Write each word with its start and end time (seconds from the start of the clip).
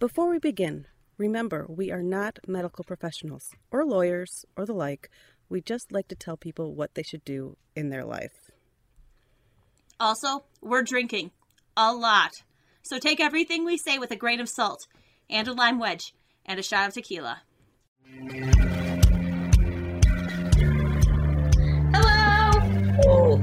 Before 0.00 0.28
we 0.30 0.38
begin, 0.38 0.86
remember 1.18 1.66
we 1.68 1.92
are 1.92 2.02
not 2.02 2.38
medical 2.46 2.84
professionals 2.84 3.50
or 3.70 3.84
lawyers 3.84 4.46
or 4.56 4.64
the 4.64 4.72
like. 4.72 5.10
We 5.50 5.60
just 5.60 5.92
like 5.92 6.08
to 6.08 6.14
tell 6.14 6.38
people 6.38 6.74
what 6.74 6.94
they 6.94 7.02
should 7.02 7.22
do 7.22 7.58
in 7.76 7.90
their 7.90 8.06
life. 8.06 8.50
Also, 10.00 10.44
we're 10.62 10.84
drinking 10.84 11.32
a 11.76 11.92
lot. 11.92 12.44
So 12.80 12.98
take 12.98 13.20
everything 13.20 13.66
we 13.66 13.76
say 13.76 13.98
with 13.98 14.10
a 14.10 14.16
grain 14.16 14.40
of 14.40 14.48
salt 14.48 14.86
and 15.28 15.46
a 15.46 15.52
lime 15.52 15.78
wedge 15.78 16.14
and 16.46 16.58
a 16.58 16.62
shot 16.62 16.88
of 16.88 16.94
tequila. 16.94 17.42
Hello! 21.92 23.42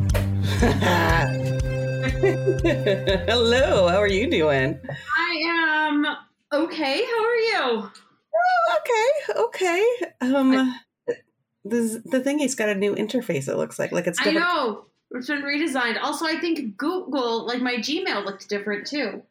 Hello, 3.27 3.87
how 3.87 3.99
are 3.99 4.07
you 4.07 4.27
doing? 4.27 4.79
I 5.15 5.43
am 5.45 6.17
okay. 6.53 7.03
How 7.05 7.25
are 7.25 7.35
you? 7.35 7.91
Oh, 8.35 8.77
okay, 8.79 9.41
okay. 9.41 9.85
Um, 10.21 10.75
the 11.65 12.01
the 12.05 12.19
thingy's 12.19 12.55
got 12.55 12.69
a 12.69 12.75
new 12.75 12.95
interface. 12.95 13.47
It 13.47 13.57
looks 13.57 13.79
like 13.79 13.91
like 13.91 14.07
it's 14.07 14.19
I 14.19 14.25
different. 14.25 14.45
know. 14.45 14.85
It's 15.11 15.27
been 15.27 15.41
redesigned. 15.41 16.01
Also, 16.01 16.25
I 16.25 16.37
think 16.39 16.75
Google, 16.77 17.45
like 17.47 17.61
my 17.61 17.75
Gmail, 17.75 18.25
looked 18.25 18.49
different 18.49 18.87
too. 18.87 19.23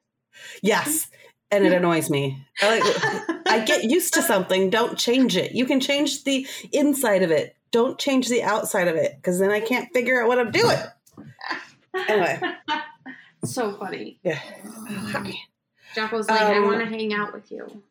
Yes, 0.62 1.09
and 1.51 1.66
it 1.66 1.73
annoys 1.73 2.09
me. 2.10 2.45
I, 2.62 2.79
like, 2.79 3.46
I 3.46 3.65
get 3.65 3.85
used 3.85 4.15
to 4.15 4.23
something. 4.23 4.71
Don't 4.71 4.98
change 4.98 5.37
it. 5.37 5.52
You 5.52 5.66
can 5.66 5.80
change 5.80 6.24
the 6.24 6.46
inside 6.73 7.23
of 7.23 7.30
it. 7.30 7.57
Don't 7.73 7.98
change 7.98 8.29
the 8.29 8.43
outside 8.43 8.88
of 8.88 8.96
it 8.96 9.16
because 9.16 9.38
then 9.38 9.51
I 9.51 9.60
can't 9.60 9.93
figure 9.93 10.23
out 10.23 10.29
what 10.29 10.38
I'm 10.38 10.51
doing. 10.51 10.79
Anyway, 12.09 12.41
so 13.45 13.77
funny. 13.77 14.19
yeah. 14.23 14.41
Hi. 15.97 16.03
Jeff 16.03 16.13
was 16.13 16.29
like, 16.29 16.41
"I 16.41 16.57
Um, 16.59 16.65
want 16.65 16.81
to 16.81 16.87
hang 16.87 17.15
out 17.15 17.33
with 17.33 17.51
you." 17.51 17.83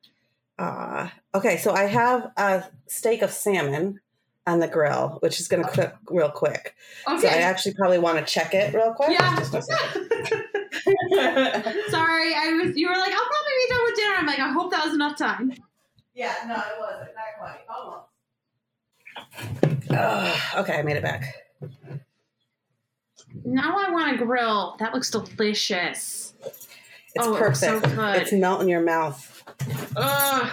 Uh, 0.58 1.10
okay, 1.34 1.58
so 1.58 1.74
I 1.74 1.84
have 1.84 2.32
a 2.38 2.64
steak 2.88 3.22
of 3.22 3.32
salmon 3.32 4.00
on 4.48 4.60
the 4.60 4.68
grill, 4.68 5.18
which 5.22 5.40
is 5.40 5.48
going 5.48 5.64
to 5.64 5.70
cook 5.70 5.96
real 6.10 6.30
quick. 6.30 6.76
Okay. 7.08 7.22
So 7.22 7.28
I 7.28 7.38
actually 7.42 7.74
probably 7.74 7.98
want 8.00 8.20
to 8.20 8.26
check 8.26 8.54
it 8.54 8.74
real 8.74 8.94
quick. 8.94 9.12
Yeah. 9.12 9.36
Just. 9.38 9.52
Sorry, 11.92 12.34
I 12.36 12.60
was. 12.64 12.76
You 12.78 12.88
were 12.90 12.98
like, 12.98 13.14
"I'll 13.14 13.28
probably 13.28 13.54
be 13.58 13.68
done 13.70 13.84
with 13.86 13.96
dinner." 13.96 14.16
I'm 14.18 14.26
like, 14.28 14.40
"I 14.40 14.50
hope 14.52 14.72
that 14.72 14.84
was 14.86 14.94
enough 14.94 15.18
time." 15.18 15.54
Yeah, 16.14 16.34
no, 16.48 16.56
it 16.56 16.80
wasn't. 16.80 17.10
Not 17.16 17.26
quite. 17.40 17.60
Almost. 17.70 18.06
Ugh, 19.90 20.38
okay, 20.64 20.78
I 20.80 20.84
made 20.84 20.98
it 20.98 21.04
back. 21.04 21.34
Now 23.44 23.78
I 23.78 23.90
want 23.92 24.18
to 24.18 24.26
grill. 24.26 24.76
That 24.80 24.94
looks 24.94 25.10
delicious. 25.12 26.34
It's 27.16 27.26
Oh, 27.26 27.36
it 27.36 27.42
looks 27.42 27.60
so 27.60 27.80
perfect. 27.80 28.22
It's 28.24 28.32
melting 28.34 28.70
your 28.70 28.82
mouth. 28.82 29.44
Ugh, 29.96 30.52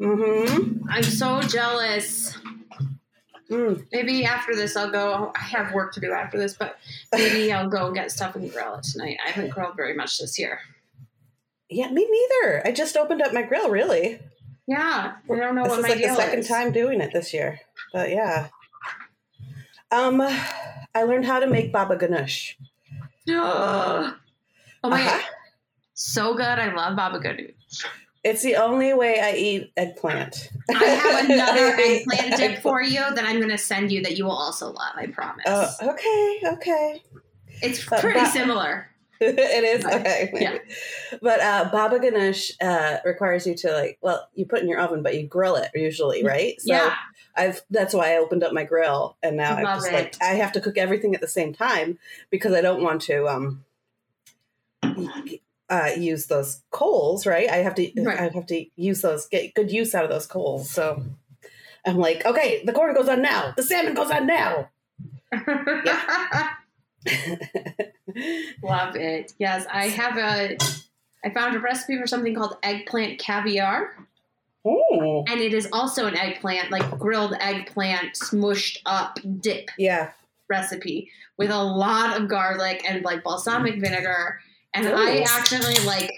Mm-hmm. 0.00 0.82
I'm 0.88 1.02
so 1.02 1.40
jealous. 1.42 2.36
Mm. 3.50 3.86
Maybe 3.92 4.24
after 4.24 4.54
this, 4.54 4.76
I'll 4.76 4.90
go. 4.90 5.32
I 5.34 5.40
have 5.44 5.72
work 5.72 5.92
to 5.94 6.00
do 6.00 6.12
after 6.12 6.36
this, 6.36 6.56
but 6.58 6.76
maybe 7.12 7.52
I'll 7.52 7.68
go 7.68 7.92
get 7.92 8.10
stuff 8.10 8.34
and 8.36 8.50
grill 8.52 8.74
it 8.74 8.84
tonight. 8.84 9.18
I 9.24 9.30
haven't 9.30 9.50
grilled 9.50 9.76
very 9.76 9.94
much 9.94 10.18
this 10.18 10.38
year. 10.38 10.58
Yeah, 11.70 11.90
me 11.90 12.06
neither. 12.10 12.66
I 12.66 12.72
just 12.72 12.96
opened 12.96 13.22
up 13.22 13.32
my 13.32 13.42
grill, 13.42 13.70
really. 13.70 14.20
Yeah, 14.66 15.14
I 15.30 15.36
don't 15.36 15.54
know 15.54 15.62
what 15.62 15.82
my. 15.82 15.88
this 15.88 15.88
what 15.88 15.98
is 16.00 16.06
my 16.06 16.08
like 16.08 16.16
the 16.16 16.22
second 16.22 16.38
is. 16.40 16.48
time 16.48 16.72
doing 16.72 17.00
it 17.00 17.12
this 17.12 17.32
year. 17.32 17.60
But 17.92 18.10
yeah. 18.10 18.48
Um 19.90 20.20
I 20.94 21.02
learned 21.04 21.26
how 21.26 21.38
to 21.38 21.46
make 21.46 21.72
baba 21.72 21.96
ganoush. 21.96 22.54
Ugh. 23.30 24.14
Oh 24.84 24.90
my 24.90 25.00
Uh-huh. 25.00 25.16
god, 25.18 25.24
so 25.94 26.34
good! 26.34 26.44
I 26.44 26.72
love 26.74 26.94
baba 26.96 27.18
ganoush. 27.18 27.84
It's 28.22 28.42
the 28.42 28.56
only 28.56 28.94
way 28.94 29.20
I 29.20 29.32
eat 29.34 29.72
eggplant. 29.76 30.50
I 30.70 30.84
have 30.84 31.24
another 31.30 31.74
eggplant 31.76 32.36
dip 32.36 32.62
for 32.62 32.82
you 32.82 33.00
that 33.00 33.24
I'm 33.24 33.36
going 33.38 33.50
to 33.50 33.58
send 33.58 33.90
you 33.92 34.02
that 34.02 34.16
you 34.18 34.24
will 34.24 34.32
also 34.32 34.66
love. 34.72 34.92
I 34.96 35.06
promise. 35.08 35.44
Oh, 35.46 35.68
okay, 35.82 36.40
okay. 36.54 37.02
it's 37.62 37.84
but- 37.88 38.00
pretty 38.00 38.20
but- 38.20 38.32
similar. 38.32 38.90
it 39.20 39.64
is 39.64 39.84
okay. 39.86 40.30
Yeah. 40.34 40.58
But 41.22 41.40
uh, 41.40 41.68
baba 41.70 41.98
ganoush 42.00 42.50
uh, 42.60 42.98
requires 43.04 43.46
you 43.46 43.54
to 43.54 43.72
like, 43.72 43.96
well, 44.02 44.28
you 44.34 44.44
put 44.44 44.58
it 44.58 44.62
in 44.64 44.68
your 44.68 44.80
oven, 44.80 45.02
but 45.04 45.14
you 45.14 45.24
grill 45.26 45.54
it 45.54 45.70
usually, 45.74 46.24
right? 46.24 46.60
So 46.60 46.74
yeah, 46.74 46.94
I've 47.36 47.62
that's 47.70 47.94
why 47.94 48.14
I 48.14 48.18
opened 48.18 48.42
up 48.42 48.52
my 48.52 48.64
grill, 48.64 49.16
and 49.22 49.36
now 49.36 49.54
I'm 49.56 49.64
just 49.64 49.86
it. 49.88 49.92
like 49.94 50.16
I 50.20 50.34
have 50.34 50.50
to 50.52 50.60
cook 50.60 50.76
everything 50.76 51.14
at 51.14 51.20
the 51.20 51.28
same 51.28 51.54
time 51.54 51.98
because 52.28 52.52
I 52.54 52.60
don't 52.60 52.82
want 52.82 53.02
to 53.02 53.28
um 53.28 53.64
uh, 55.70 55.90
use 55.96 56.26
those 56.26 56.62
coals, 56.70 57.26
right? 57.26 57.48
I 57.48 57.56
have 57.58 57.74
to 57.76 57.90
Right. 58.02 58.18
I 58.18 58.28
have 58.28 58.46
to 58.46 58.66
use 58.76 59.00
those 59.02 59.26
get 59.26 59.54
good 59.54 59.70
use 59.70 59.94
out 59.94 60.04
of 60.04 60.10
those 60.10 60.26
coals. 60.26 60.70
So 60.70 61.02
I'm 61.86 61.98
like, 61.98 62.24
okay, 62.24 62.62
the 62.64 62.72
corn 62.72 62.94
goes 62.94 63.08
on 63.08 63.22
now, 63.22 63.52
the 63.56 63.62
salmon 63.62 63.94
goes 63.94 64.10
on 64.10 64.26
now. 64.26 64.70
love 68.62 68.96
it. 68.96 69.32
Yes, 69.38 69.66
I 69.72 69.88
have 69.88 70.16
a. 70.16 70.56
I 71.24 71.30
found 71.30 71.56
a 71.56 71.58
recipe 71.58 71.98
for 71.98 72.06
something 72.06 72.34
called 72.34 72.56
eggplant 72.62 73.18
caviar, 73.18 73.96
oh, 74.64 75.24
and 75.26 75.40
it 75.40 75.54
is 75.54 75.66
also 75.72 76.06
an 76.06 76.16
eggplant, 76.16 76.70
like 76.70 76.98
grilled 76.98 77.34
eggplant 77.40 78.14
smushed 78.14 78.78
up 78.84 79.18
dip 79.40 79.70
yeah. 79.78 80.12
recipe 80.48 81.10
with 81.38 81.50
a 81.50 81.62
lot 81.62 82.20
of 82.20 82.28
garlic 82.28 82.84
and 82.88 83.04
like 83.04 83.24
balsamic 83.24 83.80
vinegar. 83.80 84.40
And 84.74 84.88
I 84.88 85.18
Ooh. 85.18 85.22
accidentally 85.22 85.78
like 85.86 86.12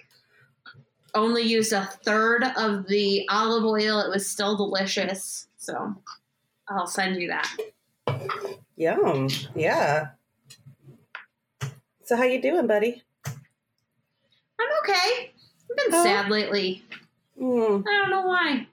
only 1.15 1.43
used 1.43 1.72
a 1.72 1.84
third 2.05 2.43
of 2.56 2.87
the 2.89 3.27
olive 3.31 3.65
oil. 3.65 4.00
It 4.00 4.11
was 4.11 4.28
still 4.28 4.56
delicious. 4.56 5.49
So 5.59 5.94
I'll 6.69 6.87
send 6.87 7.21
you 7.21 7.28
that. 7.28 7.55
Yum. 8.77 9.28
Yeah. 9.55 10.09
So 12.05 12.17
how 12.17 12.25
you 12.25 12.41
doing, 12.41 12.67
buddy? 12.67 13.03
I'm 13.27 14.69
okay. 14.83 15.33
I've 15.71 15.77
been 15.77 15.94
Oh. 15.94 16.03
sad 16.03 16.31
lately. 16.31 16.84
Mm. 17.41 17.84
I 17.87 17.93
don't 17.93 18.11
know 18.11 18.23
why. 18.23 18.67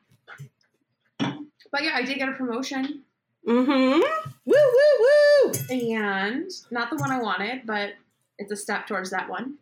But 1.20 1.84
yeah, 1.84 1.96
I 1.96 2.04
did 2.04 2.18
get 2.18 2.30
a 2.30 2.34
promotion. 2.34 3.04
Mm-hmm. 3.48 4.02
Woo 4.46 4.56
woo 4.56 5.00
woo. 5.00 5.54
And 5.72 6.50
not 6.72 6.90
the 6.90 6.96
one 6.98 7.12
I 7.12 7.20
wanted, 7.22 7.66
but 7.66 7.94
it's 8.38 8.52
a 8.52 8.56
step 8.56 8.88
towards 8.88 9.10
that 9.10 9.30
one. 9.30 9.56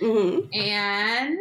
Mm-hmm. 0.00 0.48
And 0.54 1.38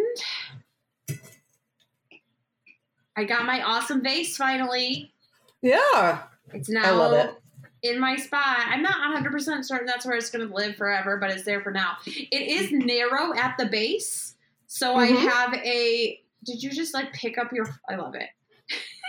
I 3.16 3.24
got 3.24 3.46
my 3.46 3.62
awesome 3.62 4.02
vase 4.04 4.36
finally. 4.38 5.14
Yeah. 5.62 6.24
It's 6.54 6.70
I 6.70 6.74
now 6.74 7.12
it. 7.14 7.36
in 7.84 8.00
my 8.00 8.16
spot. 8.16 8.60
I'm 8.68 8.82
not 8.82 8.96
100% 9.24 9.64
certain 9.66 9.86
that's 9.86 10.06
where 10.06 10.16
it's 10.18 10.30
going 10.30 10.48
to 10.48 10.54
live 10.54 10.76
forever, 10.76 11.18
but 11.18 11.30
it's 11.30 11.44
there 11.46 11.62
for 11.62 11.72
now. 11.72 11.98
It 12.06 12.32
is 12.42 12.72
narrow 12.72 13.34
at 13.36 13.58
the 13.58 13.66
base. 13.68 14.36
So 14.68 14.96
I 14.96 15.10
Mhm. 15.10 15.30
have 15.30 15.54
a. 15.54 16.22
Did 16.46 16.64
you 16.64 16.72
just 16.72 16.94
like 16.94 17.14
pick 17.14 17.38
up 17.38 17.52
your. 17.54 17.66
I 17.90 17.96
love 17.96 18.16
it. 18.16 18.30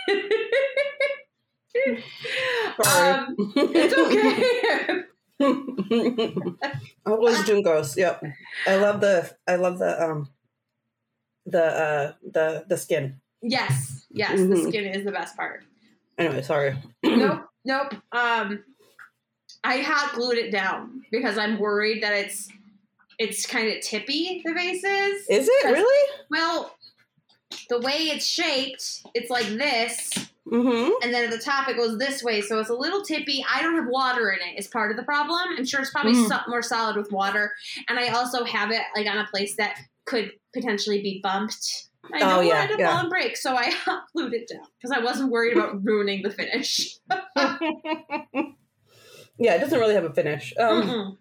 Um, 2.85 3.35
it's 3.55 3.93
okay. 3.97 5.01
I 7.05 7.09
was 7.11 7.43
doing 7.45 7.63
gross. 7.63 7.97
Yep. 7.97 8.23
I 8.67 8.75
love 8.75 9.01
the 9.01 9.29
I 9.47 9.55
love 9.55 9.79
the 9.79 10.01
um 10.03 10.29
the 11.45 11.63
uh 11.63 12.13
the 12.31 12.65
the 12.67 12.77
skin. 12.77 13.19
yes, 13.41 14.05
yes, 14.11 14.39
the 14.39 14.45
Mhm. 14.45 14.67
skin 14.69 14.85
is 14.85 15.03
the 15.05 15.11
best 15.11 15.35
part. 15.35 15.63
Anyway, 16.17 16.41
sorry. 16.41 16.77
nope, 17.03 17.41
nope. 17.65 17.93
Um, 18.11 18.63
I 19.63 19.79
hot 19.79 20.13
glued 20.15 20.37
it 20.37 20.51
down 20.51 21.03
because 21.11 21.37
I'm 21.37 21.59
worried 21.59 22.03
that 22.03 22.13
it's 22.13 22.49
it's 23.19 23.45
kind 23.45 23.67
of 23.67 23.81
tippy. 23.81 24.41
The 24.45 24.53
vase 24.53 24.83
is. 24.83 25.27
Is 25.27 25.47
it 25.49 25.65
really? 25.65 26.11
Well, 26.29 26.75
the 27.69 27.79
way 27.79 27.93
it's 28.13 28.25
shaped, 28.25 29.03
it's 29.13 29.29
like 29.29 29.45
this, 29.47 30.11
Mm-hmm. 30.51 30.91
and 31.01 31.13
then 31.13 31.23
at 31.23 31.31
the 31.31 31.37
top 31.37 31.69
it 31.69 31.77
goes 31.77 31.97
this 31.97 32.21
way, 32.21 32.41
so 32.41 32.59
it's 32.59 32.69
a 32.69 32.75
little 32.75 33.01
tippy. 33.01 33.45
I 33.49 33.61
don't 33.61 33.75
have 33.75 33.87
water 33.87 34.29
in 34.29 34.39
it. 34.45 34.59
Is 34.59 34.67
part 34.67 34.91
of 34.91 34.97
the 34.97 35.03
problem. 35.03 35.39
I'm 35.57 35.65
sure 35.65 35.79
it's 35.79 35.91
probably 35.91 36.13
Mm. 36.15 36.27
so- 36.27 36.41
more 36.49 36.61
solid 36.61 36.97
with 36.97 37.11
water, 37.13 37.53
and 37.87 37.97
I 37.97 38.09
also 38.09 38.43
have 38.43 38.69
it 38.71 38.81
like 38.95 39.07
on 39.07 39.17
a 39.17 39.25
place 39.27 39.55
that 39.55 39.77
could 40.05 40.31
potentially 40.53 41.01
be 41.01 41.21
bumped. 41.23 41.87
I 42.13 42.17
Oh, 42.17 42.19
don't 42.37 42.47
yeah, 42.47 42.59
want 42.59 42.71
it 42.71 42.75
to 42.75 42.79
yeah. 42.81 42.89
fall 42.91 42.99
and 42.99 43.09
break, 43.09 43.37
so 43.37 43.55
I 43.55 43.73
glued 44.13 44.33
it 44.33 44.49
down 44.51 44.65
because 44.77 44.91
I 44.91 44.99
wasn't 45.01 45.31
worried 45.31 45.55
about 45.55 45.81
ruining 45.85 46.21
the 46.23 46.29
finish. 46.31 46.97
yeah, 49.39 49.55
it 49.55 49.59
doesn't 49.59 49.79
really 49.79 49.95
have 49.95 50.03
a 50.03 50.13
finish. 50.13 50.53
Um 50.59 51.17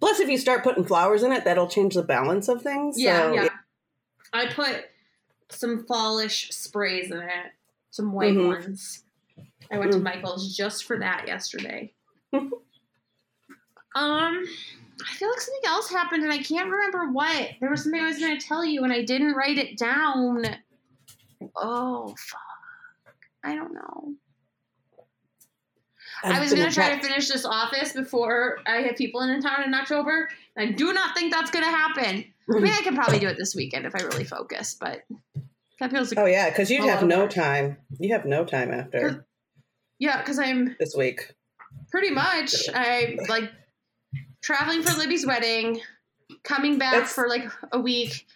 plus 0.00 0.20
if 0.20 0.28
you 0.28 0.38
start 0.38 0.62
putting 0.64 0.84
flowers 0.84 1.22
in 1.22 1.32
it, 1.32 1.44
that'll 1.44 1.68
change 1.68 1.94
the 1.94 2.02
balance 2.02 2.48
of 2.48 2.62
things. 2.62 2.98
Yeah, 2.98 3.22
so, 3.28 3.32
yeah. 3.34 3.48
I 4.32 4.46
put 4.46 4.84
some 5.50 5.84
fallish 5.86 6.48
sprays 6.50 7.10
in 7.10 7.18
it, 7.18 7.52
some 7.92 8.12
white 8.12 8.34
Mhm. 8.34 8.48
ones. 8.48 9.04
I 9.70 9.78
went 9.78 9.92
to 9.92 9.98
Mm. 9.98 10.02
Michael's 10.02 10.56
just 10.56 10.84
for 10.84 10.98
that 10.98 11.28
yesterday. 11.28 11.94
um, 12.32 12.52
I 13.94 15.14
feel 15.14 15.28
like 15.28 15.40
something 15.40 15.66
else 15.66 15.90
happened 15.90 16.22
and 16.24 16.32
I 16.32 16.38
can't 16.42 16.70
remember 16.70 17.10
what. 17.12 17.50
There 17.60 17.70
was 17.70 17.82
something 17.84 18.00
I 18.00 18.06
was 18.06 18.18
going 18.18 18.38
to 18.38 18.44
tell 18.46 18.64
you 18.64 18.82
and 18.84 18.92
I 18.92 19.04
didn't 19.04 19.34
write 19.34 19.58
it 19.58 19.76
down. 19.78 20.44
Oh, 21.54 22.14
fuck. 22.18 23.14
I 23.44 23.54
don't 23.54 23.74
know. 23.74 24.14
I 26.24 26.38
was 26.40 26.54
going 26.54 26.68
to 26.68 26.74
try 26.74 26.94
to 26.94 27.00
finish 27.02 27.28
this 27.28 27.44
office 27.44 27.92
before 27.92 28.60
I 28.66 28.76
have 28.82 28.96
people 28.96 29.20
in 29.22 29.42
town 29.42 29.64
in 29.64 29.74
October. 29.74 30.28
I 30.56 30.66
do 30.66 30.92
not 30.92 31.16
think 31.16 31.32
that's 31.32 31.50
going 31.50 31.64
to 31.64 31.70
happen. 31.70 32.24
I 32.54 32.58
mean, 32.60 32.72
I 32.72 32.80
can 32.82 32.94
probably 32.94 33.18
do 33.18 33.26
it 33.28 33.36
this 33.36 33.54
weekend 33.56 33.86
if 33.86 33.94
I 33.94 34.02
really 34.02 34.24
focus, 34.24 34.76
but 34.80 35.02
that 35.80 35.90
feels 35.90 36.10
like. 36.14 36.18
Oh 36.18 36.26
yeah, 36.26 36.48
because 36.50 36.70
you'd 36.70 36.84
have 36.84 37.02
no 37.04 37.20
work. 37.20 37.30
time. 37.30 37.78
You 37.98 38.12
have 38.12 38.24
no 38.24 38.44
time 38.44 38.70
after 38.72 39.26
Yeah, 39.98 40.18
because 40.18 40.38
I'm 40.38 40.76
this 40.78 40.94
week. 40.96 41.34
pretty 41.90 42.10
much 42.10 42.54
I 42.74 43.16
like 43.28 43.50
traveling 44.42 44.82
for 44.82 44.96
Libby's 44.98 45.26
wedding, 45.26 45.80
coming 46.44 46.78
back 46.78 46.92
That's- 46.92 47.12
for 47.14 47.28
like 47.28 47.44
a 47.72 47.80
week, 47.80 48.26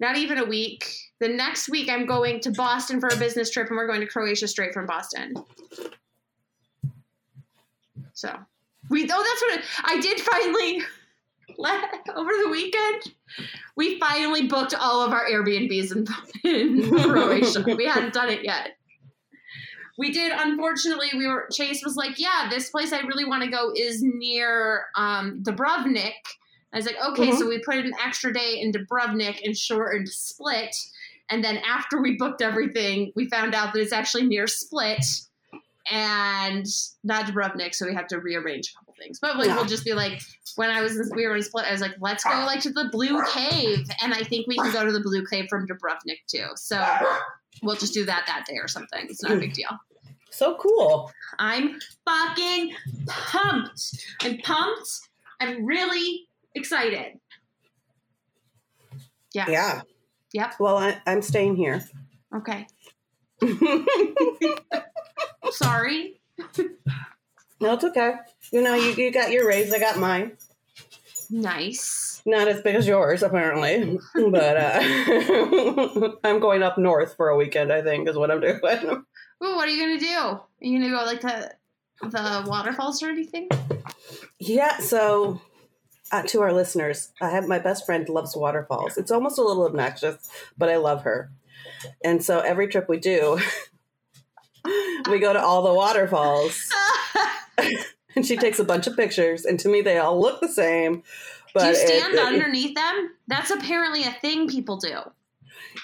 not 0.00 0.16
even 0.16 0.38
a 0.38 0.44
week. 0.44 0.94
The 1.20 1.28
next 1.28 1.68
week 1.68 1.88
I'm 1.88 2.04
going 2.06 2.40
to 2.40 2.50
Boston 2.50 2.98
for 3.00 3.08
a 3.08 3.16
business 3.16 3.48
trip 3.50 3.68
and 3.68 3.76
we're 3.76 3.86
going 3.86 4.00
to 4.00 4.06
Croatia 4.08 4.48
straight 4.48 4.74
from 4.74 4.86
Boston. 4.86 5.34
So 8.14 8.36
we 8.90 9.04
oh 9.04 9.06
that's 9.06 9.42
what 9.42 9.58
it, 9.58 9.64
I 9.84 10.00
did 10.00 10.20
finally 10.20 10.82
over 12.16 12.30
the 12.42 12.48
weekend. 12.50 13.14
We 13.76 13.98
finally 13.98 14.46
booked 14.46 14.74
all 14.74 15.02
of 15.04 15.12
our 15.12 15.24
Airbnbs 15.28 15.92
in, 15.92 16.06
in 16.44 16.90
Croatia. 17.02 17.64
we 17.76 17.86
hadn't 17.86 18.12
done 18.14 18.28
it 18.30 18.44
yet. 18.44 18.76
We 19.98 20.10
did. 20.10 20.32
Unfortunately, 20.34 21.08
we 21.16 21.26
were. 21.26 21.48
Chase 21.52 21.82
was 21.84 21.96
like, 21.96 22.18
"Yeah, 22.18 22.48
this 22.50 22.70
place 22.70 22.92
I 22.92 23.00
really 23.00 23.24
want 23.26 23.42
to 23.44 23.50
go 23.50 23.72
is 23.76 24.02
near 24.02 24.86
um, 24.96 25.42
Dubrovnik." 25.42 26.12
I 26.72 26.76
was 26.78 26.86
like, 26.86 26.96
"Okay." 27.10 27.28
Mhm. 27.30 27.38
So 27.38 27.46
we 27.48 27.58
put 27.62 27.76
an 27.76 27.92
extra 28.04 28.32
day 28.32 28.58
in 28.60 28.72
Dubrovnik 28.72 29.44
and 29.44 29.56
shortened 29.56 30.08
Split. 30.08 30.74
And 31.30 31.44
then 31.44 31.58
after 31.58 32.00
we 32.02 32.16
booked 32.16 32.42
everything, 32.42 33.12
we 33.14 33.28
found 33.28 33.54
out 33.54 33.72
that 33.74 33.80
it's 33.80 33.92
actually 33.92 34.26
near 34.26 34.46
Split 34.46 35.04
and 35.90 36.66
not 37.04 37.26
Dubrovnik. 37.26 37.74
So 37.74 37.86
we 37.86 37.94
have 37.94 38.06
to 38.08 38.18
rearrange 38.18 38.72
things. 38.96 39.18
But 39.20 39.36
like, 39.36 39.46
Yeah. 39.48 39.56
we'll 39.56 39.64
just 39.64 39.84
be 39.84 39.92
like, 39.94 40.20
when 40.56 40.70
I 40.70 40.80
was 40.82 40.96
in, 40.98 41.10
we 41.14 41.26
were 41.26 41.36
in 41.36 41.42
Split, 41.42 41.64
I 41.66 41.72
was 41.72 41.80
like, 41.80 41.94
"Let's 42.00 42.24
go 42.24 42.30
like 42.30 42.60
to 42.60 42.70
the 42.70 42.88
Blue 42.92 43.22
Cave," 43.32 43.86
and 44.02 44.12
I 44.12 44.22
think 44.22 44.46
we 44.46 44.56
can 44.56 44.72
go 44.72 44.84
to 44.84 44.92
the 44.92 45.00
Blue 45.00 45.24
Cave 45.26 45.46
from 45.48 45.66
Dubrovnik 45.66 46.18
too. 46.26 46.48
So 46.56 46.84
we'll 47.62 47.76
just 47.76 47.94
do 47.94 48.04
that 48.04 48.24
that 48.26 48.44
day 48.46 48.56
or 48.56 48.68
something. 48.68 49.06
It's 49.08 49.22
not 49.22 49.32
a 49.32 49.36
big 49.36 49.54
deal. 49.54 49.70
So 50.30 50.56
cool. 50.56 51.12
I'm 51.38 51.78
fucking 52.06 52.74
pumped. 53.06 54.04
I'm 54.22 54.38
pumped. 54.38 54.88
I'm 55.40 55.64
really 55.64 56.26
excited. 56.54 57.18
Yeah. 59.34 59.48
Yeah. 59.48 59.82
Yep. 60.32 60.54
Well, 60.58 60.78
I, 60.78 61.00
I'm 61.06 61.22
staying 61.22 61.56
here. 61.56 61.82
Okay. 62.34 62.66
no, 67.62 67.74
it's 67.74 67.84
okay. 67.84 68.14
You 68.52 68.62
know, 68.62 68.74
you, 68.74 68.92
you 68.92 69.10
got 69.10 69.30
your 69.30 69.46
raise. 69.46 69.72
I 69.72 69.78
got 69.78 69.98
mine. 69.98 70.36
Nice. 71.30 72.20
Not 72.26 72.48
as 72.48 72.60
big 72.60 72.74
as 72.74 72.86
yours, 72.86 73.22
apparently. 73.22 73.98
But 74.14 74.56
uh, 74.56 76.12
I'm 76.24 76.40
going 76.40 76.62
up 76.62 76.78
north 76.78 77.16
for 77.16 77.28
a 77.28 77.36
weekend. 77.36 77.72
I 77.72 77.82
think 77.82 78.08
is 78.08 78.16
what 78.16 78.30
I'm 78.30 78.40
doing. 78.40 78.60
Ooh, 78.62 79.56
what 79.56 79.68
are 79.68 79.72
you 79.72 79.82
gonna 79.82 79.98
do? 79.98 80.06
Are 80.06 80.46
you 80.60 80.78
gonna 80.78 80.90
go 80.90 81.04
like 81.04 81.20
to 81.22 81.50
the 82.02 82.44
waterfalls 82.46 83.02
or 83.02 83.08
anything? 83.08 83.48
Yeah, 84.38 84.78
so 84.78 85.40
uh, 86.12 86.22
to 86.24 86.42
our 86.42 86.52
listeners, 86.52 87.12
I 87.20 87.30
have 87.30 87.48
my 87.48 87.58
best 87.58 87.86
friend 87.86 88.08
loves 88.08 88.36
waterfalls. 88.36 88.98
It's 88.98 89.10
almost 89.10 89.38
a 89.38 89.42
little 89.42 89.64
obnoxious, 89.64 90.28
but 90.58 90.68
I 90.68 90.76
love 90.76 91.02
her. 91.02 91.30
And 92.04 92.22
so 92.22 92.40
every 92.40 92.68
trip 92.68 92.88
we 92.88 92.98
do, 92.98 93.40
we 95.10 95.18
go 95.18 95.32
to 95.32 95.42
all 95.42 95.62
the 95.62 95.74
waterfalls, 95.74 96.68
and 98.16 98.26
she 98.26 98.36
takes 98.36 98.58
a 98.58 98.64
bunch 98.64 98.86
of 98.86 98.96
pictures. 98.96 99.44
And 99.44 99.58
to 99.60 99.68
me, 99.68 99.80
they 99.82 99.98
all 99.98 100.20
look 100.20 100.40
the 100.40 100.48
same. 100.48 101.02
But 101.54 101.62
do 101.62 101.68
you 101.68 101.74
stand 101.74 102.14
it, 102.14 102.20
underneath 102.20 102.74
them? 102.74 103.10
That's 103.28 103.50
apparently 103.50 104.04
a 104.04 104.10
thing 104.12 104.48
people 104.48 104.76
do. 104.78 104.98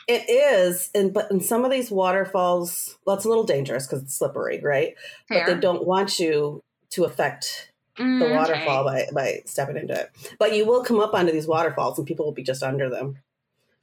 it 0.06 0.28
is, 0.28 0.90
and 0.94 1.12
but 1.12 1.30
in 1.30 1.40
some 1.40 1.64
of 1.64 1.70
these 1.70 1.90
waterfalls, 1.90 2.96
well, 3.04 3.16
it's 3.16 3.24
a 3.24 3.28
little 3.28 3.44
dangerous 3.44 3.86
because 3.86 4.02
it's 4.02 4.14
slippery, 4.16 4.60
right? 4.62 4.94
Fair. 5.28 5.46
But 5.46 5.54
they 5.54 5.60
don't 5.60 5.86
want 5.86 6.18
you 6.18 6.62
to 6.90 7.04
affect 7.04 7.70
the 7.96 8.04
Mm, 8.04 8.22
okay. 8.22 8.32
waterfall 8.36 8.84
by, 8.84 9.06
by 9.12 9.42
stepping 9.44 9.76
into 9.76 9.92
it. 9.92 10.10
But 10.38 10.54
you 10.54 10.64
will 10.64 10.84
come 10.84 11.00
up 11.00 11.14
onto 11.14 11.32
these 11.32 11.48
waterfalls 11.48 11.98
and 11.98 12.06
people 12.06 12.24
will 12.24 12.32
be 12.32 12.44
just 12.44 12.62
under 12.62 12.88
them 12.88 13.18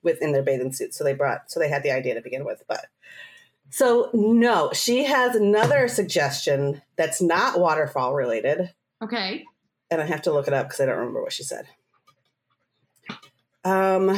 within 0.04 0.32
their 0.32 0.42
bathing 0.42 0.72
suits. 0.72 0.98
So 0.98 1.04
they 1.04 1.14
brought 1.14 1.52
so 1.52 1.60
they 1.60 1.68
had 1.68 1.84
the 1.84 1.92
idea 1.92 2.14
to 2.16 2.22
begin 2.22 2.46
with. 2.46 2.64
But 2.66 2.86
so 3.70 4.10
no, 4.14 4.72
she 4.74 5.04
has 5.04 5.36
another 5.36 5.88
suggestion 5.88 6.82
that's 6.96 7.22
not 7.22 7.60
waterfall 7.60 8.14
related. 8.14 8.74
Okay. 9.04 9.44
And 9.92 10.02
I 10.02 10.06
have 10.06 10.22
to 10.24 10.34
look 10.34 10.48
it 10.48 10.54
up 10.54 10.68
because 10.68 10.80
I 10.80 10.86
don't 10.86 10.98
remember 10.98 11.22
what 11.22 11.34
she 11.34 11.44
said. 11.44 11.68
Um 13.64 14.18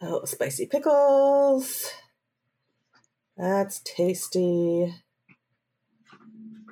oh 0.00 0.24
spicy 0.24 0.66
pickles. 0.66 1.92
That's 3.36 3.80
tasty. 3.80 4.94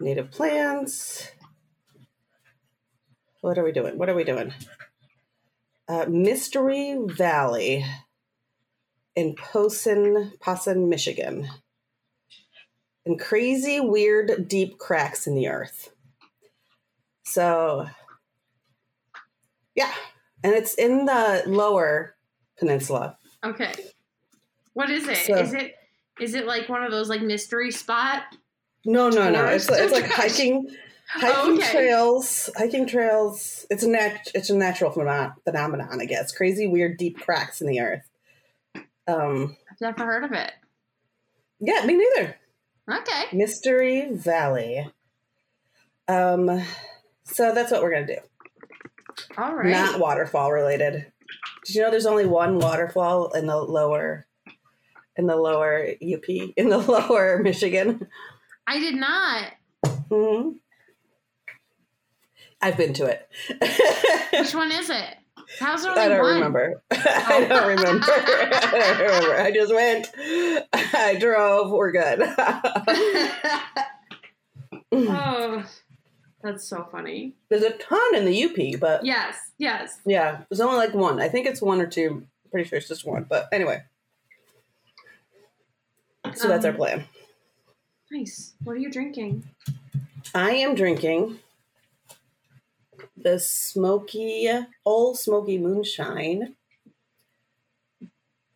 Native 0.00 0.30
plants. 0.30 1.30
What 3.40 3.58
are 3.58 3.64
we 3.64 3.72
doing? 3.72 3.96
What 3.96 4.08
are 4.08 4.14
we 4.14 4.24
doing? 4.24 4.52
Uh, 5.88 6.06
Mystery 6.08 6.96
Valley 7.06 7.84
in 9.20 9.34
Posen, 9.34 10.32
Posen, 10.40 10.88
Michigan. 10.88 11.46
And 13.04 13.20
crazy, 13.20 13.78
weird, 13.78 14.48
deep 14.48 14.78
cracks 14.78 15.26
in 15.26 15.34
the 15.34 15.48
earth. 15.48 15.90
So, 17.24 17.86
yeah. 19.74 19.92
And 20.42 20.54
it's 20.54 20.74
in 20.74 21.04
the 21.04 21.42
lower 21.46 22.16
peninsula. 22.58 23.18
Okay. 23.44 23.72
What 24.72 24.90
is 24.90 25.06
it? 25.06 25.18
Is 25.18 25.26
So- 25.26 25.56
it 25.58 25.74
is 26.18 26.34
it 26.34 26.46
like 26.46 26.68
one 26.68 26.82
of 26.82 26.90
those 26.90 27.08
like 27.08 27.22
mystery 27.22 27.70
spot? 27.70 28.22
No, 28.84 29.08
no, 29.08 29.30
no. 29.30 29.46
It's, 29.46 29.68
it's 29.70 29.92
like 29.92 30.04
oh, 30.10 30.14
hiking, 30.14 30.68
hiking 31.08 31.34
oh, 31.34 31.54
okay. 31.56 31.70
trails, 31.72 32.50
hiking 32.56 32.86
trails. 32.86 33.66
It's 33.70 33.82
a 33.82 33.88
nat- 33.88 34.30
it's 34.34 34.50
a 34.50 34.56
natural 34.56 34.90
phenom- 34.92 35.34
phenomenon, 35.44 35.98
I 36.00 36.04
guess. 36.04 36.32
Crazy, 36.32 36.66
weird, 36.66 36.98
deep 36.98 37.18
cracks 37.18 37.62
in 37.62 37.68
the 37.68 37.80
earth. 37.80 38.09
Um, 39.06 39.56
I've 39.70 39.80
never 39.80 40.04
heard 40.04 40.24
of 40.24 40.32
it. 40.32 40.52
yeah, 41.60 41.84
me 41.84 41.96
neither. 41.96 42.36
Okay. 42.90 43.24
Mystery 43.32 44.08
Valley. 44.12 44.90
Um, 46.08 46.62
so 47.24 47.54
that's 47.54 47.70
what 47.70 47.82
we're 47.82 47.92
gonna 47.92 48.06
do. 48.06 48.18
All 49.38 49.54
right. 49.54 49.70
Not 49.70 50.00
waterfall 50.00 50.50
related. 50.52 51.12
Did 51.64 51.74
you 51.74 51.82
know 51.82 51.90
there's 51.90 52.06
only 52.06 52.26
one 52.26 52.58
waterfall 52.58 53.30
in 53.32 53.46
the 53.46 53.56
lower, 53.56 54.26
in 55.16 55.26
the 55.26 55.36
lower 55.36 55.86
UP, 55.88 56.28
in 56.28 56.68
the 56.68 56.78
lower 57.08 57.38
Michigan? 57.42 58.08
I 58.66 58.78
did 58.80 58.94
not. 58.96 59.52
hmm 60.08 60.50
I've 62.62 62.76
been 62.76 62.92
to 62.94 63.06
it. 63.06 63.28
Which 64.38 64.54
one 64.54 64.70
is 64.72 64.90
it? 64.90 65.16
How's 65.58 65.84
only 65.84 66.00
I 66.00 66.08
don't 66.08 66.20
one? 66.20 66.34
remember. 66.34 66.82
I 66.90 67.46
don't 67.48 67.66
remember. 67.68 68.06
I 68.08 68.94
don't 68.98 69.00
remember. 69.00 69.42
I 69.42 69.50
just 69.52 69.74
went. 69.74 70.10
I 70.94 71.16
drove. 71.20 71.70
We're 71.70 71.92
good. 71.92 72.22
oh, 74.92 75.64
that's 76.42 76.68
so 76.68 76.88
funny. 76.90 77.34
There's 77.48 77.62
a 77.62 77.70
ton 77.72 78.14
in 78.14 78.24
the 78.24 78.44
UP, 78.44 78.80
but 78.80 79.04
Yes, 79.04 79.36
yes. 79.58 79.98
yeah, 80.06 80.42
there's 80.48 80.60
only 80.60 80.76
like 80.76 80.94
one. 80.94 81.20
I 81.20 81.28
think 81.28 81.46
it's 81.46 81.62
one 81.62 81.80
or 81.80 81.86
two. 81.86 82.26
Pretty 82.50 82.68
sure 82.68 82.78
it's 82.78 82.88
just 82.88 83.06
one. 83.06 83.26
But 83.28 83.48
anyway, 83.52 83.82
so 86.34 86.48
that's 86.48 86.64
our 86.64 86.72
Um, 86.72 86.76
plan. 86.76 87.04
Nice. 88.10 88.54
What 88.64 88.72
are 88.72 88.76
you 88.80 88.90
drinking? 88.90 89.48
I 90.34 90.52
am 90.52 90.74
drinking 90.74 91.38
the 93.16 93.38
smoky, 93.38 94.48
old 94.84 95.18
smoky 95.18 95.58
moonshine 95.58 96.54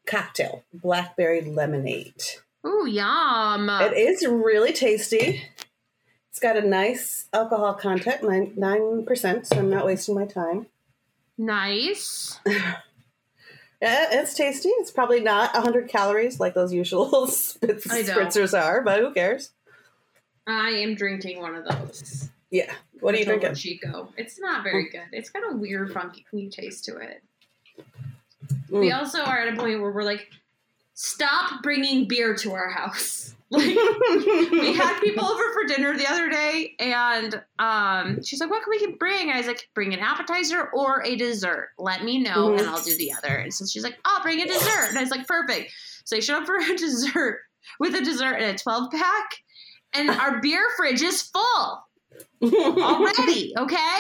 cocktail, 0.07 0.65
blackberry 0.73 1.41
lemonade. 1.43 2.23
Ooh, 2.67 2.87
yum. 2.87 3.69
It 3.71 3.93
is 3.97 4.27
really 4.27 4.73
tasty. 4.73 5.43
It's 6.31 6.41
got 6.41 6.57
a 6.57 6.67
nice 6.67 7.27
alcohol 7.33 7.75
content, 7.75 8.23
nine 8.23 8.53
nine 8.57 9.05
percent. 9.05 9.47
So 9.47 9.59
I'm 9.59 9.71
not 9.71 9.87
wasting 9.87 10.15
my 10.15 10.27
time. 10.27 10.67
nice. 11.39 12.39
Yeah, 13.83 14.07
it's 14.13 14.33
tasty. 14.33 14.71
It's 14.71 14.91
probably 14.91 15.21
not 15.21 15.53
100 15.53 15.89
calories 15.91 16.41
like 16.41 16.55
those 16.55 16.73
usual 16.73 17.11
know. 17.11 17.27
spritzers 17.27 18.59
are, 18.59 18.81
but 18.81 19.01
who 19.01 19.13
cares? 19.13 19.51
I 20.47 20.71
am 20.71 20.95
drinking 20.95 21.39
one 21.41 21.55
of 21.55 21.67
those. 21.67 22.31
Yeah. 22.55 22.73
What 23.01 23.17
are 23.17 23.19
you 23.19 23.25
drinking? 23.25 23.57
Chico. 23.57 24.13
It's 24.17 24.39
not 24.39 24.63
very 24.63 24.89
good. 24.89 25.03
It's 25.11 25.29
got 25.29 25.43
a 25.53 25.57
weird, 25.57 25.93
funky 25.93 26.25
taste 26.51 26.85
to 26.85 26.97
it. 26.99 27.21
We 28.71 28.91
Mm. 28.91 28.97
also 28.99 29.23
are 29.23 29.39
at 29.41 29.53
a 29.53 29.57
point 29.57 29.81
where 29.81 29.91
we're 29.91 30.05
like, 30.05 30.29
stop 30.95 31.65
bringing 31.65 32.07
beer 32.07 32.37
to 32.37 32.53
our 32.53 32.69
house. 32.71 33.35
Like, 33.51 33.67
we 33.77 34.73
had 34.77 34.99
people 35.01 35.25
over 35.27 35.53
for 35.53 35.65
dinner 35.65 35.97
the 35.97 36.09
other 36.11 36.29
day, 36.29 36.75
and 36.81 37.41
um, 37.61 38.21
she's 38.25 38.41
like, 38.41 38.51
"What 38.51 38.65
can 38.65 38.71
we 38.71 38.97
bring?" 38.97 39.29
And 39.29 39.33
I 39.33 39.37
was 39.37 39.47
like, 39.47 39.69
"Bring 39.75 39.95
an 39.95 40.01
appetizer 40.01 40.71
or 40.75 41.05
a 41.05 41.15
dessert. 41.15 41.69
Let 41.79 42.03
me 42.03 42.19
know, 42.21 42.49
Mhm. 42.49 42.59
and 42.59 42.69
I'll 42.69 42.83
do 42.83 42.97
the 42.97 43.13
other." 43.13 43.29
And 43.37 43.55
so 43.55 43.65
she's 43.65 43.85
like, 43.85 43.97
"I'll 44.05 44.23
bring 44.23 44.41
a 44.41 44.47
dessert," 44.47 44.89
and 44.89 44.99
I 44.99 45.03
was 45.03 45.11
like, 45.11 45.29
"Perfect." 45.29 45.71
So 46.05 46.17
I 46.17 46.21
showed 46.21 46.39
up 46.39 46.47
for 46.47 46.57
a 46.59 46.77
dessert 46.77 47.43
with 47.79 47.95
a 47.95 48.01
dessert 48.01 48.35
and 48.41 48.57
a 48.57 48.59
twelve 48.59 48.91
pack, 48.91 49.37
and 49.93 50.11
our 50.11 50.41
beer 50.41 50.67
fridge 50.77 51.03
is 51.03 51.23
full 51.23 51.85
already. 52.43 53.55
Okay, 53.59 53.99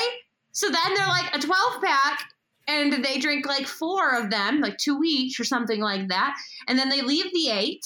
so 0.52 0.68
then 0.68 0.94
they're 0.94 1.06
like 1.06 1.35
a 1.35 1.40
twelve 1.40 1.83
pack. 1.83 2.21
And 2.66 3.04
they 3.04 3.18
drink 3.18 3.44
like 3.44 3.66
four 3.66 4.14
of 4.16 4.30
them, 4.30 4.62
like 4.62 4.78
two 4.78 5.02
each 5.04 5.38
or 5.38 5.44
something 5.44 5.83
like 5.83 6.09
that. 6.09 6.35
And 6.66 6.78
then 6.78 6.88
they 6.88 7.02
leave 7.02 7.30
the 7.35 7.50
eight 7.50 7.85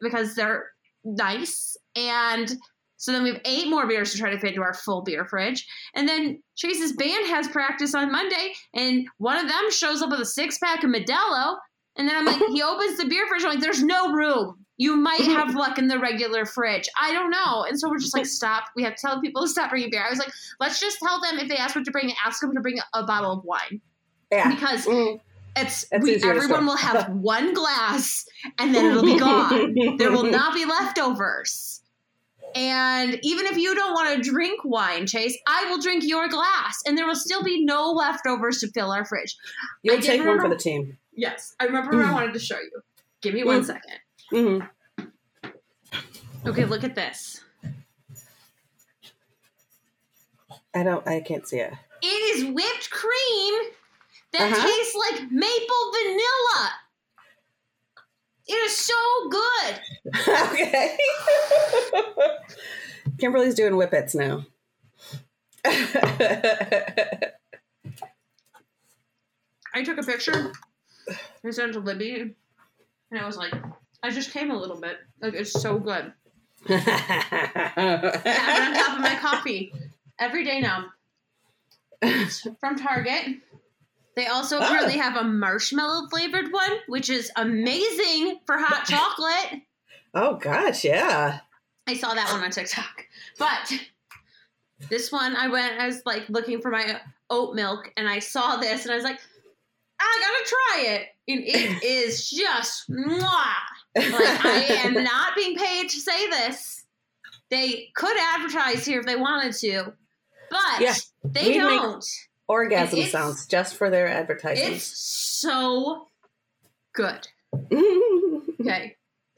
because 0.00 0.34
they're 0.34 0.70
nice. 1.04 1.76
And 1.94 2.52
so 2.96 3.12
then 3.12 3.22
we 3.22 3.30
have 3.30 3.40
eight 3.44 3.70
more 3.70 3.86
beers 3.86 4.12
to 4.12 4.18
try 4.18 4.30
to 4.30 4.38
fit 4.38 4.50
into 4.50 4.62
our 4.62 4.74
full 4.74 5.02
beer 5.02 5.24
fridge. 5.24 5.66
And 5.94 6.08
then 6.08 6.42
Chase's 6.56 6.92
band 6.92 7.28
has 7.28 7.48
practice 7.48 7.94
on 7.94 8.10
Monday, 8.12 8.54
and 8.74 9.06
one 9.18 9.36
of 9.36 9.48
them 9.48 9.70
shows 9.70 10.02
up 10.02 10.10
with 10.10 10.20
a 10.20 10.26
six 10.26 10.58
pack 10.58 10.82
of 10.82 10.90
Modelo. 10.90 11.56
And 11.96 12.08
then 12.08 12.16
I'm 12.16 12.24
like, 12.24 12.42
he 12.52 12.62
opens 12.62 12.98
the 12.98 13.06
beer 13.06 13.26
fridge. 13.28 13.44
I'm 13.44 13.50
like, 13.50 13.60
there's 13.60 13.82
no 13.82 14.12
room. 14.12 14.57
You 14.78 14.96
might 14.96 15.20
have 15.22 15.54
luck 15.54 15.76
in 15.78 15.88
the 15.88 15.98
regular 15.98 16.46
fridge. 16.46 16.88
I 17.00 17.12
don't 17.12 17.30
know. 17.30 17.64
And 17.68 17.78
so 17.78 17.88
we're 17.90 17.98
just 17.98 18.16
like, 18.16 18.26
stop. 18.26 18.64
We 18.76 18.84
have 18.84 18.94
to 18.94 19.00
tell 19.06 19.20
people 19.20 19.42
to 19.42 19.48
stop 19.48 19.70
bringing 19.70 19.90
beer. 19.90 20.04
I 20.06 20.10
was 20.10 20.18
like, 20.20 20.30
let's 20.60 20.78
just 20.80 20.98
tell 21.00 21.20
them 21.20 21.38
if 21.38 21.48
they 21.48 21.56
ask 21.56 21.74
what 21.74 21.84
to 21.84 21.90
bring, 21.90 22.12
ask 22.24 22.40
them 22.40 22.54
to 22.54 22.60
bring 22.60 22.78
a 22.94 23.02
bottle 23.04 23.32
of 23.32 23.44
wine 23.44 23.80
yeah. 24.30 24.48
because 24.54 24.86
Mm. 24.86 25.20
it's 25.56 25.84
we, 26.00 26.22
everyone 26.22 26.64
will 26.64 26.76
have 26.76 27.10
one 27.12 27.54
glass 27.54 28.24
and 28.58 28.72
then 28.74 28.84
it'll 28.86 29.02
be 29.02 29.18
gone. 29.28 29.96
there 29.96 30.12
will 30.12 30.30
not 30.30 30.54
be 30.54 30.64
leftovers. 30.76 31.82
And 32.54 33.18
even 33.22 33.46
if 33.46 33.56
you 33.58 33.74
don't 33.74 33.92
want 33.92 34.16
to 34.22 34.30
drink 34.30 34.60
wine, 34.64 35.06
Chase, 35.06 35.36
I 35.46 35.68
will 35.70 35.78
drink 35.82 36.02
your 36.06 36.28
glass, 36.28 36.80
and 36.86 36.96
there 36.96 37.06
will 37.06 37.14
still 37.14 37.42
be 37.42 37.62
no 37.62 37.90
leftovers 37.90 38.60
to 38.60 38.68
fill 38.68 38.90
our 38.90 39.04
fridge. 39.04 39.36
You'll 39.82 40.00
take 40.00 40.24
one 40.24 40.40
for 40.40 40.48
the 40.48 40.56
team. 40.56 40.96
Yes, 41.14 41.54
I 41.60 41.64
remember 41.64 41.96
what 41.98 42.06
I 42.06 42.12
wanted 42.14 42.32
to 42.32 42.38
show 42.38 42.56
you. 42.58 42.80
Give 43.20 43.34
me 43.34 43.44
one 43.44 43.60
Mm. 43.60 43.66
second. 43.66 43.98
Hmm 44.30 44.58
Okay, 46.46 46.64
look 46.64 46.84
at 46.84 46.94
this. 46.94 47.40
I 50.74 50.82
don't. 50.82 51.06
I 51.06 51.20
can't 51.20 51.46
see 51.46 51.58
it. 51.58 51.72
It 52.02 52.06
is 52.06 52.44
whipped 52.44 52.90
cream 52.90 53.54
that 54.32 54.42
Uh-huh. 54.52 54.66
tastes 54.66 54.94
like 54.94 55.30
maple 55.30 55.92
vanilla. 55.92 56.72
It 58.46 58.54
is 58.54 58.76
so 58.76 58.94
good. 59.30 59.80
okay. 60.52 60.96
Kimberly's 63.18 63.54
doing 63.54 63.74
whippets 63.74 64.14
now. 64.14 64.46
I 69.74 69.82
took 69.84 69.98
a 69.98 70.02
picture. 70.02 70.52
I 71.44 71.50
sent 71.50 71.70
it 71.70 71.72
to 71.74 71.80
Libby, 71.80 72.34
and 73.10 73.20
I 73.20 73.26
was 73.26 73.36
like, 73.36 73.52
I 74.02 74.10
just 74.10 74.30
came 74.32 74.50
a 74.50 74.56
little 74.56 74.80
bit. 74.80 74.96
Like 75.20 75.34
it's 75.34 75.52
so 75.52 75.78
good. 75.78 76.12
Have 76.68 77.76
it 77.76 78.62
on 78.62 78.74
top 78.74 78.96
of 78.96 79.00
my 79.02 79.16
coffee 79.20 79.72
every 80.18 80.44
day 80.44 80.60
now. 80.60 80.86
It's 82.02 82.46
from 82.60 82.76
Target. 82.76 83.36
They 84.16 84.26
also 84.26 84.58
Oh. 84.58 84.62
apparently 84.64 84.96
have 84.98 85.16
a 85.16 85.22
marshmallow 85.24 86.08
flavored 86.08 86.52
one, 86.52 86.72
which 86.88 87.08
is 87.10 87.30
amazing 87.36 88.40
for 88.46 88.56
hot 88.58 88.84
chocolate. 88.88 89.62
oh 90.14 90.36
gosh, 90.36 90.84
yeah. 90.84 91.40
I 91.86 91.94
saw 91.94 92.14
that 92.14 92.30
one 92.32 92.42
on 92.42 92.50
TikTok. 92.50 93.04
But 93.38 93.72
this 94.90 95.10
one, 95.12 95.34
I 95.36 95.48
went, 95.48 95.80
I 95.80 95.86
was 95.86 96.02
like 96.04 96.28
looking 96.28 96.60
for 96.60 96.70
my 96.70 97.00
oat 97.30 97.54
milk, 97.54 97.92
and 97.96 98.08
I 98.08 98.18
saw 98.18 98.56
this, 98.56 98.82
and 98.84 98.92
I 98.92 98.96
was 98.96 99.04
like, 99.04 99.20
I 100.00 100.18
gotta 100.20 100.48
try 100.48 100.94
it. 100.94 101.06
And 101.28 101.44
it 101.44 101.82
is 101.84 102.28
just 102.30 102.90
mwah. 102.90 103.54
Like, 103.98 104.44
I 104.44 104.66
am 104.84 104.94
not 104.94 105.34
being 105.36 105.56
paid 105.56 105.88
to 105.90 106.00
say 106.00 106.28
this. 106.30 106.84
They 107.50 107.90
could 107.94 108.16
advertise 108.18 108.84
here 108.84 109.00
if 109.00 109.06
they 109.06 109.16
wanted 109.16 109.54
to, 109.54 109.92
but 110.50 110.80
Yeah, 110.80 110.94
they 111.24 111.54
don't. 111.54 112.04
Orgasm 112.46 113.02
sounds 113.04 113.46
just 113.46 113.74
for 113.76 113.90
their 113.90 114.06
advertising. 114.06 114.74
It's 114.74 114.84
so 114.84 116.06
good. 116.92 117.28
Okay. 118.60 118.96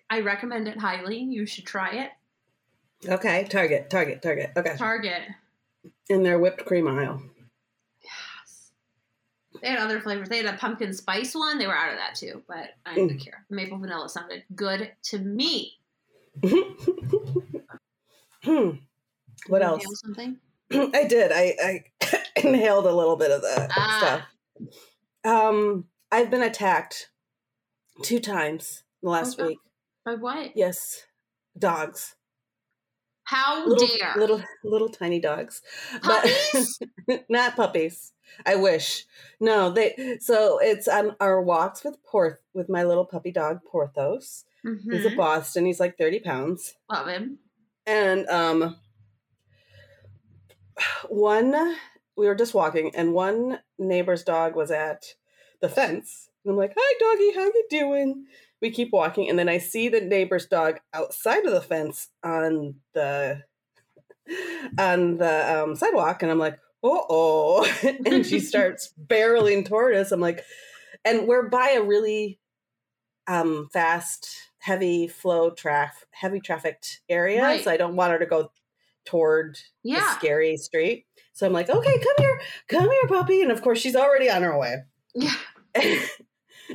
I 0.09 0.21
recommend 0.21 0.67
it 0.67 0.79
highly. 0.79 1.19
You 1.19 1.45
should 1.47 1.67
try 1.67 1.91
it. 1.93 2.11
okay, 3.09 3.47
Target, 3.49 3.91
Target, 3.91 4.23
Target. 4.23 4.51
Okay, 4.57 4.75
Target. 4.77 5.23
in 6.09 6.23
their 6.23 6.39
whipped 6.39 6.65
cream 6.65 6.89
aisle. 6.89 7.23
They 9.63 9.69
had 9.69 9.79
other 9.79 10.01
flavors. 10.01 10.29
They 10.29 10.39
had 10.43 10.55
a 10.55 10.59
pumpkin 10.59 10.93
spice 10.93 11.35
one. 11.35 11.59
They 11.59 11.67
were 11.67 11.77
out 11.77 11.93
of 11.93 11.99
that 11.99 12.15
too, 12.15 12.43
but 12.49 12.71
I 12.87 12.95
Mm. 12.97 13.09
didn't 13.09 13.21
care. 13.25 13.45
Maple 13.51 13.79
vanilla 13.79 14.09
sounded 14.09 14.45
good 14.55 14.93
to 15.05 15.19
me. 15.19 15.79
Hmm. 18.43 18.71
What 19.49 19.63
else? 19.63 19.85
Something? 20.01 20.39
I 20.73 21.05
did. 21.07 21.31
I, 21.31 21.55
I 21.63 21.85
inhaled 22.43 22.87
a 22.87 22.93
little 22.95 23.17
bit 23.17 23.31
of 23.31 23.43
the 23.43 23.69
Ah. 23.77 24.27
stuff. 25.23 25.31
Um, 25.31 25.85
I've 26.11 26.31
been 26.31 26.43
attacked 26.43 27.11
two 28.03 28.19
times 28.19 28.83
in 29.03 29.07
the 29.09 29.11
last 29.11 29.39
Okay. 29.39 29.49
week. 29.49 29.59
By 30.07 30.15
what? 30.15 30.57
Yes, 30.57 31.05
dogs. 31.59 32.15
How 33.31 33.65
Little, 33.67 33.87
dare? 33.87 34.15
little, 34.19 34.43
little 34.65 34.89
tiny 34.89 35.21
dogs, 35.21 35.63
but 36.03 36.23
Puppies? 36.25 36.81
not 37.29 37.55
puppies. 37.55 38.13
I 38.45 38.57
wish. 38.57 39.05
No, 39.39 39.71
they. 39.71 40.19
So 40.21 40.59
it's 40.61 40.89
on 40.89 41.15
our 41.21 41.41
walks 41.41 41.85
with 41.85 42.03
Porth 42.05 42.39
with 42.55 42.69
my 42.69 42.83
little 42.83 43.05
puppy 43.05 43.31
dog 43.31 43.61
Porthos. 43.71 44.45
He's 44.65 45.05
a 45.05 45.11
Mhm. 45.11 45.17
Boston. 45.17 45.65
He's 45.67 45.79
like 45.81 45.97
thirty 45.97 46.19
pounds. 46.19 46.75
Love 46.91 47.07
him. 47.07 47.39
and 47.87 48.27
um 48.29 48.77
one 51.09 51.77
we 52.17 52.27
were 52.27 52.35
just 52.35 52.55
walking 52.55 52.95
and 52.95 53.13
one 53.15 53.59
neighbor's 53.79 54.23
dog 54.23 54.55
was 54.57 54.71
at 54.71 55.15
the 55.61 55.69
fence 55.69 56.29
and 56.45 56.53
i'm 56.53 56.57
like 56.57 56.73
hi 56.77 56.95
doggy 56.99 57.33
how 57.35 57.45
you 57.45 57.65
doing 57.71 58.27
we 58.61 58.71
keep 58.71 58.93
walking 58.93 59.29
and 59.29 59.39
then 59.39 59.49
i 59.49 59.59
see 59.59 59.89
the 59.89 60.01
neighbor's 60.01 60.47
dog 60.47 60.79
outside 60.95 61.45
of 61.47 61.53
the 61.53 61.61
fence 61.61 62.09
on 62.23 62.75
the 62.95 63.43
on 64.79 65.17
the 65.19 65.63
um, 65.63 65.75
sidewalk 65.75 66.23
and 66.23 66.31
i'm 66.31 66.39
like 66.39 66.59
uh-oh. 66.83 67.71
And 68.07 68.25
she 68.25 68.41
starts 68.41 68.95
barreling 69.07 69.67
toward 69.69 69.95
us. 69.95 70.13
I'm 70.13 70.21
like 70.21 70.45
and 71.05 71.27
we're 71.29 71.49
by 71.51 71.75
a 71.77 71.83
really 71.83 72.39
um 73.27 73.69
fast 73.71 74.31
heavy 74.61 75.07
flow 75.07 75.51
traf 75.51 75.91
heavy 76.13 76.41
trafficked 76.41 77.01
area 77.11 77.43
Right. 77.43 77.63
so 77.63 77.71
i 77.71 77.77
don't 77.77 77.97
want 77.97 78.13
her 78.13 78.19
to 78.19 78.25
go 78.27 78.51
toward 79.05 79.59
the 79.85 80.01
scary 80.19 80.57
street. 80.57 81.05
So 81.35 81.47
i'm 81.47 81.53
like 81.53 81.69
okay 81.69 81.99
come 81.99 82.15
here 82.19 82.41
come 82.69 82.91
here 82.91 83.07
puppy. 83.09 83.43
And 83.43 83.51
of 83.53 83.61
course 83.63 83.79
she's 83.79 83.97
already 83.97 84.31
on 84.31 84.43
her 84.43 84.57
way. 84.59 84.77
Yeah. 85.15 85.35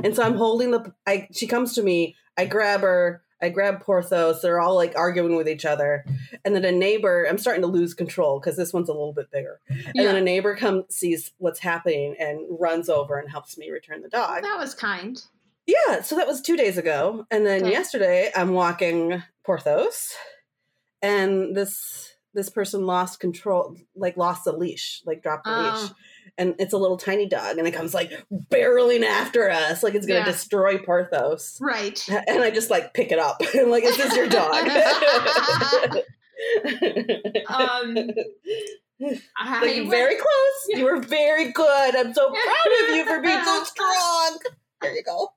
and 0.04 0.16
so 0.16 0.24
i'm 0.24 0.36
holding 0.36 0.72
the 0.72 0.94
i 1.08 1.28
she 1.32 1.48
comes 1.48 1.74
to 1.74 1.82
me 1.84 2.16
i 2.38 2.46
grab 2.46 2.82
her 2.82 3.22
i 3.42 3.50
grab 3.50 3.82
porthos 3.82 4.42
they're 4.42 4.60
all 4.60 4.76
like 4.76 4.94
arguing 4.96 5.36
with 5.36 5.48
each 5.48 5.66
other 5.66 6.04
and 6.44 6.56
then 6.56 6.66
a 6.66 6.72
neighbor 6.72 7.26
i'm 7.30 7.38
starting 7.38 7.62
to 7.62 7.68
lose 7.68 7.94
control 7.94 8.40
because 8.40 8.56
this 8.58 8.74
one's 8.74 8.90
a 8.90 8.94
little 8.94 9.14
bit 9.14 9.30
bigger 9.32 9.60
and 9.70 10.06
then 10.06 10.16
a 10.16 10.22
neighbor 10.22 10.56
comes 10.56 10.84
sees 10.90 11.32
what's 11.38 11.60
happening 11.60 12.16
and 12.20 12.40
runs 12.60 12.90
over 12.90 13.18
and 13.20 13.30
helps 13.30 13.58
me 13.58 13.70
return 13.70 14.02
the 14.02 14.10
dog 14.10 14.42
That 14.44 14.58
was 14.60 14.74
kind. 14.74 15.22
yeah, 15.68 16.02
so 16.02 16.16
that 16.16 16.28
was 16.28 16.42
two 16.42 16.56
days 16.58 16.78
ago. 16.78 17.26
And 17.32 17.44
then 17.46 17.64
Okay. 17.64 17.72
yesterday 17.72 18.32
I'm 18.36 18.54
walking 18.54 19.24
Porthos 19.44 20.14
and 21.02 21.56
this 21.56 22.12
this 22.34 22.50
person 22.50 22.86
lost 22.86 23.20
control, 23.22 23.78
like 23.96 24.18
lost 24.18 24.44
the 24.44 24.52
leash, 24.52 25.02
like 25.06 25.24
dropped 25.24 25.46
the 25.46 25.56
oh. 25.56 25.62
leash. 25.82 25.90
And 26.38 26.54
it's 26.60 26.74
a 26.74 26.78
little 26.78 26.98
tiny 26.98 27.26
dog 27.28 27.58
and 27.58 27.66
it 27.68 27.72
comes 27.72 27.94
like 27.94 28.12
barreling 28.50 29.04
after 29.06 29.50
us, 29.50 29.84
like 29.84 29.96
it's 29.96 30.06
gonna 30.06 30.20
Yeah. 30.20 30.26
destroy 30.26 30.78
Porthos. 30.80 31.58
Right. 31.62 32.04
And 32.28 32.44
I 32.44 32.52
just 32.52 32.70
like 32.70 32.94
pick 32.94 33.12
it 33.12 33.20
up 33.20 33.42
and 33.54 33.72
like, 33.72 33.84
is 33.86 33.96
this 33.98 34.16
your 34.16 34.28
dog? 34.28 34.68
Um, 37.48 37.98
I 39.38 39.62
like 39.62 39.76
went- 39.78 39.90
very 39.90 40.16
close. 40.16 40.68
You 40.70 40.86
were 40.86 41.00
very 41.00 41.52
good. 41.52 41.96
I'm 41.96 42.14
so 42.14 42.30
proud 42.30 42.90
of 42.90 42.96
you 42.96 43.06
for 43.06 43.22
being 43.22 43.44
so 43.44 43.64
strong. 43.64 44.40
There 44.82 44.94
you 44.96 45.04
go. 45.04 45.30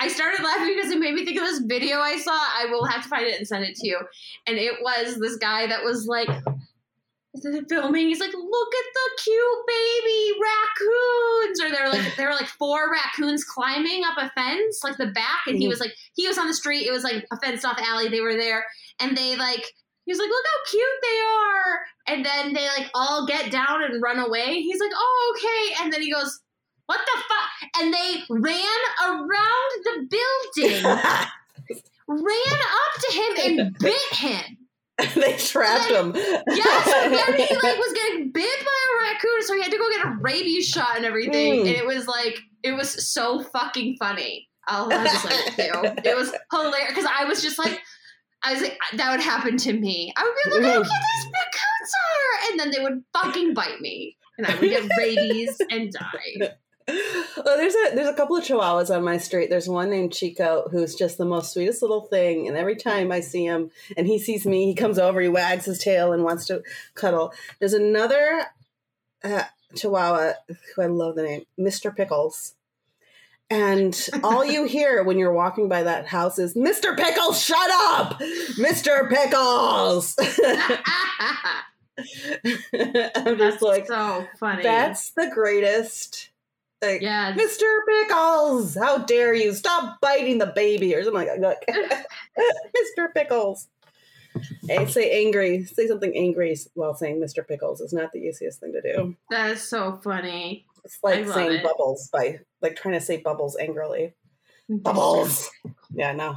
I 0.00 0.08
started 0.08 0.42
laughing 0.42 0.74
because 0.74 0.90
it 0.90 0.98
made 0.98 1.14
me 1.14 1.24
think 1.24 1.38
of 1.40 1.46
this 1.46 1.60
video 1.60 1.98
I 1.98 2.16
saw. 2.18 2.32
I 2.32 2.66
will 2.70 2.84
have 2.86 3.02
to 3.04 3.08
find 3.08 3.26
it 3.26 3.38
and 3.38 3.46
send 3.46 3.64
it 3.64 3.76
to 3.76 3.86
you. 3.86 4.00
And 4.48 4.58
it 4.58 4.74
was 4.82 5.18
this 5.20 5.36
guy 5.36 5.68
that 5.68 5.84
was 5.84 6.06
like, 6.06 6.28
filming. 7.68 8.08
He's 8.08 8.20
like, 8.20 8.32
"Look 8.34 8.74
at 8.74 8.84
the 8.94 9.22
cute 9.22 9.66
baby 9.66 10.32
raccoons!" 10.40 11.60
Or 11.60 11.70
they're 11.70 11.88
like, 11.90 12.16
there 12.16 12.28
were 12.28 12.34
like 12.34 12.48
four 12.48 12.90
raccoons 12.90 13.44
climbing 13.44 14.02
up 14.04 14.18
a 14.18 14.30
fence, 14.30 14.82
like 14.82 14.96
the 14.96 15.06
back, 15.08 15.42
and 15.46 15.58
he 15.58 15.66
Mhm. 15.66 15.70
was 15.70 15.80
like, 15.80 15.94
he 16.14 16.26
was 16.26 16.38
on 16.38 16.46
the 16.48 16.54
street. 16.54 16.86
It 16.86 16.90
was 16.92 17.04
like 17.04 17.26
a 17.30 17.38
fenced 17.38 17.64
off 17.64 17.78
alley. 17.80 18.08
They 18.08 18.20
were 18.20 18.34
there, 18.36 18.66
and 18.98 19.16
they 19.16 19.36
like, 19.36 19.64
he 20.06 20.12
was 20.12 20.18
like, 20.18 20.28
"Look 20.28 20.44
how 20.44 20.70
cute 20.70 21.00
they 21.02 21.20
are!" 21.20 21.80
And 22.08 22.24
then 22.24 22.52
they 22.52 22.66
like 22.68 22.90
all 22.94 23.26
get 23.26 23.50
down 23.52 23.82
and 23.84 24.02
run 24.02 24.18
away. 24.18 24.60
He's 24.60 24.80
like, 24.80 24.92
"Oh, 24.94 25.34
okay," 25.36 25.82
and 25.84 25.92
then 25.92 26.02
he 26.02 26.12
goes. 26.12 26.40
What 26.86 26.98
the 27.06 27.20
fuck? 27.22 27.70
And 27.80 27.94
they 27.94 28.24
ran 28.28 28.80
around 29.06 29.84
the 29.84 30.08
building, 30.10 30.82
ran 32.08 32.60
up 32.60 33.00
to 33.00 33.12
him 33.12 33.58
and 33.60 33.78
bit 33.78 34.14
him. 34.14 34.56
they 35.14 35.36
trapped 35.36 35.90
him. 35.90 36.14
Yeah, 36.14 36.82
so 36.84 37.10
then 37.10 37.34
he 37.36 37.54
like 37.62 37.78
was 37.78 37.92
getting 37.92 38.30
bit 38.30 38.64
by 38.64 39.06
a 39.06 39.12
raccoon, 39.12 39.42
so 39.42 39.54
he 39.54 39.62
had 39.62 39.70
to 39.70 39.78
go 39.78 39.88
get 39.90 40.06
a 40.06 40.16
rabies 40.20 40.68
shot 40.68 40.96
and 40.96 41.04
everything. 41.04 41.54
Mm. 41.54 41.60
And 41.60 41.68
it 41.68 41.86
was 41.86 42.06
like 42.06 42.38
it 42.62 42.72
was 42.72 43.06
so 43.06 43.42
fucking 43.42 43.96
funny. 43.98 44.48
I'll 44.66 44.92
I'll 44.92 45.04
just 45.04 45.24
let 45.24 45.58
it 45.58 45.66
you. 45.66 46.10
It 46.10 46.16
was 46.16 46.32
hilarious 46.52 46.88
because 46.88 47.10
I 47.18 47.24
was 47.24 47.42
just 47.42 47.58
like, 47.58 47.80
I 48.42 48.52
was 48.52 48.62
like, 48.62 48.78
that 48.94 49.10
would 49.10 49.20
happen 49.20 49.56
to 49.56 49.72
me. 49.72 50.12
I 50.16 50.22
would 50.22 50.34
be 50.44 50.50
like, 50.50 50.74
look 50.76 50.86
how 50.86 50.90
cute 50.90 51.02
these 51.14 51.32
raccoons 51.32 51.92
are, 51.94 52.50
and 52.50 52.60
then 52.60 52.70
they 52.70 52.80
would 52.82 53.04
fucking 53.12 53.54
bite 53.54 53.80
me, 53.80 54.16
and 54.38 54.46
I 54.46 54.58
would 54.58 54.70
get 54.70 54.88
rabies 54.98 55.60
and 55.70 55.92
die. 55.92 56.54
well, 57.36 57.56
there's 57.56 57.74
a 57.74 57.94
there's 57.94 58.08
a 58.08 58.14
couple 58.14 58.36
of 58.36 58.44
chihuahuas 58.44 58.94
on 58.94 59.04
my 59.04 59.18
street. 59.18 59.50
There's 59.50 59.68
one 59.68 59.90
named 59.90 60.12
Chico 60.12 60.68
who's 60.70 60.94
just 60.94 61.18
the 61.18 61.24
most 61.24 61.52
sweetest 61.52 61.82
little 61.82 62.02
thing, 62.02 62.48
and 62.48 62.56
every 62.56 62.76
time 62.76 63.12
I 63.12 63.20
see 63.20 63.44
him 63.44 63.70
and 63.96 64.06
he 64.06 64.18
sees 64.18 64.46
me, 64.46 64.66
he 64.66 64.74
comes 64.74 64.98
over, 64.98 65.20
he 65.20 65.28
wags 65.28 65.64
his 65.64 65.78
tail 65.78 66.12
and 66.12 66.24
wants 66.24 66.46
to 66.46 66.62
cuddle. 66.94 67.32
There's 67.58 67.74
another 67.74 68.42
uh, 69.22 69.44
chihuahua 69.74 70.32
who 70.74 70.82
I 70.82 70.86
love 70.86 71.16
the 71.16 71.22
name, 71.22 71.44
Mr. 71.58 71.94
Pickles. 71.94 72.54
And 73.52 74.08
all 74.22 74.44
you 74.44 74.64
hear 74.68 75.02
when 75.02 75.18
you're 75.18 75.32
walking 75.32 75.68
by 75.68 75.82
that 75.82 76.06
house 76.06 76.38
is, 76.38 76.54
Mr. 76.54 76.96
Pickles, 76.96 77.42
shut 77.42 77.70
up! 77.70 78.20
Mr. 78.58 79.08
Pickles! 79.08 80.16
I'm 82.74 83.38
just 83.38 83.60
That's 83.60 83.62
like, 83.62 83.86
so 83.86 84.26
funny. 84.38 84.62
that's 84.62 85.10
the 85.10 85.30
greatest. 85.34 86.29
Like, 86.82 87.02
yeah. 87.02 87.34
Mr. 87.34 87.80
Pickles, 87.86 88.74
how 88.74 88.98
dare 88.98 89.34
you 89.34 89.52
stop 89.52 90.00
biting 90.00 90.38
the 90.38 90.46
baby 90.46 90.94
or 90.94 91.04
something 91.04 91.28
like 91.28 91.40
that. 91.40 92.06
Mr. 92.98 93.12
Pickles. 93.14 93.68
Hey, 94.66 94.86
say 94.86 95.24
angry. 95.24 95.64
Say 95.64 95.88
something 95.88 96.16
angry 96.16 96.56
while 96.74 96.94
saying 96.94 97.20
Mr. 97.20 97.46
Pickles 97.46 97.80
is 97.80 97.92
not 97.92 98.12
the 98.12 98.20
easiest 98.20 98.60
thing 98.60 98.72
to 98.72 98.80
do. 98.80 99.16
That 99.30 99.50
is 99.50 99.62
so 99.62 100.00
funny. 100.02 100.66
It's 100.84 100.98
like 101.02 101.26
saying 101.28 101.58
it. 101.58 101.62
bubbles 101.62 102.08
by 102.12 102.40
like 102.62 102.76
trying 102.76 102.94
to 102.94 103.00
say 103.00 103.18
bubbles 103.18 103.56
angrily. 103.58 104.14
Bubbles. 104.68 105.50
Yeah, 105.92 106.12
no. 106.12 106.36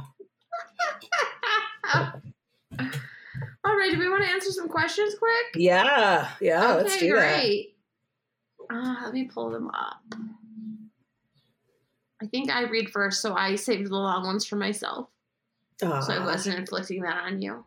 All 3.64 3.76
right, 3.76 3.92
do 3.92 3.98
we 3.98 4.08
want 4.08 4.24
to 4.24 4.30
answer 4.30 4.50
some 4.50 4.68
questions 4.68 5.14
quick? 5.16 5.46
Yeah, 5.54 6.28
yeah. 6.40 6.74
okay, 6.74 6.82
let's 6.82 6.98
do 6.98 7.12
great. 7.12 7.73
Uh, 8.70 8.96
let 9.04 9.14
me 9.14 9.24
pull 9.24 9.50
them 9.50 9.68
up. 9.70 10.02
I 12.22 12.26
think 12.26 12.50
I 12.50 12.62
read 12.64 12.90
first, 12.90 13.20
so 13.20 13.34
I 13.34 13.56
saved 13.56 13.90
the 13.90 13.96
long 13.96 14.24
ones 14.24 14.46
for 14.46 14.56
myself, 14.56 15.08
that. 15.80 16.04
so 16.04 16.12
I 16.14 16.24
wasn't 16.24 16.58
inflicting 16.58 17.02
that 17.02 17.24
on 17.24 17.42
you. 17.42 17.64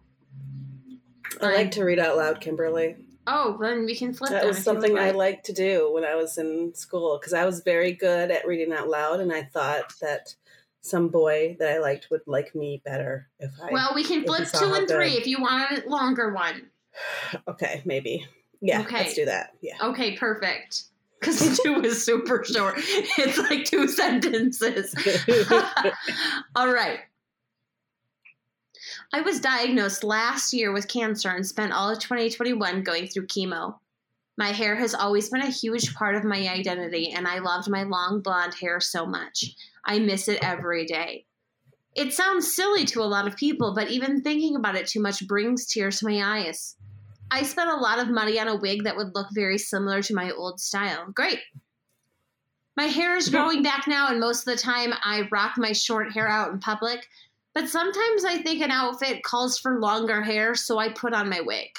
I 1.41 1.53
like 1.53 1.71
to 1.71 1.83
read 1.83 1.99
out 1.99 2.17
loud, 2.17 2.41
Kimberly. 2.41 2.95
Oh, 3.27 3.57
then 3.61 3.85
we 3.85 3.95
can 3.95 4.13
flip 4.13 4.31
That 4.31 4.45
was 4.45 4.57
if 4.59 4.65
you 4.65 4.71
would 4.71 4.81
something 4.81 4.97
I 4.97 5.07
like. 5.07 5.15
liked 5.15 5.45
to 5.47 5.53
do 5.53 5.91
when 5.93 6.05
I 6.05 6.15
was 6.15 6.37
in 6.37 6.73
school 6.73 7.17
because 7.19 7.33
I 7.33 7.45
was 7.45 7.59
very 7.59 7.91
good 7.91 8.31
at 8.31 8.47
reading 8.47 8.73
out 8.73 8.87
loud, 8.87 9.19
and 9.19 9.31
I 9.33 9.43
thought 9.43 9.93
that 10.01 10.33
some 10.81 11.09
boy 11.09 11.57
that 11.59 11.69
I 11.69 11.79
liked 11.79 12.07
would 12.09 12.21
like 12.25 12.55
me 12.55 12.81
better 12.85 13.27
if 13.39 13.51
I. 13.61 13.71
Well, 13.71 13.91
we 13.93 14.03
can 14.05 14.23
flip 14.23 14.47
two 14.51 14.73
and 14.73 14.87
three 14.87 15.11
good. 15.11 15.21
if 15.21 15.27
you 15.27 15.41
want 15.41 15.85
a 15.85 15.89
longer 15.89 16.33
one. 16.33 16.67
okay, 17.47 17.81
maybe. 17.85 18.25
Yeah, 18.61 18.81
Okay. 18.81 18.97
let's 18.99 19.13
do 19.13 19.25
that. 19.25 19.51
Yeah. 19.61 19.75
Okay, 19.83 20.17
perfect. 20.17 20.83
Because 21.19 21.59
two 21.59 21.81
is 21.81 22.05
super 22.05 22.43
short. 22.43 22.75
It's 22.77 23.37
like 23.37 23.65
two 23.65 23.87
sentences. 23.87 24.93
All 26.55 26.71
right. 26.71 26.99
I 29.13 29.21
was 29.21 29.39
diagnosed 29.39 30.03
last 30.03 30.53
year 30.53 30.71
with 30.71 30.87
cancer 30.87 31.29
and 31.29 31.45
spent 31.45 31.73
all 31.73 31.89
of 31.89 31.99
2021 31.99 32.83
going 32.83 33.07
through 33.07 33.27
chemo. 33.27 33.79
My 34.37 34.49
hair 34.49 34.75
has 34.75 34.93
always 34.93 35.29
been 35.29 35.41
a 35.41 35.49
huge 35.49 35.95
part 35.95 36.15
of 36.15 36.23
my 36.23 36.47
identity, 36.47 37.11
and 37.11 37.27
I 37.27 37.39
loved 37.39 37.69
my 37.69 37.83
long 37.83 38.21
blonde 38.21 38.53
hair 38.53 38.79
so 38.79 39.05
much. 39.05 39.45
I 39.83 39.99
miss 39.99 40.27
it 40.27 40.43
every 40.43 40.85
day. 40.85 41.25
It 41.95 42.13
sounds 42.13 42.53
silly 42.53 42.85
to 42.85 43.01
a 43.01 43.09
lot 43.09 43.27
of 43.27 43.35
people, 43.35 43.73
but 43.73 43.89
even 43.89 44.21
thinking 44.21 44.55
about 44.55 44.75
it 44.75 44.85
too 44.85 45.01
much 45.01 45.25
brings 45.27 45.65
tears 45.65 45.99
to 45.99 46.05
my 46.05 46.21
eyes. 46.21 46.76
I 47.29 47.43
spent 47.43 47.69
a 47.69 47.75
lot 47.75 47.99
of 47.99 48.09
money 48.09 48.39
on 48.39 48.47
a 48.47 48.55
wig 48.55 48.83
that 48.83 48.95
would 48.95 49.13
look 49.13 49.27
very 49.33 49.57
similar 49.57 50.01
to 50.03 50.15
my 50.15 50.31
old 50.31 50.59
style. 50.59 51.11
Great. 51.13 51.39
My 52.77 52.85
hair 52.85 53.17
is 53.17 53.29
growing 53.29 53.63
back 53.63 53.87
now, 53.87 54.09
and 54.09 54.19
most 54.19 54.47
of 54.47 54.55
the 54.55 54.61
time 54.61 54.93
I 55.03 55.27
rock 55.31 55.53
my 55.57 55.71
short 55.71 56.13
hair 56.13 56.27
out 56.27 56.51
in 56.51 56.59
public. 56.59 57.07
But 57.53 57.69
sometimes 57.69 58.23
I 58.23 58.37
think 58.37 58.61
an 58.61 58.69
outfit 58.69 59.23
calls 59.23 59.57
for 59.57 59.79
longer 59.79 60.21
hair, 60.21 60.53
so 60.53 60.77
I 60.77 60.89
put 60.89 61.13
on 61.13 61.29
my 61.29 61.41
wig. 61.41 61.69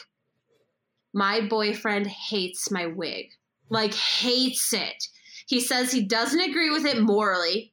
My 1.15 1.41
boyfriend 1.41 2.09
hates 2.09 2.71
my 2.71 2.87
wig. 2.87 3.31
Like, 3.71 3.95
hates 3.95 4.73
it. 4.73 5.07
He 5.47 5.61
says 5.61 5.93
he 5.93 6.03
doesn't 6.03 6.41
agree 6.41 6.71
with 6.71 6.85
it 6.85 7.01
morally. 7.01 7.71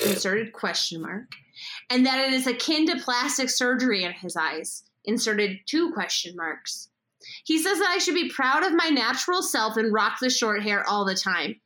Inserted 0.00 0.52
question 0.52 1.02
mark. 1.02 1.26
And 1.90 2.06
that 2.06 2.26
it 2.26 2.32
is 2.32 2.46
akin 2.46 2.86
to 2.86 3.00
plastic 3.00 3.50
surgery 3.50 4.02
in 4.02 4.12
his 4.12 4.34
eyes. 4.36 4.84
Inserted 5.04 5.58
two 5.66 5.92
question 5.92 6.34
marks. 6.36 6.88
He 7.44 7.58
says 7.62 7.78
that 7.78 7.88
I 7.88 7.98
should 7.98 8.14
be 8.14 8.30
proud 8.30 8.64
of 8.64 8.74
my 8.74 8.88
natural 8.88 9.42
self 9.42 9.76
and 9.76 9.92
rock 9.92 10.18
the 10.20 10.30
short 10.30 10.62
hair 10.62 10.88
all 10.88 11.04
the 11.04 11.14
time. 11.14 11.60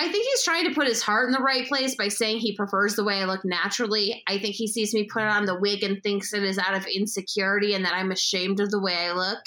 I 0.00 0.08
think 0.08 0.26
he's 0.28 0.44
trying 0.44 0.64
to 0.68 0.74
put 0.74 0.86
his 0.86 1.02
heart 1.02 1.26
in 1.26 1.32
the 1.32 1.42
right 1.42 1.66
place 1.66 1.96
by 1.96 2.06
saying 2.06 2.38
he 2.38 2.56
prefers 2.56 2.94
the 2.94 3.02
way 3.02 3.20
I 3.20 3.24
look 3.24 3.44
naturally. 3.44 4.22
I 4.28 4.38
think 4.38 4.54
he 4.54 4.68
sees 4.68 4.94
me 4.94 5.08
put 5.12 5.24
on 5.24 5.44
the 5.44 5.58
wig 5.58 5.82
and 5.82 6.00
thinks 6.00 6.32
it 6.32 6.44
is 6.44 6.56
out 6.56 6.76
of 6.76 6.86
insecurity 6.86 7.74
and 7.74 7.84
that 7.84 7.94
I'm 7.94 8.12
ashamed 8.12 8.60
of 8.60 8.70
the 8.70 8.80
way 8.80 8.94
I 8.94 9.12
look. 9.12 9.40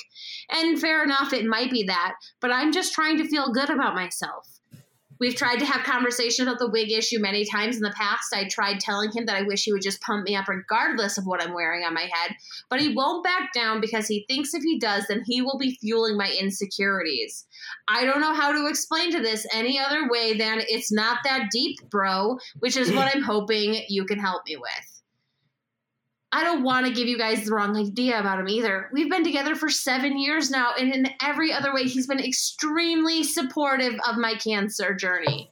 And 0.49 0.77
fair 0.77 1.05
enough, 1.05 1.31
it 1.31 1.45
might 1.45 1.71
be 1.71 1.83
that, 1.83 2.15
but 2.41 2.51
I'm 2.51 2.73
just 2.73 2.93
trying 2.93 3.17
to 3.19 3.27
feel 3.29 3.53
good 3.53 3.69
about 3.69 3.95
myself. 3.95 4.59
We've 5.21 5.35
tried 5.35 5.59
to 5.59 5.67
have 5.67 5.85
conversations 5.85 6.47
about 6.47 6.57
the 6.57 6.67
wig 6.67 6.91
issue 6.91 7.19
many 7.19 7.45
times 7.45 7.75
in 7.75 7.83
the 7.83 7.93
past. 7.95 8.33
I 8.33 8.47
tried 8.47 8.79
telling 8.79 9.11
him 9.11 9.27
that 9.27 9.35
I 9.35 9.43
wish 9.43 9.65
he 9.65 9.71
would 9.71 9.83
just 9.83 10.01
pump 10.01 10.25
me 10.25 10.35
up 10.35 10.47
regardless 10.47 11.15
of 11.19 11.27
what 11.27 11.43
I'm 11.43 11.53
wearing 11.53 11.83
on 11.83 11.93
my 11.93 12.09
head, 12.11 12.35
but 12.71 12.81
he 12.81 12.95
won't 12.95 13.23
back 13.23 13.53
down 13.53 13.81
because 13.81 14.07
he 14.07 14.25
thinks 14.27 14.55
if 14.55 14.63
he 14.63 14.79
does, 14.79 15.05
then 15.07 15.21
he 15.27 15.43
will 15.43 15.59
be 15.59 15.77
fueling 15.79 16.17
my 16.17 16.35
insecurities. 16.39 17.45
I 17.87 18.03
don't 18.03 18.19
know 18.19 18.33
how 18.33 18.51
to 18.51 18.67
explain 18.67 19.11
to 19.11 19.21
this 19.21 19.45
any 19.53 19.77
other 19.77 20.09
way 20.09 20.35
than 20.35 20.63
it's 20.67 20.91
not 20.91 21.19
that 21.23 21.49
deep, 21.51 21.77
bro, 21.91 22.39
which 22.57 22.75
is 22.75 22.91
what 22.91 23.15
I'm 23.15 23.21
hoping 23.31 23.79
you 23.89 24.05
can 24.05 24.17
help 24.17 24.47
me 24.47 24.55
with. 24.55 24.90
I 26.33 26.43
don't 26.43 26.63
want 26.63 26.87
to 26.87 26.93
give 26.93 27.07
you 27.07 27.17
guys 27.17 27.43
the 27.43 27.53
wrong 27.53 27.75
idea 27.75 28.19
about 28.19 28.39
him 28.39 28.47
either. 28.47 28.89
We've 28.93 29.09
been 29.09 29.23
together 29.23 29.53
for 29.53 29.69
seven 29.69 30.17
years 30.17 30.49
now, 30.49 30.71
and 30.79 30.93
in 30.93 31.09
every 31.21 31.51
other 31.51 31.73
way, 31.73 31.83
he's 31.83 32.07
been 32.07 32.19
extremely 32.19 33.23
supportive 33.23 33.95
of 34.07 34.17
my 34.17 34.35
cancer 34.35 34.93
journey. 34.93 35.51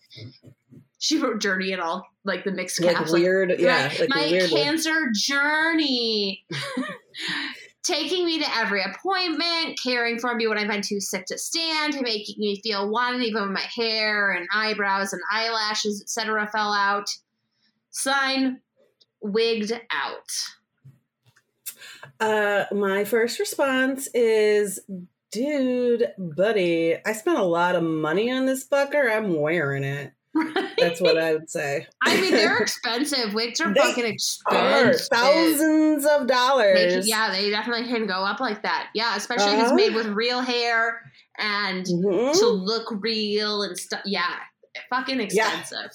She 0.97 1.17
wrote 1.17 1.41
journey 1.41 1.73
and 1.73 1.81
all, 1.81 2.07
like 2.23 2.45
the 2.45 2.51
mixed 2.51 2.81
Like 2.81 2.95
caps. 2.95 3.11
like, 3.11 3.21
weird, 3.21 3.59
yeah. 3.59 3.87
Right. 3.87 3.99
Like 3.99 4.09
my 4.09 4.27
weird 4.27 4.51
one. 4.51 4.61
cancer 4.61 5.11
journey. 5.13 6.45
Taking 7.83 8.25
me 8.25 8.39
to 8.39 8.57
every 8.57 8.83
appointment, 8.83 9.79
caring 9.81 10.19
for 10.19 10.35
me 10.35 10.47
when 10.47 10.57
I've 10.57 10.67
been 10.67 10.81
too 10.81 10.99
sick 10.99 11.25
to 11.27 11.37
stand, 11.37 11.99
making 12.01 12.35
me 12.37 12.61
feel 12.61 12.89
wanted 12.89 13.23
even 13.23 13.41
when 13.41 13.53
my 13.53 13.61
hair 13.61 14.31
and 14.31 14.47
eyebrows 14.53 15.11
and 15.11 15.21
eyelashes, 15.31 16.01
etc., 16.01 16.47
fell 16.51 16.71
out. 16.71 17.09
Sign, 17.89 18.61
wigged 19.21 19.81
out. 19.91 20.29
Uh, 22.19 22.65
my 22.71 23.03
first 23.05 23.39
response 23.39 24.07
is, 24.13 24.79
dude, 25.31 26.11
buddy, 26.17 26.95
I 27.05 27.13
spent 27.13 27.37
a 27.39 27.43
lot 27.43 27.75
of 27.75 27.83
money 27.83 28.31
on 28.31 28.45
this 28.45 28.67
fucker. 28.67 29.11
I'm 29.15 29.39
wearing 29.39 29.83
it. 29.83 30.11
Right? 30.35 30.69
That's 30.77 31.01
what 31.01 31.17
I 31.17 31.33
would 31.33 31.49
say. 31.49 31.87
I 32.03 32.21
mean, 32.21 32.31
they're 32.31 32.57
expensive. 32.61 33.33
Wigs 33.33 33.59
are 33.61 33.73
They 33.73 33.79
fucking 33.81 34.05
Are 34.05 34.07
expensive. 34.91 35.07
thousands 35.11 36.05
of 36.05 36.27
dollars. 36.27 36.93
can- 36.93 37.07
yeah, 37.07 37.31
they 37.31 37.49
definitely 37.49 37.87
can 37.87 38.05
go 38.05 38.23
up 38.23 38.39
like 38.39 38.61
that. 38.63 38.89
Yeah, 38.93 39.15
especially 39.15 39.53
if 39.53 39.59
it's 39.59 39.63
Uh-huh. 39.67 39.75
made 39.75 39.95
with 39.95 40.05
real 40.07 40.41
hair 40.41 41.01
and 41.39 41.83
Mhm. 41.85 42.37
to 42.39 42.45
look 42.47 42.85
real 43.01 43.63
and 43.63 43.77
stuff. 43.77 44.01
Yeah, 44.05 44.35
fucking 44.91 45.19
expensive. 45.19 45.91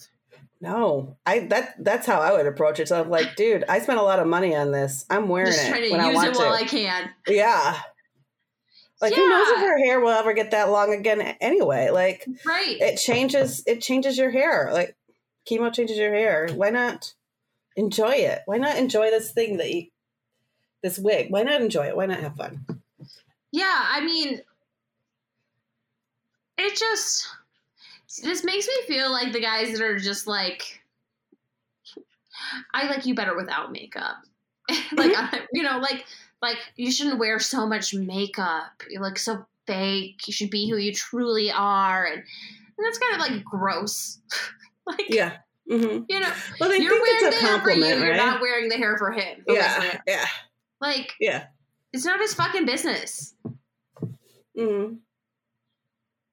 No, 0.65 1.19
I 1.27 1.41
that 1.49 1.75
that's 1.85 2.07
how 2.07 2.21
I 2.21 2.33
would 2.33 2.47
approach 2.47 2.81
it. 2.81 2.89
So 2.89 2.99
I'm 3.01 3.11
like, 3.11 3.37
dude, 3.37 3.65
I 3.69 3.81
spent 3.81 3.99
a 3.99 4.03
lot 4.03 4.19
of 4.19 4.27
money 4.27 4.57
on 4.57 4.73
this. 4.73 5.05
I'm 5.11 5.29
wearing 5.29 5.53
Just 5.53 5.67
it 5.67 5.69
trying 5.69 5.83
to 5.85 5.91
when 5.91 6.01
I 6.01 6.13
want 6.15 6.29
it 6.29 6.35
to. 6.35 6.47
I 6.49 6.65
can. 6.65 7.11
yeah. 7.29 7.79
Like 9.03 9.13
who 9.15 9.29
knows 9.29 9.49
if 9.49 9.59
her 9.59 9.79
hair 9.85 10.01
will 10.01 10.09
ever 10.09 10.33
get 10.33 10.53
that 10.53 10.71
long 10.71 10.95
again 10.95 11.21
anyway? 11.41 11.91
Like 11.91 12.27
Right. 12.47 12.81
it 12.81 12.97
changes 12.97 13.63
it 13.67 13.83
changes 13.83 14.17
your 14.17 14.31
hair. 14.31 14.71
Like 14.73 14.97
chemo 15.51 15.71
changes 15.73 15.99
your 15.99 16.15
hair. 16.15 16.49
Why 16.55 16.71
not 16.71 17.13
enjoy 17.77 18.13
it? 18.13 18.41
Why 18.47 18.57
not 18.57 18.79
enjoy 18.79 19.11
this 19.11 19.33
thing 19.33 19.59
that 19.59 19.71
you 19.71 19.89
this 20.83 20.99
wig? 20.99 21.27
Why 21.29 21.43
not 21.43 21.61
enjoy 21.61 21.89
it? 21.89 21.97
Why 21.97 22.07
not 22.07 22.21
have 22.21 22.37
fun? 22.37 22.65
Yeah, 23.53 23.85
I 23.93 24.01
mean, 24.03 24.41
it 26.57 26.77
just 26.77 27.29
this 28.23 28.45
makes 28.45 28.67
me 28.67 28.75
feel 28.87 29.11
like 29.11 29.33
the 29.33 29.41
guys 29.41 29.73
that 29.73 29.83
are 29.83 29.99
just 29.99 30.27
like, 30.27 30.81
I 32.73 32.87
like 32.89 33.07
you 33.07 33.15
better 33.15 33.37
without 33.37 33.73
makeup. 33.73 34.17
like, 34.93 35.13
I, 35.15 35.41
you 35.53 35.63
know, 35.63 35.79
like 35.79 36.05
like 36.43 36.59
you 36.77 36.91
shouldn't 36.91 37.19
wear 37.19 37.39
so 37.39 37.67
much 37.67 37.95
makeup. 37.95 38.83
You 38.91 39.01
look 39.01 39.19
so 39.19 39.45
fake. 39.67 40.27
You 40.27 40.33
should 40.33 40.51
be 40.51 40.69
who 40.69 40.77
you 40.77 40.93
truly 40.93 41.51
are, 41.51 42.05
and, 42.05 42.17
and 42.17 42.87
that's 42.87 42.99
kind 42.99 43.15
of 43.15 43.21
like 43.21 43.45
gross. 43.45 44.19
like, 44.87 45.09
Yeah. 45.09 45.37
Mm-hmm. 45.71 46.05
you 46.11 46.21
know, 46.21 46.31
Well, 46.61 46.69
they 46.69 46.77
you're 46.77 46.91
think 46.93 47.03
wearing 47.07 47.27
it's 47.27 47.41
the 47.41 47.47
a 47.47 47.49
hair 47.49 47.61
for 47.63 47.71
you. 47.71 47.81
compliment, 47.83 48.01
You're 48.07 48.17
not 48.17 48.43
wearing 48.43 48.69
the 48.69 48.77
hair 48.77 48.99
for 48.99 49.13
him. 49.13 49.43
yeah. 49.49 49.99
Yeah. 50.07 50.27
like 50.79 51.15
Yeah. 51.19 51.47
it's 51.95 52.05
not 52.05 52.21
his 52.21 52.35
fucking 52.35 52.67
business. 52.67 53.35
hmm 54.55 54.95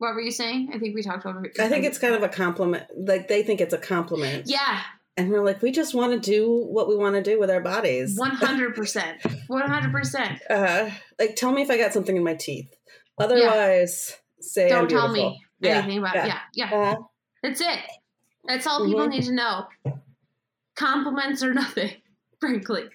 What 0.02 0.16
were 0.16 0.22
you 0.22 0.32
saying? 0.32 0.72
I 0.74 0.80
think 0.80 0.96
we 0.96 1.04
talked 1.04 1.28
over. 1.28 1.46
I 1.60 1.68
think 1.70 1.86
it's 1.86 2.00
kind 2.00 2.16
of 2.16 2.24
a 2.24 2.28
compliment. 2.28 2.86
Like 2.98 3.28
they 3.28 3.44
think 3.44 3.62
it's 3.62 3.72
a 3.74 3.78
compliment. 3.78 4.46
yeah, 4.48 4.82
And 5.16 5.30
we're 5.30 5.46
like, 5.46 5.62
we 5.62 5.72
just 5.72 5.94
want 5.94 6.12
to 6.14 6.20
do 6.20 6.50
what 6.52 6.88
we 6.88 6.96
want 6.96 7.14
to 7.14 7.22
do 7.22 7.40
with 7.40 7.52
our 7.52 7.62
bodies. 7.62 8.18
one 8.18 8.32
hundred 8.32 8.74
percent, 8.74 9.20
one 9.46 9.70
hundred 9.70 9.92
percent. 9.92 10.42
Uh, 10.50 10.90
like, 11.20 11.36
tell 11.36 11.52
me 11.52 11.62
if 11.62 11.70
I 11.70 11.78
got 11.78 11.94
something 11.94 12.18
in 12.18 12.24
my 12.24 12.34
teeth. 12.34 12.74
Otherwise, 13.20 14.18
say 14.40 14.72
I'm 14.72 14.88
Don't 14.88 14.90
tell 14.90 15.08
me 15.10 15.40
Yeah, 15.60 15.78
anything 15.78 16.00
about 16.00 16.16
yeah. 16.16 16.26
yeah, 16.26 16.40
yeah. 16.72 16.80
Uh, 16.94 16.96
That's 17.44 17.62
it. 17.62 17.80
That's 18.48 18.66
all 18.66 18.84
people 18.84 19.02
Mhm. 19.02 19.10
need 19.12 19.24
to 19.26 19.34
know. 19.34 19.68
Compliments 20.76 21.44
or 21.44 21.54
nothing, 21.54 21.92
frankly, 22.40 22.86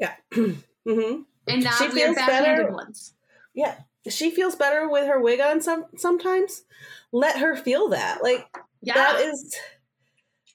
Yeah. 0.00 0.14
mm-hmm. 0.32 1.22
and 1.46 1.62
not 1.62 1.74
feels 1.74 2.16
backhanded 2.16 2.66
better. 2.66 2.72
ones. 2.72 3.14
Yeah, 3.54 3.76
she 4.08 4.30
feels 4.30 4.54
better 4.54 4.88
with 4.88 5.06
her 5.06 5.20
wig 5.20 5.40
on. 5.40 5.60
Some 5.60 5.86
sometimes, 5.96 6.64
let 7.12 7.38
her 7.38 7.56
feel 7.56 7.88
that. 7.90 8.22
Like 8.22 8.46
Yeah, 8.80 8.94
that 8.94 9.20
is. 9.20 9.56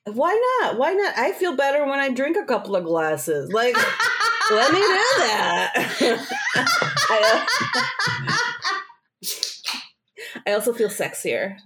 Why 0.05 0.59
not? 0.61 0.77
Why 0.77 0.93
not? 0.93 1.17
I 1.17 1.33
feel 1.33 1.55
better 1.55 1.85
when 1.85 1.99
I 1.99 2.09
drink 2.09 2.37
a 2.37 2.45
couple 2.45 2.75
of 2.75 2.85
glasses. 2.85 3.51
Like, 3.51 3.75
let 4.51 4.71
me 4.71 4.79
do 4.79 4.85
that. 4.85 5.73
I, 7.09 7.45
uh, 8.23 9.31
I 10.47 10.53
also 10.53 10.73
feel 10.73 10.89
sexier. 10.89 11.57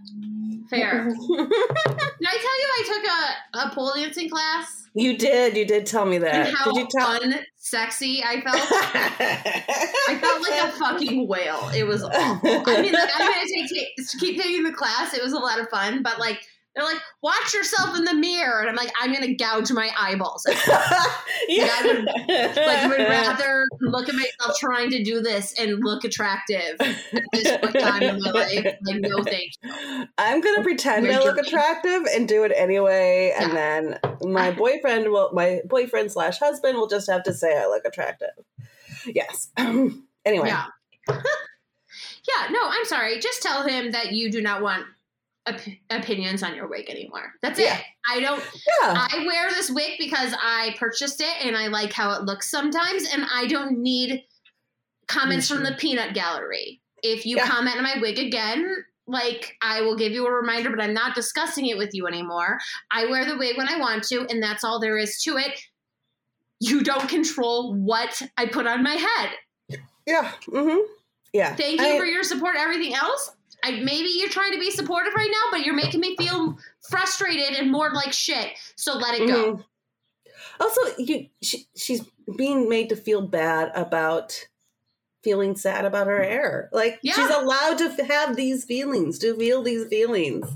Fair. 0.70 1.06
Did 1.06 2.28
I 2.28 2.38
tell 2.38 2.60
you 2.60 2.68
I 2.78 2.84
took 2.86 3.04
a, 3.06 3.68
a 3.68 3.76
pole 3.76 3.94
dancing 3.96 4.30
class 4.30 4.88
You 4.94 5.18
did. 5.18 5.56
You 5.58 5.66
did 5.66 5.86
tell 5.86 6.06
me 6.06 6.18
that. 6.20 6.34
and 6.48 6.56
how 6.56 6.66
did 6.66 6.76
you 6.76 6.88
tell? 6.92 7.20
fun, 7.20 7.36
sexy 7.56 8.24
I 8.24 8.42
felt? 8.42 8.58
I 8.58 10.18
felt 10.20 10.42
like 10.42 10.64
a 10.64 10.72
fucking 10.78 11.28
whale. 11.28 11.70
It 11.76 11.86
was 11.88 12.04
awful. 12.04 12.64
I 12.68 12.82
mean, 12.82 12.94
like, 12.94 13.10
I'm 13.16 13.32
gonna 13.32 13.48
take, 13.48 13.70
take 13.70 14.20
keep 14.20 14.42
taking 14.42 14.64
the 14.64 14.74
class. 14.74 15.14
It 15.14 15.24
was 15.24 15.34
a 15.34 15.40
lot 15.40 15.60
of 15.60 15.70
fun, 15.70 16.04
but 16.04 16.20
like 16.20 16.42
they're 16.76 16.86
like, 16.86 17.02
watch 17.22 17.54
yourself 17.54 17.98
in 17.98 18.06
the 18.06 18.14
mirror, 18.14 18.62
and 18.62 18.70
I'm 18.70 18.76
like, 18.76 18.92
I'm 19.00 19.12
gonna 19.14 19.34
gouge 19.36 19.72
my 19.72 19.92
eyeballs. 20.00 20.46
yeah. 21.50 21.68
I 21.70 21.84
would- 21.86 22.06
Like, 22.56 22.90
would 22.90 23.00
rather 23.10 23.66
look 23.82 24.08
at 24.08 24.16
myself 24.16 24.58
trying 24.60 24.90
to 24.92 25.04
do 25.04 25.22
this 25.22 25.54
and 25.60 25.80
look 25.84 26.04
attractive 26.06 26.76
at 26.80 27.24
this 27.34 27.58
point 27.58 27.76
in 27.76 27.82
time 27.82 28.04
in 28.04 28.20
my 28.22 28.32
life. 28.32 28.66
Like, 28.86 29.02
no, 29.02 29.22
thank 29.24 29.52
you. 29.62 30.06
I'm 30.18 30.40
gonna 30.40 30.64
pretend 30.64 31.06
You're 31.06 31.16
I 31.16 31.24
look 31.24 31.38
attractive 31.38 32.04
and 32.14 32.28
do 32.28 32.44
it 32.44 32.54
anyway, 32.56 33.34
and 33.38 33.52
then 33.52 34.00
my 34.22 34.52
boyfriend 34.52 35.10
will, 35.10 35.32
my 35.34 35.62
boyfriend 35.66 36.12
slash 36.12 36.40
husband 36.40 36.78
will 36.78 36.88
just 36.88 37.10
have 37.10 37.24
to 37.24 37.34
say 37.34 37.58
I 37.58 37.68
look 37.68 37.84
attractive. 37.86 38.30
Yes. 39.06 39.50
anyway. 39.58 40.48
Yeah. 40.48 40.66
yeah, 41.10 42.48
no, 42.52 42.60
I'm 42.64 42.86
sorry. 42.86 43.20
Just 43.20 43.42
tell 43.42 43.68
him 43.68 43.92
that 43.92 44.12
you 44.12 44.32
do 44.32 44.42
not 44.42 44.62
want 44.62 44.86
op- 45.48 45.60
opinions 45.90 46.44
on 46.44 46.56
your 46.56 46.68
wig 46.68 46.90
anymore. 46.90 47.34
That's 47.42 47.60
Yeah. 47.60 47.78
it. 47.78 47.84
I 48.08 48.20
don't. 48.20 48.44
Yeah. 48.82 49.08
I 49.12 49.24
wear 49.26 49.50
this 49.52 49.70
wig 49.70 49.94
because 50.00 50.34
I 50.42 50.76
purchased 50.80 51.22
it 51.22 51.46
and 51.46 51.56
I 51.58 51.68
like 51.68 51.94
how 51.94 52.12
it 52.14 52.24
looks 52.24 52.50
sometimes, 52.50 53.06
and 53.12 53.26
I 53.32 53.48
don't 53.48 53.80
need 53.80 54.24
comments 55.08 55.48
from 55.48 55.64
the 55.64 55.74
peanut 55.74 56.14
gallery. 56.14 56.82
If 57.04 57.26
you 57.26 57.38
Yeah. 57.38 57.48
comment 57.48 57.78
on 57.78 57.84
my 57.84 57.98
wig 58.00 58.18
again, 58.20 58.86
like 59.08 59.58
I 59.62 59.82
will 59.82 59.98
give 59.98 60.12
you 60.14 60.26
a 60.28 60.32
reminder, 60.32 60.70
but 60.70 60.80
I'm 60.80 60.94
not 60.94 61.16
discussing 61.16 61.66
it 61.66 61.78
with 61.78 61.90
you 61.94 62.08
anymore. 62.08 62.60
I 62.92 63.06
wear 63.08 63.26
the 63.26 63.38
wig 63.38 63.58
when 63.58 63.68
I 63.68 63.78
want 63.78 64.04
to, 64.06 64.26
and 64.30 64.42
that's 64.42 64.64
all 64.64 64.80
there 64.80 64.98
is 64.98 65.22
to 65.24 65.38
it. 65.38 65.60
You 66.60 66.82
don't 66.84 67.10
control 67.10 67.74
what 67.74 68.22
I 68.38 68.46
put 68.46 68.68
on 68.68 68.84
my 68.84 68.94
head. 68.96 69.32
yeah. 70.06 70.32
Mm-hmm. 70.48 70.80
Yeah. 71.34 71.56
Thank 71.56 71.82
you 71.82 71.88
I- 71.88 71.98
for 71.98 72.06
your 72.06 72.24
support. 72.24 72.56
Everything 72.58 72.94
else, 72.94 73.32
I, 73.64 73.72
maybe 73.82 74.10
you're 74.16 74.30
trying 74.30 74.54
to 74.54 74.60
be 74.60 74.72
supportive 74.72 75.14
right 75.14 75.30
now, 75.32 75.52
but 75.58 75.66
you're 75.66 75.76
making 75.76 76.00
me 76.00 76.16
feel 76.18 76.58
frustrated 76.90 77.60
and 77.60 77.72
more 77.72 77.92
like 77.92 78.12
shit. 78.14 78.50
So 78.76 78.98
let 78.98 79.20
it 79.20 79.28
go. 79.28 79.54
Mhm. 79.56 79.64
Also, 80.60 80.82
you 80.98 81.28
she, 81.42 81.68
she's 81.76 82.02
being 82.38 82.70
made 82.70 82.90
to 82.90 82.96
feel 82.96 83.22
bad 83.22 83.72
about 83.76 84.48
feeling 85.24 85.56
sad 85.56 85.86
about 85.86 86.08
her 86.08 86.24
hair. 86.24 86.70
Like 86.72 87.00
Yeah. 87.04 87.14
she's 87.14 87.30
allowed 87.30 87.78
to 87.78 88.04
have 88.06 88.36
these 88.36 88.64
feelings, 88.66 89.20
to 89.20 89.36
feel 89.38 89.62
these 89.62 89.88
feelings. 89.88 90.48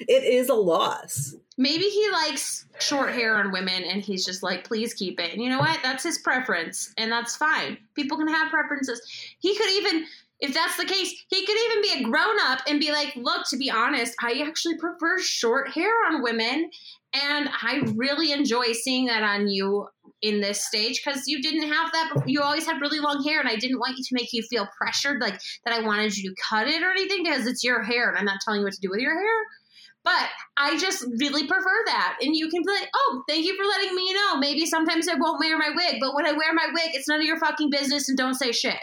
It 0.00 0.22
is 0.24 0.48
a 0.48 0.54
loss. 0.54 1.34
Maybe 1.58 1.84
he 1.84 2.08
likes 2.10 2.66
short 2.80 3.12
hair 3.12 3.36
on 3.36 3.52
women 3.52 3.82
and 3.84 4.00
he's 4.02 4.24
just 4.24 4.42
like, 4.42 4.64
please 4.64 4.94
keep 4.94 5.20
it. 5.20 5.32
And 5.32 5.42
you 5.42 5.48
know 5.50 5.58
what? 5.58 5.80
That's 5.82 6.02
his 6.02 6.18
preference, 6.18 6.92
and 6.96 7.10
that's 7.12 7.36
fine. 7.36 7.76
People 7.94 8.16
can 8.16 8.28
have 8.28 8.48
preferences. 8.50 9.00
He 9.38 9.56
could 9.56 9.70
even, 9.70 10.06
if 10.42 10.52
that's 10.52 10.76
the 10.76 10.84
case, 10.84 11.14
he 11.28 11.46
could 11.46 11.56
even 11.56 11.82
be 11.82 12.04
a 12.04 12.10
grown 12.10 12.36
up 12.40 12.58
and 12.66 12.80
be 12.80 12.90
like, 12.90 13.14
look, 13.14 13.46
to 13.48 13.56
be 13.56 13.70
honest, 13.70 14.14
I 14.20 14.42
actually 14.44 14.76
prefer 14.76 15.20
short 15.20 15.70
hair 15.70 15.92
on 16.08 16.22
women. 16.22 16.68
And 17.14 17.48
I 17.62 17.82
really 17.94 18.32
enjoy 18.32 18.72
seeing 18.72 19.06
that 19.06 19.22
on 19.22 19.46
you 19.46 19.86
in 20.20 20.40
this 20.40 20.66
stage 20.66 21.00
because 21.04 21.28
you 21.28 21.40
didn't 21.40 21.70
have 21.70 21.92
that. 21.92 22.24
You 22.26 22.40
always 22.40 22.66
had 22.66 22.80
really 22.80 22.98
long 22.98 23.22
hair, 23.22 23.38
and 23.38 23.48
I 23.48 23.56
didn't 23.56 23.78
want 23.78 23.98
you 23.98 24.04
to 24.04 24.14
make 24.14 24.32
you 24.32 24.42
feel 24.42 24.66
pressured, 24.76 25.20
like 25.20 25.38
that 25.64 25.74
I 25.74 25.86
wanted 25.86 26.16
you 26.16 26.30
to 26.30 26.36
cut 26.48 26.66
it 26.66 26.82
or 26.82 26.90
anything 26.90 27.22
because 27.22 27.46
it's 27.46 27.62
your 27.62 27.82
hair, 27.82 28.08
and 28.08 28.18
I'm 28.18 28.24
not 28.24 28.40
telling 28.44 28.60
you 28.60 28.64
what 28.64 28.72
to 28.74 28.80
do 28.80 28.90
with 28.90 29.00
your 29.00 29.14
hair. 29.14 29.44
But 30.04 30.28
I 30.56 30.76
just 30.78 31.04
really 31.20 31.46
prefer 31.46 31.84
that. 31.86 32.18
And 32.20 32.34
you 32.34 32.48
can 32.48 32.62
be 32.62 32.72
like, 32.72 32.88
oh, 32.92 33.22
thank 33.28 33.46
you 33.46 33.56
for 33.56 33.64
letting 33.64 33.94
me 33.94 34.12
know. 34.12 34.38
Maybe 34.38 34.66
sometimes 34.66 35.06
I 35.06 35.14
won't 35.14 35.38
wear 35.38 35.56
my 35.56 35.70
wig, 35.76 35.98
but 36.00 36.14
when 36.14 36.26
I 36.26 36.32
wear 36.32 36.52
my 36.52 36.66
wig, 36.72 36.94
it's 36.94 37.06
none 37.06 37.20
of 37.20 37.26
your 37.26 37.38
fucking 37.38 37.70
business 37.70 38.08
and 38.08 38.18
don't 38.18 38.34
say 38.34 38.50
shit. 38.50 38.80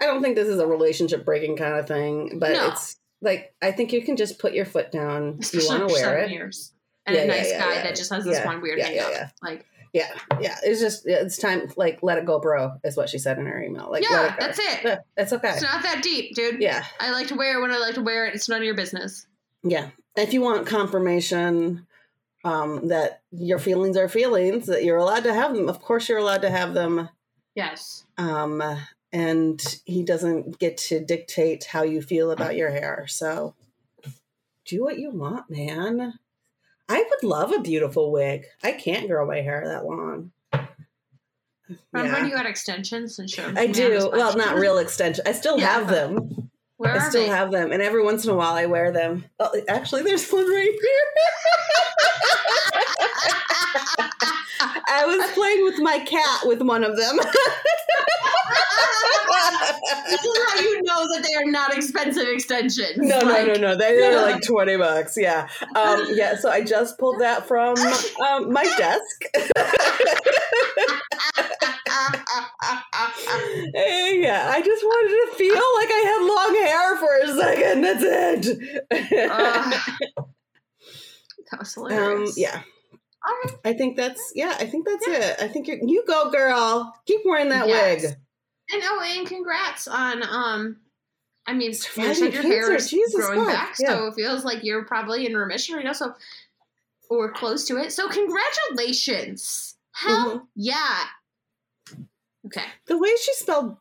I 0.00 0.06
don't 0.06 0.22
think 0.22 0.34
this 0.34 0.48
is 0.48 0.58
a 0.58 0.66
relationship 0.66 1.24
breaking 1.24 1.56
kind 1.56 1.74
of 1.76 1.86
thing, 1.86 2.38
but 2.38 2.52
No. 2.52 2.68
it's 2.68 2.96
like 3.20 3.54
I 3.62 3.70
think 3.70 3.92
you 3.92 4.02
can 4.02 4.16
just 4.16 4.38
put 4.38 4.52
your 4.52 4.64
foot 4.64 4.90
down. 4.90 5.38
You 5.52 5.60
want 5.68 5.88
to 5.88 5.92
wear 5.94 6.18
it. 6.18 6.30
years. 6.30 6.72
And 7.06 7.16
Yeah, 7.16 7.22
a 7.22 7.26
nice 7.26 7.50
yeah, 7.50 7.60
guy 7.60 7.74
yeah. 7.74 7.82
that 7.84 7.96
just 7.96 8.10
has 8.12 8.24
this 8.24 8.38
Yeah, 8.38 8.46
one 8.46 8.60
weird 8.60 8.78
yeah, 8.78 8.86
hang 8.86 8.96
yeah, 8.96 9.02
up. 9.04 9.12
yeah. 9.12 9.28
Like, 9.42 9.66
Yeah, 9.92 10.08
yeah. 10.40 10.56
It's 10.64 10.80
just 10.80 11.06
it's 11.06 11.36
time 11.38 11.70
like 11.76 12.00
let 12.02 12.18
it 12.18 12.24
go, 12.24 12.40
bro. 12.40 12.72
Is 12.82 12.96
what 12.96 13.08
she 13.10 13.18
said 13.18 13.38
in 13.38 13.46
her 13.46 13.62
email. 13.62 13.90
Like 13.90 14.02
yeah, 14.08 14.32
it 14.34 14.40
that's 14.40 14.58
it. 14.58 14.80
Yeah, 14.84 14.98
okay. 15.18 15.50
It's 15.50 15.62
not 15.62 15.82
that 15.82 16.00
deep, 16.02 16.34
dude. 16.34 16.60
Yeah, 16.60 16.84
I 16.98 17.12
like 17.12 17.28
to 17.28 17.34
wear 17.36 17.58
it 17.58 17.62
when 17.62 17.70
I 17.70 17.78
like 17.78 17.94
to 17.94 18.02
wear 18.02 18.26
it. 18.26 18.34
It's 18.34 18.48
none 18.48 18.58
of 18.58 18.64
your 18.64 18.74
business. 18.74 19.26
yeah. 19.62 19.90
If 20.16 20.34
you 20.34 20.42
want 20.42 20.66
confirmation 20.66 21.86
um, 22.44 22.88
that 22.88 23.22
your 23.30 23.58
feelings 23.58 23.96
are 23.96 24.08
feelings, 24.08 24.66
that 24.66 24.84
you're 24.84 24.98
allowed 24.98 25.24
to 25.24 25.32
have 25.32 25.54
them. 25.54 25.68
Of 25.70 25.80
course, 25.80 26.06
you're 26.08 26.18
allowed 26.18 26.42
to 26.42 26.50
have 26.50 26.74
them. 26.74 27.08
Yes. 27.54 28.04
Um, 28.18 28.62
and 29.12 29.80
he 29.84 30.02
doesn't 30.02 30.58
get 30.58 30.76
to 30.78 31.04
dictate 31.04 31.64
how 31.64 31.82
you 31.82 32.02
feel 32.02 32.30
about 32.30 32.56
your 32.56 32.70
hair. 32.70 33.06
So 33.08 33.54
do 34.64 34.82
what 34.82 34.98
you 34.98 35.10
want, 35.10 35.50
man. 35.50 36.14
I 36.88 37.04
would 37.08 37.28
love 37.28 37.52
a 37.52 37.60
beautiful 37.60 38.10
wig. 38.10 38.44
I 38.62 38.72
can't 38.72 39.08
grow 39.08 39.26
my 39.26 39.40
hair 39.40 39.62
that 39.66 39.84
long. 39.84 40.32
Remember 41.92 42.18
Yeah. 42.18 42.26
you 42.26 42.36
had 42.36 42.46
extensions 42.46 43.18
and 43.18 43.30
showed 43.30 43.56
I 43.56 43.66
do. 43.66 44.10
Well, 44.12 44.36
not 44.36 44.56
real 44.56 44.78
extensions. 44.78 45.26
I 45.26 45.32
still 45.32 45.58
Yeah. 45.58 45.72
have 45.72 45.88
them. 45.88 46.50
Where 46.76 46.96
I 46.96 47.08
still 47.08 47.22
they? 47.22 47.28
have 47.28 47.52
them, 47.52 47.70
and 47.70 47.80
every 47.80 48.02
once 48.02 48.24
in 48.24 48.30
a 48.30 48.34
while 48.34 48.54
I 48.54 48.66
wear 48.66 48.90
them. 48.90 49.24
Oh, 49.38 49.50
actually, 49.68 50.02
there's 50.02 50.28
one 50.30 50.48
right 50.50 50.78
here. 50.80 51.02
I 54.88 55.04
was 55.06 55.30
playing 55.32 55.64
with 55.64 55.80
my 55.80 55.98
cat 56.00 56.40
with 56.44 56.62
one 56.62 56.84
of 56.84 56.96
them. 56.96 57.16
this 60.10 60.24
is 60.24 60.38
how 60.48 60.60
you 60.60 60.82
know 60.82 61.08
that 61.08 61.24
they 61.26 61.34
are 61.34 61.50
not 61.50 61.74
expensive 61.74 62.28
extensions. 62.28 62.96
No, 62.96 63.18
Like, 63.18 63.46
no, 63.46 63.54
no, 63.54 63.60
no. 63.60 63.76
They 63.76 64.04
are 64.06 64.22
like 64.22 64.42
twenty 64.42 64.76
bucks. 64.76 65.16
Yeah, 65.16 65.48
um, 65.74 66.06
yeah. 66.10 66.36
So 66.36 66.50
I 66.50 66.62
just 66.62 66.98
pulled 66.98 67.20
that 67.20 67.46
from 67.46 67.76
um, 67.78 68.52
my 68.52 68.64
desk. 68.64 69.24
yeah, 73.74 74.50
I 74.52 74.62
just 74.64 74.84
wanted 74.84 75.30
to 75.30 75.36
feel 75.36 75.54
like 75.54 75.90
I 75.90 76.02
had 76.10 76.22
long 76.26 76.54
hair 76.66 76.96
for 76.96 77.16
a 77.18 77.28
second. 77.40 77.82
That's 77.82 78.02
it. 78.02 79.30
Uh, 79.30 79.70
that 81.50 81.58
was 81.58 81.76
um, 81.76 81.90
hilarious. 81.90 82.38
yeah, 82.38 82.62
All 83.24 83.34
right. 83.44 83.56
I 83.64 83.72
think 83.74 83.96
that's 83.96 84.32
yeah. 84.34 84.56
I 84.58 84.66
think 84.66 84.86
that's 84.86 85.06
it. 85.06 85.36
I 85.42 85.48
think 85.48 85.68
you 85.68 85.78
you 85.82 86.04
go, 86.06 86.30
girl. 86.30 86.94
Keep 87.06 87.20
wearing 87.24 87.50
that 87.50 87.68
Yes. 87.68 88.02
wig. 88.02 88.12
And 88.72 88.82
oh, 88.84 89.02
and 89.18 89.26
congrats 89.26 89.86
on 89.88 90.22
um. 90.22 90.76
I 91.46 91.54
mean, 91.54 91.74
Surviving 91.74 92.14
said 92.14 92.34
your 92.34 92.42
hair 92.44 92.72
is 92.74 92.88
Jesus 92.88 93.14
growing 93.26 93.40
fuck. 93.40 93.48
back, 93.48 93.76
so 93.76 94.06
it 94.06 94.14
feels 94.14 94.44
like 94.44 94.62
you're 94.62 94.84
probably 94.84 95.26
in 95.26 95.36
remission 95.36 95.74
right 95.74 95.84
now. 95.84 95.92
So, 95.92 96.14
or 97.10 97.32
close 97.32 97.64
to 97.66 97.78
it. 97.78 97.90
So, 97.92 98.08
congratulations! 98.08 99.74
Hell 99.92 100.30
Mhm. 100.40 100.46
yeah! 100.54 101.00
Okay. 102.46 102.64
The 102.86 102.96
way 102.98 103.10
she 103.20 103.32
spelled, 103.34 103.76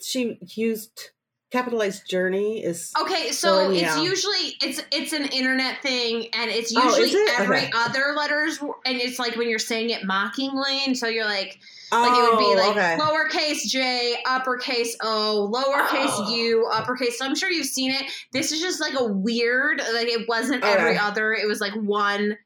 she 0.00 0.38
used 0.54 1.10
capitalized 1.54 2.08
journey 2.08 2.62
is. 2.64 2.90
Okay, 3.00 3.30
so 3.30 3.70
it's 3.70 3.82
out. 3.96 4.02
usually 4.04 4.56
it's 4.60 4.82
it's 4.90 5.12
an 5.12 5.24
internet 5.26 5.80
thing, 5.82 6.28
and 6.34 6.50
it's 6.50 6.72
Oh, 6.76 6.82
usually 6.84 7.10
is 7.10 7.14
it? 7.14 7.40
every 7.40 7.58
Okay. 7.58 7.70
other 7.74 8.14
letters, 8.16 8.58
and 8.60 9.00
it's 9.00 9.18
like 9.18 9.36
when 9.36 9.48
you're 9.48 9.58
saying 9.58 9.90
it 9.90 10.04
mockingly, 10.04 10.82
and 10.86 10.96
so 10.98 11.06
you're 11.06 11.24
like, 11.24 11.58
like 11.92 12.12
it 12.18 12.22
would 12.22 12.38
be 12.38 12.52
Oh, 12.54 12.58
like 12.58 12.70
okay. 12.76 12.96
lowercase 12.98 13.62
J, 13.68 14.16
uppercase 14.26 14.96
O, 15.02 15.48
lowercase 15.52 16.10
Oh. 16.10 16.34
U, 16.34 16.66
uppercase. 16.72 17.18
So 17.18 17.24
I'm 17.24 17.36
sure 17.36 17.50
you've 17.50 17.66
seen 17.66 17.92
it. 17.92 18.04
This 18.32 18.50
is 18.52 18.60
just 18.60 18.80
like 18.80 18.94
a 18.98 19.04
weird, 19.04 19.78
like 19.94 20.08
it 20.08 20.26
wasn't 20.28 20.64
Okay. 20.64 20.72
every 20.72 20.98
other. 20.98 21.32
It 21.32 21.46
was 21.46 21.60
like 21.60 21.74
one 21.74 22.36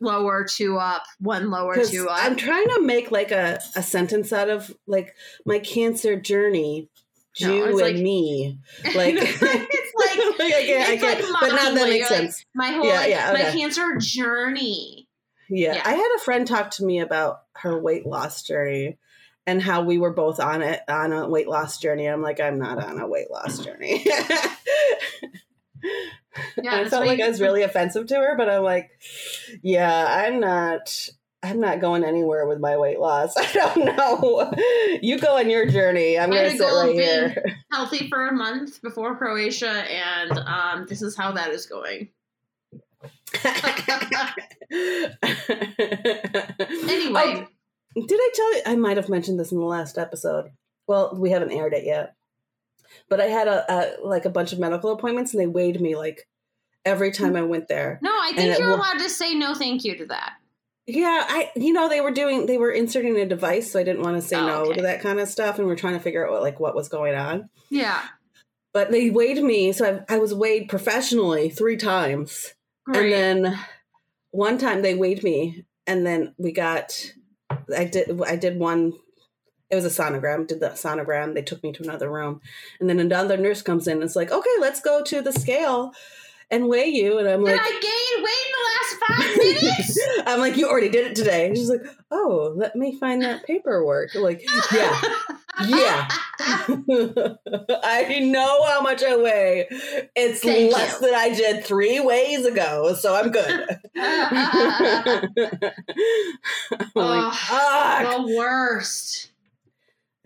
lower, 0.00 0.44
two 0.48 0.76
up, 0.78 1.02
one 1.20 1.50
lower 1.50 1.76
two 1.84 2.08
up. 2.08 2.18
I'm 2.24 2.36
trying 2.36 2.66
to 2.68 2.80
make 2.82 3.10
like 3.10 3.30
a, 3.30 3.60
a 3.76 3.82
sentence 3.82 4.32
out 4.32 4.48
of 4.48 4.74
like 4.86 5.14
my 5.46 5.58
cancer 5.58 6.16
journey, 6.18 6.88
No, 7.40 7.52
you 7.54 7.64
it's 7.64 7.80
and 7.80 7.80
like- 7.80 7.96
me. 7.96 8.58
Like, 8.94 9.14
it's 9.18 9.42
like 9.42 10.38
like 10.38 10.54
I 10.54 10.64
can't, 10.66 10.88
I 10.90 10.96
can't, 10.96 11.20
like 11.20 11.40
but 11.40 11.48
now 11.56 11.74
that 11.74 11.88
makes 11.88 12.10
like, 12.10 12.18
sense. 12.20 12.44
my 12.54 12.68
whole 12.68 12.86
Yeah, 12.86 12.96
like, 12.96 13.10
yeah, 13.10 13.32
my 13.32 13.42
cancer 13.50 13.96
journey. 13.98 15.08
Yeah. 15.48 15.74
Yeah. 15.74 15.82
I 15.84 15.94
had 15.94 16.16
a 16.16 16.20
friend 16.20 16.46
talk 16.46 16.70
to 16.72 16.84
me 16.84 17.00
about 17.00 17.42
her 17.54 17.78
weight 17.78 18.06
loss 18.06 18.42
journey 18.42 18.98
and 19.46 19.60
how 19.60 19.82
we 19.82 19.98
were 19.98 20.12
both 20.12 20.40
on 20.40 20.62
it 20.62 20.80
on 20.88 21.12
a 21.12 21.28
weight 21.28 21.48
loss 21.48 21.78
journey. 21.78 22.06
I'm 22.06 22.22
like, 22.22 22.40
I'm 22.40 22.58
not 22.58 22.82
on 22.82 22.98
a 22.98 23.06
weight 23.06 23.30
loss 23.30 23.58
journey. 23.58 24.06
Yeah, 26.60 26.76
I 26.76 26.88
felt 26.88 27.06
like 27.06 27.20
I 27.20 27.28
was 27.28 27.40
really 27.40 27.62
offensive 27.62 28.06
to 28.06 28.16
her, 28.16 28.36
but 28.36 28.48
I'm 28.48 28.62
like, 28.62 28.90
yeah, 29.62 30.24
I'm 30.26 30.40
not. 30.40 31.08
I'm 31.44 31.60
not 31.60 31.80
going 31.80 32.02
anywhere 32.04 32.46
with 32.46 32.58
my 32.58 32.76
weight 32.76 32.98
loss. 32.98 33.34
I 33.36 33.52
don't 33.52 33.84
know. 33.96 34.50
You 35.02 35.18
go 35.18 35.36
on 35.36 35.50
your 35.50 35.66
journey. 35.66 36.18
I'm 36.18 36.30
going 36.30 36.44
to 36.44 36.56
sit 36.56 36.58
goal 36.60 36.78
of 36.80 36.86
right 36.88 36.96
being- 36.96 37.30
here. 37.30 37.56
healthy 37.70 38.08
for 38.08 38.26
a 38.28 38.32
month 38.32 38.80
before 38.82 39.14
Croatia, 39.16 39.68
and 39.68 40.38
um, 40.38 40.86
this 40.88 41.02
is 41.02 41.16
how 41.16 41.32
that 41.32 41.50
is 41.50 41.66
going. 41.66 42.08
Anyway, 46.88 47.46
Oh, 47.96 48.06
did 48.06 48.18
I 48.20 48.30
tell 48.34 48.54
you? 48.56 48.62
I 48.66 48.76
might 48.76 48.96
have 48.96 49.08
mentioned 49.08 49.38
this 49.38 49.52
in 49.52 49.58
the 49.58 49.64
last 49.64 49.98
episode. 49.98 50.50
Well, 50.88 51.14
we 51.16 51.30
haven't 51.30 51.52
aired 51.52 51.72
it 51.74 51.84
yet. 51.84 52.14
But 53.08 53.20
I 53.20 53.26
had 53.26 53.46
a, 53.48 53.64
a 53.72 54.06
like 54.06 54.24
a 54.24 54.30
bunch 54.30 54.52
of 54.52 54.58
medical 54.58 54.90
appointments, 54.90 55.32
and 55.32 55.40
they 55.40 55.46
weighed 55.46 55.80
me 55.80 55.94
like 55.96 56.26
every 56.84 57.12
time 57.12 57.36
I 57.36 57.42
went 57.42 57.68
there. 57.68 57.98
no, 58.02 58.10
I 58.10 58.32
think 58.34 58.52
it 58.52 58.58
you're 58.58 58.70
allowed 58.70 58.98
to 58.98 59.08
say 59.08 59.34
no, 59.34 59.54
thank 59.54 59.84
you 59.84 59.96
to 59.98 60.06
that. 60.06 60.32
Yeah, 60.86 61.24
I 61.26 61.50
you 61.56 61.72
know 61.72 61.88
they 61.88 62.00
were 62.02 62.10
doing 62.10 62.46
they 62.46 62.58
were 62.58 62.70
inserting 62.70 63.16
a 63.16 63.24
device, 63.26 63.72
so 63.72 63.80
I 63.80 63.84
didn't 63.84 64.02
want 64.02 64.16
to 64.20 64.22
say 64.26 64.36
Oh, 64.36 64.46
no 64.46 64.60
okay. 64.66 64.74
to 64.74 64.82
that 64.82 65.00
kind 65.00 65.18
of 65.18 65.28
stuff, 65.28 65.58
and 65.58 65.66
we're 65.66 65.76
trying 65.76 65.94
to 65.94 66.00
figure 66.00 66.26
out 66.26 66.32
what 66.32 66.42
like 66.42 66.60
what 66.60 66.74
was 66.74 66.88
going 66.88 67.14
on. 67.14 67.48
Yeah, 67.70 68.02
But 68.74 68.90
they 68.90 69.08
weighed 69.10 69.42
me, 69.42 69.72
so 69.72 70.04
I, 70.08 70.14
I 70.16 70.18
was 70.18 70.34
weighed 70.34 70.68
professionally 70.68 71.48
three 71.48 71.76
times. 71.78 72.54
great. 72.84 73.12
And 73.12 73.44
then 73.46 73.58
one 74.30 74.58
time 74.58 74.82
they 74.82 74.94
weighed 74.94 75.22
me, 75.22 75.64
and 75.86 76.04
then 76.06 76.34
we 76.38 76.52
got, 76.52 77.12
I 77.74 77.84
did, 77.84 78.20
I 78.26 78.36
did 78.36 78.58
one. 78.58 78.92
It 79.70 79.76
was 79.76 79.86
a 79.86 80.02
sonogram. 80.02 80.46
Did 80.46 80.60
the 80.60 80.68
sonogram. 80.70 81.34
They 81.34 81.42
took 81.42 81.62
me 81.62 81.72
to 81.72 81.82
another 81.82 82.10
room, 82.10 82.40
and 82.78 82.90
then 82.90 83.00
another 83.00 83.36
nurse 83.38 83.62
comes 83.62 83.86
in. 83.88 83.94
and 83.94 84.02
It's 84.04 84.16
like, 84.16 84.30
okay, 84.30 84.50
let's 84.60 84.80
go 84.80 85.02
to 85.02 85.22
the 85.22 85.32
scale 85.32 85.92
and 86.50 86.68
weigh 86.68 86.88
you. 86.88 87.18
And 87.18 87.26
I'm 87.26 87.42
Did 87.42 87.52
like, 87.52 87.60
I 87.62 87.70
gain 87.70 88.22
weight 88.24 88.43
last 88.84 88.96
five 89.06 89.36
minutes? 89.36 90.00
I'm 90.26 90.40
like, 90.40 90.56
you 90.56 90.68
already 90.68 90.88
did 90.88 91.06
it 91.06 91.16
today. 91.16 91.46
And 91.46 91.56
she's 91.56 91.68
like, 91.70 91.82
oh, 92.10 92.52
let 92.56 92.76
me 92.76 92.98
find 92.98 93.22
that 93.22 93.44
paperwork. 93.44 94.14
Like, 94.14 94.44
yeah, 94.72 95.00
yeah. 95.66 96.08
I 96.38 98.20
know 98.20 98.64
how 98.64 98.80
much 98.80 99.02
I 99.02 99.16
weigh. 99.16 99.66
It's 100.16 100.40
Thank 100.40 100.72
less 100.72 101.00
you. 101.00 101.06
than 101.06 101.14
I 101.14 101.34
did 101.34 101.64
three 101.64 102.00
ways 102.00 102.44
ago, 102.44 102.94
so 102.94 103.14
I'm 103.14 103.30
good. 103.30 103.78
I'm 103.96 105.30
like, 106.94 108.16
the 108.16 108.34
worst. 108.36 109.30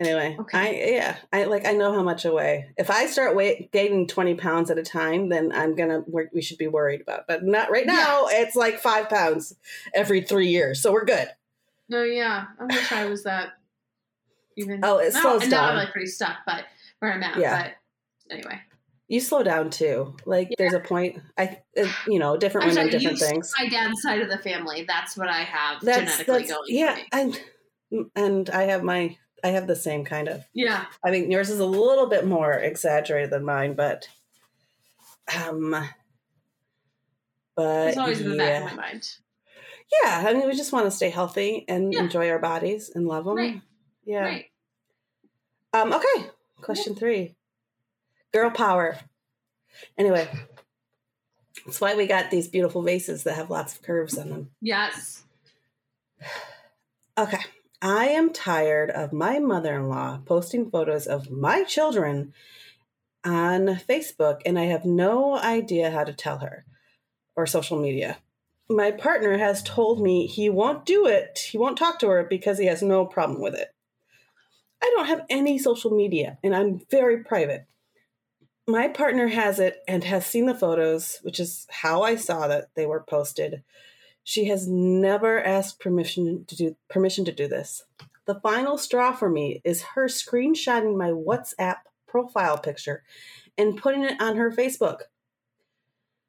Anyway, 0.01 0.37
Okay. 0.39 0.57
I 0.57 0.91
yeah, 0.93 1.17
I 1.33 1.43
like 1.43 1.65
I 1.67 1.73
know 1.73 1.91
how 1.93 2.01
much 2.03 2.25
I 2.25 2.29
weigh. 2.29 2.69
If 2.77 2.89
I 2.89 3.05
start 3.07 3.35
weight 3.35 3.71
gaining 3.73 4.07
twenty 4.07 4.33
pounds 4.33 4.71
at 4.71 4.77
a 4.77 4.83
time, 4.83 5.27
then 5.27 5.51
I'm 5.51 5.75
gonna 5.75 6.03
we 6.33 6.41
should 6.41 6.57
be 6.57 6.67
worried 6.67 7.01
about. 7.01 7.27
But 7.27 7.43
not 7.43 7.69
right 7.69 7.85
now. 7.85 8.27
It's 8.29 8.55
like 8.55 8.79
five 8.79 9.09
pounds 9.09 9.55
every 9.93 10.21
three 10.21 10.47
years, 10.47 10.81
so 10.81 10.93
we're 10.93 11.03
good. 11.05 11.27
No, 11.89 12.03
yeah, 12.03 12.45
I 12.59 12.65
wish 12.65 12.91
I 12.93 13.05
was 13.05 13.23
that. 13.23 13.49
Even 14.55 14.79
Oh, 14.83 14.99
it 14.99 15.13
No, 15.13 15.19
slows 15.21 15.41
and 15.43 15.51
now 15.51 15.61
down. 15.61 15.69
I'm 15.71 15.75
like 15.77 15.91
pretty 15.91 16.07
stuck, 16.07 16.37
but 16.45 16.63
where 16.99 17.11
I'm 17.13 17.23
at. 17.23 17.37
Yeah. 17.37 17.63
But 17.63 18.33
anyway, 18.35 18.59
You 19.09 19.19
slow 19.19 19.43
down 19.43 19.69
too. 19.69 20.15
Like 20.25 20.49
there's 20.57 20.73
a 20.73 20.79
point. 20.79 21.19
I 21.37 21.59
it, 21.73 21.89
you 22.07 22.19
know 22.19 22.37
different 22.37 22.67
I'm 22.67 22.69
women, 22.75 22.89
sorry, 22.89 22.91
different 22.91 23.19
you 23.19 23.25
things. 23.27 23.53
my 23.59 23.67
dad's 23.67 24.01
side 24.01 24.21
of 24.21 24.29
the 24.29 24.37
family. 24.37 24.85
That's 24.87 25.17
what 25.17 25.27
I 25.27 25.41
have 25.43 25.81
That's 25.81 25.97
genetically 25.99 26.39
that's 26.39 26.51
going. 26.51 26.63
yeah. 26.69 26.97
and 27.11 27.41
and 28.15 28.49
I 28.51 28.63
have 28.63 28.83
my 28.83 29.17
I 29.43 29.49
have 29.49 29.67
the 29.67 29.75
same 29.75 30.03
kind 30.05 30.27
of. 30.27 30.43
yeah. 30.53 30.85
I 31.03 31.11
mean, 31.11 31.31
yours 31.31 31.49
is 31.49 31.59
a 31.59 31.65
little 31.65 32.07
bit 32.07 32.25
more 32.25 32.53
exaggerated 32.53 33.29
than 33.31 33.43
mine, 33.45 33.73
but 33.73 34.07
um, 35.35 35.75
but 37.55 37.87
It's 37.89 37.97
always 37.97 38.21
in 38.21 38.31
the 38.31 38.37
back 38.37 38.61
yeah, 38.61 38.69
of 38.71 38.75
my 38.75 38.81
mind. 38.83 39.09
yeah. 40.03 40.23
I 40.27 40.33
mean, 40.33 40.47
we 40.47 40.55
just 40.55 40.71
want 40.73 40.85
to 40.85 40.91
stay 40.91 41.09
healthy 41.09 41.65
and 41.67 41.93
Yeah. 41.93 42.01
enjoy 42.01 42.29
our 42.29 42.39
bodies 42.39 42.89
and 42.93 43.07
love 43.07 43.25
them. 43.25 43.35
Right. 43.35 43.61
Yeah. 44.05 44.21
Right. 44.23 44.45
Um. 45.73 45.93
Okay. 45.93 46.29
Question 46.61 46.95
three. 46.95 47.35
Girl 48.33 48.49
power. 48.49 48.97
Anyway, 49.97 50.27
that's 51.65 51.79
why 51.79 51.95
we 51.95 52.07
got 52.07 52.31
these 52.31 52.47
beautiful 52.47 52.81
vases 52.81 53.23
that 53.23 53.35
have 53.35 53.49
lots 53.49 53.75
of 53.75 53.81
curves 53.83 54.17
on 54.17 54.29
them. 54.29 54.51
Yes. 54.61 55.23
Okay. 57.17 57.39
I 57.81 58.09
am 58.09 58.33
tired 58.33 58.89
of 58.89 59.13
my 59.13 59.39
mother 59.39 59.75
in 59.75 59.87
law 59.87 60.19
posting 60.25 60.69
photos 60.69 61.07
of 61.07 61.31
my 61.31 61.63
children 61.63 62.33
on 63.23 63.67
Facebook, 63.67 64.41
and 64.45 64.59
I 64.59 64.65
have 64.65 64.83
no 64.83 65.37
idea 65.37 65.91
how 65.91 66.03
to 66.03 66.11
tell 66.11 66.39
her 66.39 66.65
or 67.37 67.47
social 67.47 67.79
media. 67.79 68.17
My 68.69 68.91
partner 68.91 69.37
has 69.37 69.63
told 69.63 70.01
me 70.01 70.27
he 70.27 70.49
won't 70.49 70.85
do 70.85 71.07
it, 71.07 71.39
he 71.51 71.57
won't 71.57 71.77
talk 71.77 71.99
to 71.99 72.09
her 72.09 72.23
because 72.23 72.57
he 72.57 72.65
has 72.65 72.81
no 72.81 73.05
problem 73.05 73.41
with 73.41 73.55
it. 73.55 73.73
I 74.83 74.91
don't 74.95 75.07
have 75.07 75.25
any 75.29 75.57
social 75.57 75.91
media, 75.91 76.37
and 76.43 76.53
I'm 76.53 76.81
very 76.91 77.23
private. 77.23 77.65
My 78.67 78.89
partner 78.89 79.27
has 79.27 79.57
it 79.59 79.81
and 79.87 80.03
has 80.03 80.25
seen 80.25 80.45
the 80.45 80.53
photos, 80.53 81.19
which 81.23 81.39
is 81.39 81.65
how 81.69 82.03
I 82.03 82.17
saw 82.17 82.47
that 82.47 82.69
they 82.75 82.85
were 82.85 83.01
posted. 83.01 83.63
She 84.29 84.45
has 84.45 84.67
never 84.67 85.43
asked 85.43 85.79
permission 85.79 86.45
to 86.45 86.55
do 86.55 86.75
permission 86.87 87.25
to 87.25 87.31
do 87.31 87.47
this. 87.47 87.85
The 88.27 88.39
final 88.41 88.77
straw 88.77 89.11
for 89.11 89.27
me 89.27 89.59
is 89.63 89.81
her 89.95 90.05
screenshotting 90.05 90.95
my 90.95 91.09
WhatsApp 91.09 91.77
profile 92.05 92.59
picture 92.59 93.01
and 93.57 93.75
putting 93.75 94.03
it 94.03 94.21
on 94.21 94.35
her 94.35 94.51
Facebook. 94.51 94.99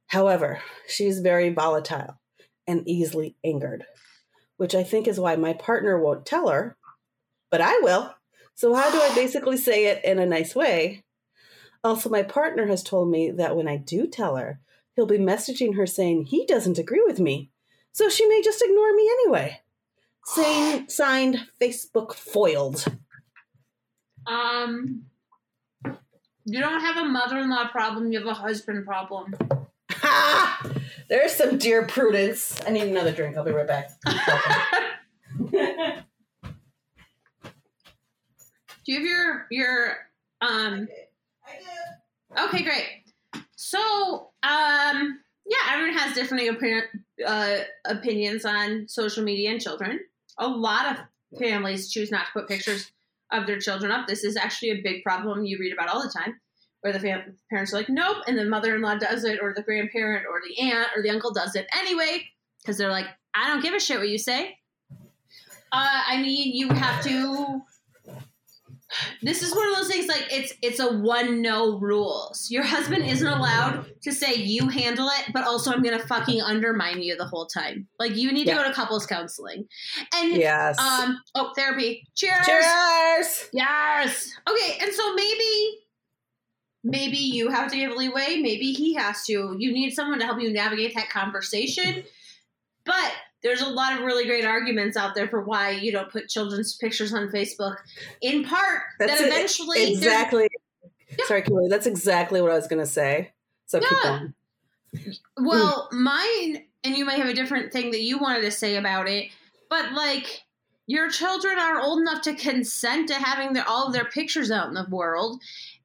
However, 0.06 0.62
she's 0.88 1.20
very 1.20 1.50
volatile 1.50 2.18
and 2.66 2.88
easily 2.88 3.36
angered, 3.44 3.84
which 4.56 4.74
I 4.74 4.82
think 4.82 5.06
is 5.06 5.20
why 5.20 5.36
my 5.36 5.52
partner 5.52 6.00
won't 6.00 6.24
tell 6.24 6.48
her, 6.48 6.78
but 7.50 7.60
I 7.60 7.80
will. 7.82 8.14
So, 8.54 8.72
how 8.72 8.90
do 8.90 8.98
I 8.98 9.14
basically 9.14 9.58
say 9.58 9.88
it 9.88 10.02
in 10.06 10.18
a 10.18 10.24
nice 10.24 10.54
way? 10.54 11.04
Also, 11.84 12.08
my 12.08 12.22
partner 12.22 12.66
has 12.66 12.82
told 12.82 13.10
me 13.10 13.30
that 13.30 13.56
when 13.56 13.68
I 13.68 13.76
do 13.76 14.06
tell 14.06 14.36
her, 14.36 14.58
he'll 14.96 15.04
be 15.04 15.18
messaging 15.18 15.76
her 15.76 15.86
saying 15.86 16.24
he 16.24 16.46
doesn't 16.46 16.78
agree 16.78 17.02
with 17.06 17.20
me 17.20 17.50
so 17.92 18.08
she 18.08 18.26
may 18.26 18.42
just 18.42 18.62
ignore 18.62 18.94
me 18.94 19.08
anyway. 19.10 19.60
Saying 20.24 20.88
signed 20.88 21.46
Facebook 21.60 22.14
foiled. 22.14 22.84
Um. 24.26 25.04
You 26.44 26.58
don't 26.58 26.80
have 26.80 26.96
a 26.96 27.04
mother-in-law 27.04 27.68
problem. 27.68 28.10
You 28.10 28.18
have 28.18 28.26
a 28.26 28.34
husband 28.34 28.84
problem. 28.84 29.34
Ha! 29.90 30.72
There's 31.08 31.32
some 31.32 31.58
dear 31.58 31.86
prudence. 31.86 32.58
I 32.66 32.70
need 32.70 32.88
another 32.88 33.12
drink. 33.12 33.36
I'll 33.36 33.44
be 33.44 33.52
right 33.52 33.66
back. 33.66 33.90
Do 34.04 34.12
Do 38.84 38.92
you 38.92 38.94
have 38.94 39.06
your 39.06 39.46
your 39.50 39.96
um? 40.40 40.88
Okay, 42.36 42.62
great. 42.62 42.86
So, 43.56 44.30
um, 44.42 45.20
yeah, 45.46 45.58
everyone 45.70 45.96
has 45.98 46.14
different 46.14 46.48
opinion, 46.48 46.84
uh, 47.26 47.58
opinions 47.86 48.44
on 48.44 48.86
social 48.88 49.22
media 49.24 49.50
and 49.50 49.60
children. 49.60 50.00
A 50.38 50.48
lot 50.48 50.86
of 50.90 51.38
families 51.38 51.90
choose 51.90 52.10
not 52.10 52.26
to 52.26 52.32
put 52.32 52.48
pictures 52.48 52.90
of 53.32 53.46
their 53.46 53.58
children 53.58 53.92
up. 53.92 54.06
This 54.06 54.24
is 54.24 54.36
actually 54.36 54.70
a 54.70 54.82
big 54.82 55.02
problem 55.04 55.44
you 55.44 55.58
read 55.58 55.72
about 55.72 55.88
all 55.88 56.02
the 56.02 56.12
time, 56.12 56.40
where 56.80 56.92
the 56.92 57.00
fam- 57.00 57.36
parents 57.50 57.72
are 57.72 57.76
like, 57.76 57.88
nope, 57.88 58.18
and 58.26 58.36
the 58.36 58.44
mother 58.44 58.74
in 58.74 58.82
law 58.82 58.96
does 58.96 59.24
it, 59.24 59.38
or 59.40 59.52
the 59.54 59.62
grandparent, 59.62 60.26
or 60.28 60.40
the 60.46 60.60
aunt, 60.62 60.88
or 60.96 61.02
the 61.02 61.10
uncle 61.10 61.32
does 61.32 61.54
it 61.54 61.66
anyway, 61.76 62.24
because 62.60 62.76
they're 62.76 62.90
like, 62.90 63.06
I 63.34 63.48
don't 63.48 63.62
give 63.62 63.74
a 63.74 63.80
shit 63.80 63.98
what 63.98 64.08
you 64.08 64.18
say. 64.18 64.58
Uh, 65.72 66.02
I 66.08 66.20
mean, 66.20 66.56
you 66.56 66.68
have 66.68 67.04
to 67.04 67.62
this 69.22 69.42
is 69.42 69.54
one 69.54 69.68
of 69.68 69.76
those 69.76 69.88
things 69.88 70.06
like 70.08 70.26
it's 70.30 70.52
it's 70.62 70.80
a 70.80 70.92
one 70.98 71.42
no 71.42 71.78
rules. 71.78 72.50
Your 72.50 72.62
husband 72.62 73.04
isn't 73.04 73.26
allowed 73.26 73.86
to 74.02 74.12
say 74.12 74.34
you 74.34 74.68
handle 74.68 75.08
it, 75.08 75.32
but 75.32 75.44
also 75.44 75.70
I'm 75.72 75.82
gonna 75.82 75.98
fucking 75.98 76.40
undermine 76.42 77.02
you 77.02 77.16
the 77.16 77.26
whole 77.26 77.46
time. 77.46 77.86
Like 77.98 78.16
you 78.16 78.32
need 78.32 78.46
to 78.46 78.54
go 78.54 78.64
to 78.64 78.72
couples 78.72 79.06
counseling. 79.06 79.66
And 80.14 80.36
Yes. 80.36 80.78
um 80.78 81.18
oh 81.34 81.52
therapy. 81.54 82.06
Cheers. 82.14 82.46
Cheers. 82.46 83.48
Yes. 83.52 84.32
Okay, 84.48 84.78
and 84.80 84.92
so 84.92 85.14
maybe 85.14 85.78
maybe 86.82 87.18
you 87.18 87.50
have 87.50 87.70
to 87.70 87.76
give 87.76 87.92
leeway, 87.92 88.38
maybe 88.40 88.72
he 88.72 88.94
has 88.94 89.24
to. 89.26 89.54
You 89.58 89.72
need 89.72 89.92
someone 89.92 90.18
to 90.18 90.24
help 90.24 90.40
you 90.40 90.52
navigate 90.52 90.94
that 90.94 91.10
conversation. 91.10 92.04
But 92.84 93.12
there's 93.42 93.62
a 93.62 93.68
lot 93.68 93.94
of 93.94 94.04
really 94.04 94.26
great 94.26 94.44
arguments 94.44 94.96
out 94.96 95.14
there 95.14 95.28
for 95.28 95.42
why 95.42 95.70
you 95.70 95.92
don't 95.92 96.10
put 96.10 96.28
children's 96.28 96.76
pictures 96.76 97.14
on 97.14 97.28
Facebook. 97.28 97.76
In 98.20 98.44
part, 98.44 98.82
That's 98.98 99.18
that 99.18 99.26
eventually 99.26 99.92
Exactly. 99.92 100.48
Yeah. 101.18 101.24
Sorry, 101.26 101.42
Kimberly. 101.42 101.68
That's 101.68 101.86
exactly 101.86 102.40
what 102.40 102.50
I 102.50 102.54
was 102.54 102.66
going 102.66 102.80
to 102.80 102.86
say. 102.86 103.32
So 103.66 103.80
Yeah. 103.80 104.28
Well, 105.38 105.88
mine, 105.92 106.64
and 106.84 106.96
you 106.96 107.04
might 107.04 107.18
have 107.18 107.28
a 107.28 107.34
different 107.34 107.72
thing 107.72 107.90
that 107.92 108.02
you 108.02 108.18
wanted 108.18 108.42
to 108.42 108.50
say 108.50 108.76
about 108.76 109.08
it, 109.08 109.30
but 109.68 109.92
like 109.92 110.42
your 110.86 111.08
children 111.08 111.58
are 111.58 111.80
old 111.80 112.00
enough 112.00 112.22
to 112.22 112.34
consent 112.34 113.08
to 113.08 113.14
having 113.14 113.52
their, 113.52 113.68
all 113.68 113.86
of 113.86 113.92
their 113.92 114.06
pictures 114.06 114.50
out 114.50 114.68
in 114.68 114.74
the 114.74 114.86
world. 114.90 115.40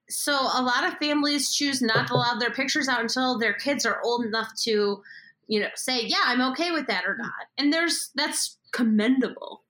So 0.09 0.33
a 0.33 0.61
lot 0.61 0.87
of 0.87 0.97
families 0.97 1.53
choose 1.53 1.81
not 1.81 2.07
to 2.07 2.15
allow 2.15 2.35
their 2.35 2.51
pictures 2.51 2.87
out 2.87 3.01
until 3.01 3.37
their 3.37 3.53
kids 3.53 3.85
are 3.85 4.01
old 4.03 4.25
enough 4.25 4.53
to, 4.63 5.03
you 5.47 5.59
know, 5.59 5.69
say, 5.75 6.05
"Yeah, 6.05 6.21
I'm 6.25 6.41
okay 6.53 6.71
with 6.71 6.87
that" 6.87 7.05
or 7.05 7.15
not. 7.17 7.31
And 7.57 7.71
there's 7.71 8.11
that's 8.15 8.57
commendable. 8.71 9.63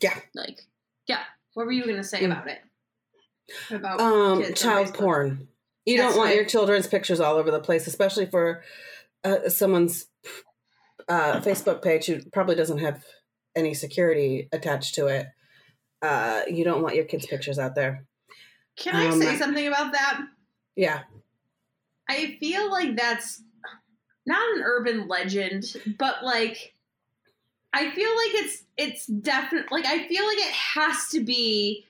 Yeah. 0.00 0.18
Like, 0.34 0.60
yeah. 1.06 1.22
What 1.54 1.66
were 1.66 1.72
you 1.72 1.84
going 1.84 1.96
to 1.96 2.04
say 2.04 2.20
Mm. 2.22 2.26
about 2.32 2.48
it? 2.48 2.60
About 3.70 4.00
Um, 4.00 4.54
child 4.54 4.94
porn. 4.94 5.48
You 5.84 5.96
That's 5.96 6.10
don't 6.10 6.18
want 6.18 6.28
right. 6.28 6.36
your 6.36 6.44
children's 6.44 6.86
pictures 6.86 7.18
all 7.18 7.36
over 7.36 7.50
the 7.50 7.60
place, 7.60 7.86
especially 7.86 8.26
for 8.26 8.62
uh, 9.24 9.48
someone's 9.48 10.06
uh, 11.08 11.40
Facebook 11.40 11.82
page 11.82 12.06
who 12.06 12.20
probably 12.30 12.54
doesn't 12.54 12.78
have 12.78 13.04
any 13.56 13.72
security 13.74 14.48
attached 14.52 14.94
to 14.96 15.06
it. 15.06 15.26
Uh, 16.02 16.42
you 16.48 16.62
don't 16.62 16.82
want 16.82 16.94
your 16.94 17.04
kids' 17.06 17.26
pictures 17.26 17.58
out 17.58 17.74
there. 17.74 18.06
Can 18.76 18.94
I 18.94 19.06
Um, 19.08 19.20
say 19.20 19.36
something 19.36 19.66
about 19.66 19.92
that? 19.92 20.20
Yeah. 20.76 21.04
I 22.08 22.36
feel 22.38 22.70
like 22.70 22.94
that's 22.96 23.42
not 24.28 24.56
an 24.56 24.62
urban 24.62 25.08
legend, 25.08 25.74
but 25.98 26.22
like 26.22 26.74
I 27.72 27.90
feel 27.90 28.10
like 28.10 28.44
it's 28.44 28.62
it's 28.76 29.06
definitely 29.06 29.82
like 29.82 29.86
I 29.86 30.06
feel 30.06 30.24
like 30.26 30.38
it 30.38 30.52
has 30.52 31.08
to 31.08 31.20
be 31.20 31.84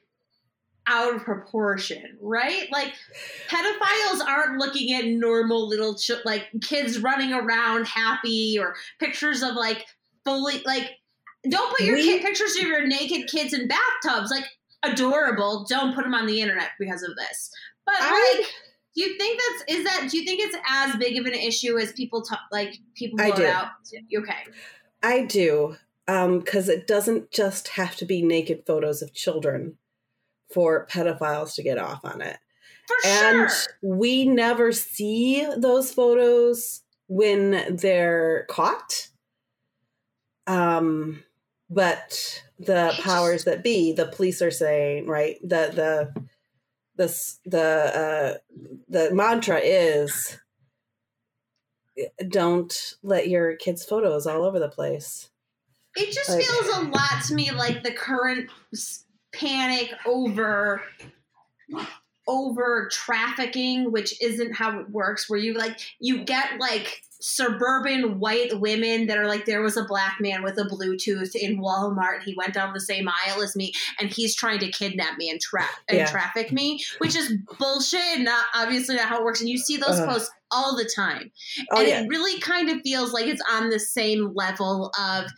out 0.87 1.15
of 1.15 1.23
proportion, 1.23 2.17
right? 2.23 2.67
Like 2.73 2.95
pedophiles 3.49 4.25
aren't 4.27 4.59
looking 4.59 4.95
at 4.95 5.05
normal 5.05 5.69
little 5.69 5.95
ch- 5.97 6.13
like 6.25 6.49
kids 6.63 6.99
running 7.01 7.35
around 7.35 7.87
happy 7.87 8.59
or 8.59 8.75
pictures 8.99 9.43
of 9.43 9.55
like 9.55 9.85
fully 10.25 10.63
like 10.65 10.93
don't 11.49 11.71
put 11.77 11.85
your 11.87 11.97
We- 11.97 12.05
kid 12.05 12.23
pictures 12.23 12.57
of 12.57 12.63
your 12.63 12.87
naked 12.87 13.29
kids 13.29 13.53
in 13.53 13.69
bathtubs 13.69 14.31
like 14.31 14.47
adorable. 14.83 15.67
Don't 15.69 15.95
put 15.95 16.05
them 16.05 16.15
on 16.15 16.27
the 16.27 16.41
internet 16.41 16.71
because 16.79 17.03
of 17.03 17.15
this. 17.17 17.51
But 17.85 17.97
I- 17.99 18.37
like 18.39 18.47
do 18.99 19.05
you 19.05 19.17
think 19.17 19.41
that's 19.41 19.79
is 19.79 19.85
that 19.85 20.09
do 20.11 20.19
you 20.19 20.25
think 20.25 20.41
it's 20.43 20.57
as 20.69 20.97
big 20.97 21.17
of 21.19 21.27
an 21.27 21.35
issue 21.35 21.79
as 21.79 21.93
people 21.93 22.21
talk 22.23 22.41
like 22.51 22.79
people 22.97 23.21
I 23.21 23.31
do. 23.31 23.47
out? 23.47 23.69
Okay. 24.17 24.45
I 25.05 25.25
do, 25.25 25.77
because 26.07 26.69
it 26.69 26.89
doesn't 26.89 27.31
just 27.31 27.69
have 27.69 27.95
to 27.97 28.05
be 28.05 28.23
naked 28.23 28.65
photos 28.67 29.01
of 29.01 29.15
children 29.15 29.79
for 30.53 30.89
pedophiles 30.91 31.55
to 31.55 31.63
get 31.63 31.79
off 31.79 32.01
on 32.05 32.21
it. 32.21 32.39
For 32.89 32.97
and 33.07 33.49
sure. 33.49 33.59
we 33.83 34.25
never 34.25 34.73
see 34.73 35.49
those 35.57 35.93
photos 35.93 36.83
when 37.07 37.77
they're 37.77 38.47
caught. 38.51 39.11
Um, 40.49 41.23
but 41.71 42.43
the 42.59 42.95
powers 43.01 43.45
that 43.45 43.63
be, 43.63 43.93
the 43.93 44.07
police 44.07 44.43
are 44.43 44.51
saying, 44.51 45.07
right? 45.07 45.37
The 45.43 46.11
the 46.17 46.29
this 46.99 47.39
the 47.47 48.39
uh, 48.45 48.59
the 48.89 49.15
mantra 49.15 49.59
is 49.61 50.37
don't 52.29 52.95
let 53.03 53.29
your 53.29 53.57
kids' 53.57 53.85
photos 53.85 54.27
all 54.27 54.45
over 54.45 54.59
the 54.59 54.69
place. 54.69 55.31
It 55.97 56.13
just 56.13 56.29
Like- 56.29 56.45
feels 56.45 56.77
a 56.77 56.81
lot 56.83 57.25
to 57.27 57.35
me 57.35 57.51
like 57.53 57.83
the 57.83 57.93
current 57.93 58.51
panic 59.33 59.93
over 60.07 60.83
over 62.27 62.89
trafficking, 62.93 63.91
which 63.91 64.21
isn't 64.21 64.53
how 64.53 64.81
it 64.81 64.91
works. 64.91 65.31
Where 65.31 65.39
you 65.41 65.55
like 65.55 65.79
you 65.99 66.25
get 66.25 66.59
like 66.59 67.03
suburban 67.21 68.19
white 68.19 68.61
women 68.61 69.07
that 69.07 69.19
are 69.19 69.27
like 69.27 69.45
there 69.45 69.61
was 69.63 69.77
a 69.77 69.85
black 69.85 70.19
man 70.21 70.43
with 70.43 70.59
a 70.59 70.65
Bluetooth 70.65 71.35
in 71.35 71.59
Walmart. 71.59 72.17
and 72.17 72.23
He 72.25 72.35
went 72.37 72.55
down 72.55 72.73
the 72.73 72.81
same 72.81 73.09
aisle 73.09 73.43
as 73.43 73.57
me, 73.57 73.73
and 73.99 74.09
he's 74.11 74.35
trying 74.35 74.59
to 74.61 74.71
kidnap 74.71 75.19
me 75.19 75.31
and 75.31 75.41
trap 75.41 75.71
and 75.89 75.99
Yeah. 75.99 76.07
traffic 76.07 76.53
me, 76.53 76.81
which 76.99 77.17
is 77.17 77.33
bullshit. 77.59 78.01
and 78.17 78.25
Not 78.25 78.45
obviously 78.55 78.97
not 78.97 79.09
how 79.09 79.19
it 79.19 79.25
works. 79.25 79.41
And 79.41 79.49
you 79.49 79.59
see 79.59 79.77
those 79.77 79.99
Ugh. 80.01 80.09
posts 80.09 80.31
all 80.51 80.75
the 80.77 80.85
time 80.97 81.31
Oh 81.71 81.79
and 81.81 81.89
yeah, 81.89 82.01
it 82.03 82.09
really 82.09 82.41
kind 82.41 82.71
of 82.71 82.81
feels 82.81 83.13
like 83.13 83.27
it's 83.27 83.43
on 83.51 83.69
the 83.69 83.79
same 83.79 84.33
level 84.35 84.91
of 84.99 85.31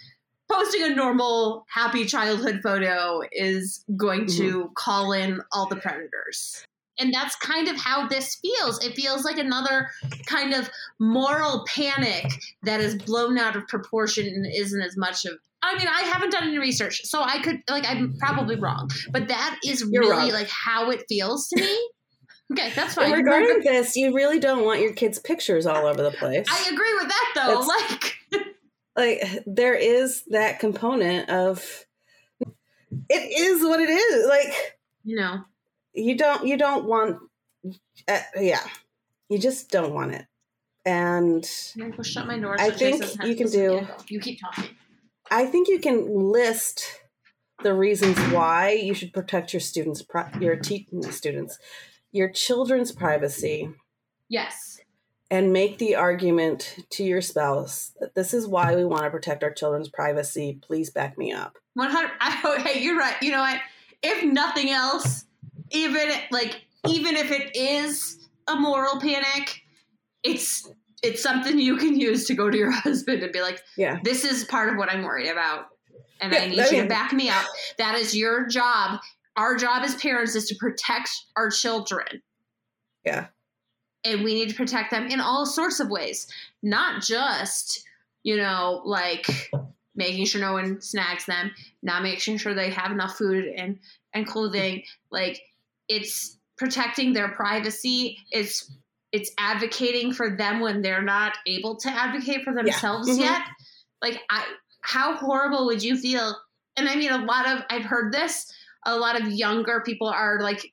posting 0.48 0.82
a 0.84 0.88
normal 0.94 1.64
happy 1.68 2.04
childhood 2.04 2.60
photo 2.62 3.20
is 3.32 3.84
going 3.96 4.26
to 4.26 4.42
Mm-hmm. 4.60 4.72
call 4.76 5.12
in 5.12 5.40
all 5.52 5.66
the 5.68 5.76
predators 5.76 6.64
and 7.00 7.12
that's 7.12 7.34
kind 7.36 7.68
of 7.68 7.76
how 7.76 8.06
this 8.06 8.36
feels 8.36 8.84
it 8.84 8.94
feels 8.94 9.24
like 9.24 9.38
another 9.38 9.88
kind 10.26 10.52
of 10.54 10.70
moral 10.98 11.64
panic 11.66 12.30
that 12.62 12.80
is 12.80 12.94
blown 12.94 13.38
out 13.38 13.56
of 13.56 13.66
proportion 13.68 14.26
and 14.26 14.46
isn't 14.46 14.82
as 14.82 14.96
much 14.96 15.24
of 15.24 15.32
I 15.62 15.76
mean, 15.76 15.88
I 15.88 16.00
haven't 16.02 16.30
done 16.30 16.44
any 16.44 16.58
research, 16.58 17.02
so 17.04 17.22
I 17.22 17.42
could 17.42 17.62
like 17.68 17.84
I'm 17.86 18.16
probably 18.18 18.56
wrong, 18.56 18.90
but 19.10 19.28
that 19.28 19.58
is 19.64 19.84
You're 19.90 20.02
really 20.02 20.16
wrong. 20.16 20.30
like 20.32 20.48
how 20.48 20.90
it 20.90 21.04
feels 21.08 21.48
to 21.48 21.60
me. 21.60 21.90
Okay, 22.52 22.72
that's 22.74 22.94
fine. 22.94 23.12
And 23.12 23.14
regarding 23.14 23.60
this, 23.60 23.94
you 23.94 24.14
really 24.14 24.40
don't 24.40 24.64
want 24.64 24.80
your 24.80 24.92
kids' 24.92 25.18
pictures 25.18 25.66
all 25.66 25.86
over 25.86 26.02
the 26.02 26.10
place. 26.10 26.46
I 26.50 26.70
agree 26.72 26.94
with 26.94 27.08
that 27.08 27.32
though. 27.34 27.60
It's- 27.60 27.68
like 27.68 28.46
like 28.96 29.42
there 29.46 29.74
is 29.74 30.24
that 30.30 30.58
component 30.58 31.28
of 31.28 31.84
it 33.08 33.40
is 33.40 33.62
what 33.62 33.80
it 33.80 33.90
is. 33.90 34.26
Like 34.26 34.78
you 35.04 35.16
know, 35.16 35.42
you 35.94 36.16
don't 36.16 36.46
you 36.46 36.56
don't 36.56 36.84
want 36.84 37.18
uh, 38.08 38.20
yeah 38.38 38.64
you 39.28 39.38
just 39.38 39.70
don't 39.70 39.92
want 39.92 40.12
it 40.14 40.26
and 40.86 41.48
I'm 41.76 41.82
gonna 41.82 41.96
go 41.96 42.02
shut 42.02 42.26
my 42.26 42.38
door. 42.38 42.56
I 42.58 42.70
so 42.70 42.76
think 42.76 43.02
you 43.24 43.34
can 43.36 43.50
do- 43.50 43.86
You 44.08 44.20
keep 44.20 44.40
talking. 44.40 44.70
i 45.30 45.44
think 45.46 45.68
you 45.68 45.78
can 45.78 46.06
list 46.32 47.00
the 47.62 47.74
reasons 47.74 48.16
why 48.32 48.70
you 48.72 48.94
should 48.94 49.12
protect 49.12 49.52
your 49.52 49.60
students 49.60 50.02
your 50.40 50.56
te- 50.56 50.88
students 51.10 51.58
your 52.12 52.30
children's 52.30 52.92
privacy 52.92 53.68
Yes. 54.28 54.80
and 55.30 55.52
make 55.52 55.78
the 55.78 55.94
argument 55.96 56.76
to 56.90 57.04
your 57.04 57.20
spouse 57.20 57.92
that 58.00 58.14
this 58.14 58.32
is 58.32 58.46
why 58.46 58.74
we 58.74 58.84
want 58.84 59.04
to 59.04 59.10
protect 59.10 59.44
our 59.44 59.52
children's 59.52 59.88
privacy 59.90 60.58
please 60.62 60.90
back 60.90 61.18
me 61.18 61.30
up 61.32 61.58
One 61.74 61.90
hundred. 61.90 62.12
I- 62.20 62.62
Hey, 62.66 62.80
you're 62.82 62.96
right. 62.98 63.16
You 63.22 63.32
know 63.32 63.40
what? 63.40 63.60
If 64.02 64.24
nothing 64.24 64.70
else, 64.70 65.24
even 65.70 66.10
like 66.30 66.62
even 66.88 67.16
if 67.16 67.30
it 67.30 67.54
is 67.56 68.28
a 68.48 68.56
moral 68.56 69.00
panic, 69.00 69.62
it's 70.22 70.68
it's 71.02 71.22
something 71.22 71.58
you 71.58 71.76
can 71.76 71.98
use 71.98 72.26
to 72.26 72.34
go 72.34 72.50
to 72.50 72.56
your 72.56 72.70
husband 72.86 73.22
and 73.22 73.32
be 73.32 73.40
like, 73.40 73.62
yeah 73.76 73.98
"This 74.02 74.24
is 74.24 74.44
part 74.44 74.70
of 74.70 74.76
what 74.76 74.90
I'm 74.90 75.02
worried 75.02 75.28
about, 75.28 75.66
and 76.20 76.32
Yeah, 76.32 76.40
I 76.40 76.46
need 76.48 76.70
you 76.70 76.82
to 76.82 76.88
back 76.88 77.12
me 77.12 77.28
up. 77.28 77.44
That 77.78 77.94
is 77.96 78.16
your 78.16 78.46
job. 78.46 79.00
Our 79.36 79.56
job 79.56 79.82
as 79.84 79.94
parents 79.96 80.34
is 80.34 80.46
to 80.48 80.54
protect 80.56 81.10
our 81.36 81.50
children." 81.50 82.22
yeah 83.04 83.28
and 84.04 84.22
we 84.22 84.34
need 84.34 84.50
to 84.50 84.54
protect 84.54 84.90
them 84.90 85.06
in 85.06 85.20
all 85.20 85.46
sorts 85.46 85.80
of 85.80 85.88
ways 85.88 86.26
not 86.62 87.02
just 87.02 87.82
you 88.24 88.36
know 88.36 88.82
like 88.84 89.26
making 89.94 90.26
sure 90.26 90.38
no 90.38 90.52
one 90.52 90.78
snags 90.82 91.24
them 91.24 91.50
not 91.82 92.02
making 92.02 92.36
sure 92.36 92.52
they 92.52 92.68
have 92.68 92.92
enough 92.92 93.16
food 93.16 93.46
and 93.46 93.78
and 94.12 94.26
clothing. 94.26 94.82
Like 95.10 95.40
it's 95.90 96.38
protecting 96.56 97.12
their 97.12 97.28
privacy. 97.28 98.16
It's 98.30 98.72
it's 99.12 99.32
advocating 99.38 100.12
for 100.12 100.36
them 100.36 100.60
when 100.60 100.82
they're 100.82 101.02
not 101.02 101.36
able 101.46 101.74
to 101.76 101.90
advocate 101.90 102.44
for 102.44 102.54
themselves 102.54 103.08
Mhm. 103.10 103.18
yet. 103.18 103.42
Like 104.00 104.20
I 104.30 104.46
how 104.82 105.16
horrible 105.16 105.66
would 105.66 105.82
you 105.82 105.96
feel? 105.98 106.38
And 106.76 106.88
I 106.88 106.94
mean 106.94 107.10
a 107.10 107.24
lot 107.24 107.46
of 107.48 107.64
I've 107.68 107.84
heard 107.84 108.12
this, 108.12 108.46
a 108.86 108.96
lot 108.96 109.20
of 109.20 109.26
younger 109.32 109.82
people 109.84 110.08
are 110.08 110.38
like 110.40 110.72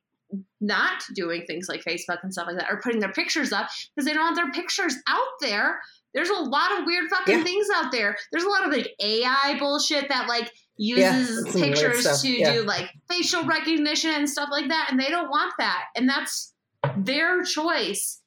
not 0.61 1.03
doing 1.15 1.45
things 1.47 1.67
like 1.67 1.83
Facebook 1.83 2.19
and 2.21 2.31
stuff 2.31 2.47
like 2.47 2.57
that, 2.57 2.69
or 2.71 2.79
putting 2.81 2.99
their 2.99 3.11
pictures 3.11 3.51
up 3.51 3.67
because 3.95 4.05
they 4.05 4.13
don't 4.13 4.23
want 4.23 4.35
their 4.35 4.51
pictures 4.51 4.95
out 5.07 5.27
there. 5.41 5.79
There's 6.13 6.29
a 6.29 6.33
lot 6.35 6.77
of 6.77 6.85
weird 6.85 7.09
fucking 7.09 7.39
Yeah. 7.39 7.43
things 7.43 7.67
out 7.73 7.91
there. 7.91 8.17
There's 8.31 8.43
a 8.43 8.49
lot 8.49 8.65
of 8.65 8.71
like 8.71 8.93
AI 9.01 9.55
bullshit 9.57 10.09
that 10.09 10.27
like 10.27 10.43
Yeah, 10.43 10.51
uses 10.77 11.53
weird 11.53 11.75
pictures 11.75 12.21
to 12.21 12.29
yeah. 12.29 12.53
do 12.53 12.63
like 12.63 12.89
facial 13.09 13.43
recognition 13.43 14.11
and 14.11 14.29
stuff 14.29 14.49
like 14.51 14.69
that, 14.69 14.87
and 14.91 14.99
they 14.99 15.09
don't 15.09 15.29
want 15.29 15.53
that, 15.59 15.85
and 15.95 16.07
that's 16.07 16.53
their 16.97 17.43
choice. 17.43 18.21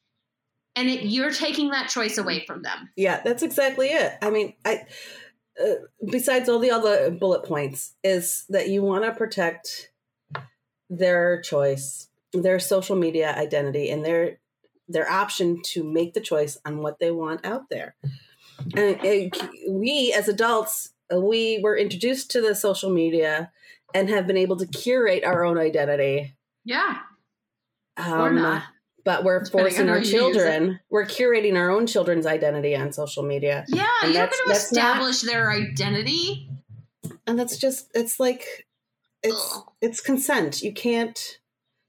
And 0.76 0.88
it, 0.88 1.05
you're 1.05 1.32
taking 1.32 1.70
that 1.70 1.88
choice 1.88 2.16
away 2.16 2.44
from 2.46 2.62
them. 2.62 2.90
Yeah, 2.96 3.20
that's 3.24 3.42
exactly 3.42 3.88
it. 3.88 4.12
I 4.22 4.30
mean, 4.30 4.55
I 4.64 4.82
uh, 5.61 5.74
besides 6.09 6.48
all 6.48 6.59
the 6.59 6.70
other 6.70 7.11
bullet 7.11 7.44
points 7.44 7.94
is 8.03 8.44
that 8.48 8.68
you 8.68 8.82
want 8.82 9.05
to 9.05 9.12
protect 9.12 9.90
their 10.88 11.40
choice, 11.40 12.09
their 12.32 12.59
social 12.59 12.96
media 12.96 13.34
identity, 13.36 13.90
and 13.90 14.05
their 14.05 14.38
their 14.88 15.11
option 15.11 15.61
to 15.62 15.84
make 15.84 16.14
the 16.14 16.20
choice 16.20 16.59
on 16.64 16.78
what 16.78 16.98
they 16.98 17.11
want 17.11 17.44
out 17.44 17.68
there. 17.70 17.94
And 18.74 18.98
it, 19.05 19.36
we 19.68 20.12
as 20.12 20.28
adults, 20.28 20.92
we 21.14 21.61
were 21.62 21.76
introduced 21.76 22.30
to 22.32 22.40
the 22.40 22.54
social 22.54 22.90
media 22.90 23.50
and 23.94 24.08
have 24.08 24.26
been 24.26 24.36
able 24.36 24.56
to 24.56 24.66
curate 24.66 25.24
our 25.24 25.44
own 25.44 25.58
identity. 25.58 26.34
Yeah, 26.64 26.98
Um, 27.96 28.20
or 28.20 28.30
not. 28.32 28.62
But 29.04 29.24
we're 29.24 29.42
Depending 29.42 29.70
forcing 29.70 29.88
our 29.88 30.00
children, 30.02 30.80
we're 30.90 31.06
curating 31.06 31.56
our 31.56 31.70
own 31.70 31.86
children's 31.86 32.26
identity 32.26 32.76
on 32.76 32.92
social 32.92 33.22
media. 33.22 33.64
Yeah, 33.68 33.86
And 34.02 34.12
you're 34.12 34.26
going 34.26 34.30
to 34.30 34.44
that's 34.48 34.72
not- 34.72 34.98
establish 34.98 35.20
their 35.22 35.50
identity. 35.50 36.48
and 37.26 37.38
that's 37.38 37.56
just 37.56 37.90
it's 37.94 38.20
like 38.20 38.66
it's 39.22 39.54
Ugh. 39.56 39.64
it's 39.80 40.00
consent 40.00 40.62
you 40.62 40.72
can't 40.72 41.38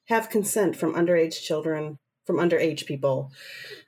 have 0.08 0.30
consent 0.30 0.76
from 0.76 0.94
underage 0.94 1.42
children 1.42 1.98
from 2.26 2.36
underage 2.38 2.86
people 2.86 3.32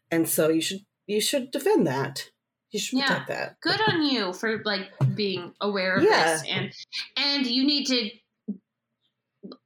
and 0.10 0.28
so 0.30 0.48
you 0.50 0.62
should 0.62 0.80
you 1.08 1.20
should 1.20 1.52
defend 1.52 1.86
that 1.86 2.30
you 2.74 2.80
should 2.80 3.00
Yeah. 3.00 3.06
protect 3.08 3.28
that 3.30 3.62
good 3.62 3.80
on 3.90 4.04
you 4.04 4.34
for 4.34 4.62
like 4.66 4.92
being 5.16 5.54
aware 5.62 5.96
of 5.98 6.04
Yeah. 6.04 6.24
this 6.34 6.44
and 6.50 6.74
and 7.16 7.48
you 7.48 7.64
need 7.66 7.86
to 7.86 8.10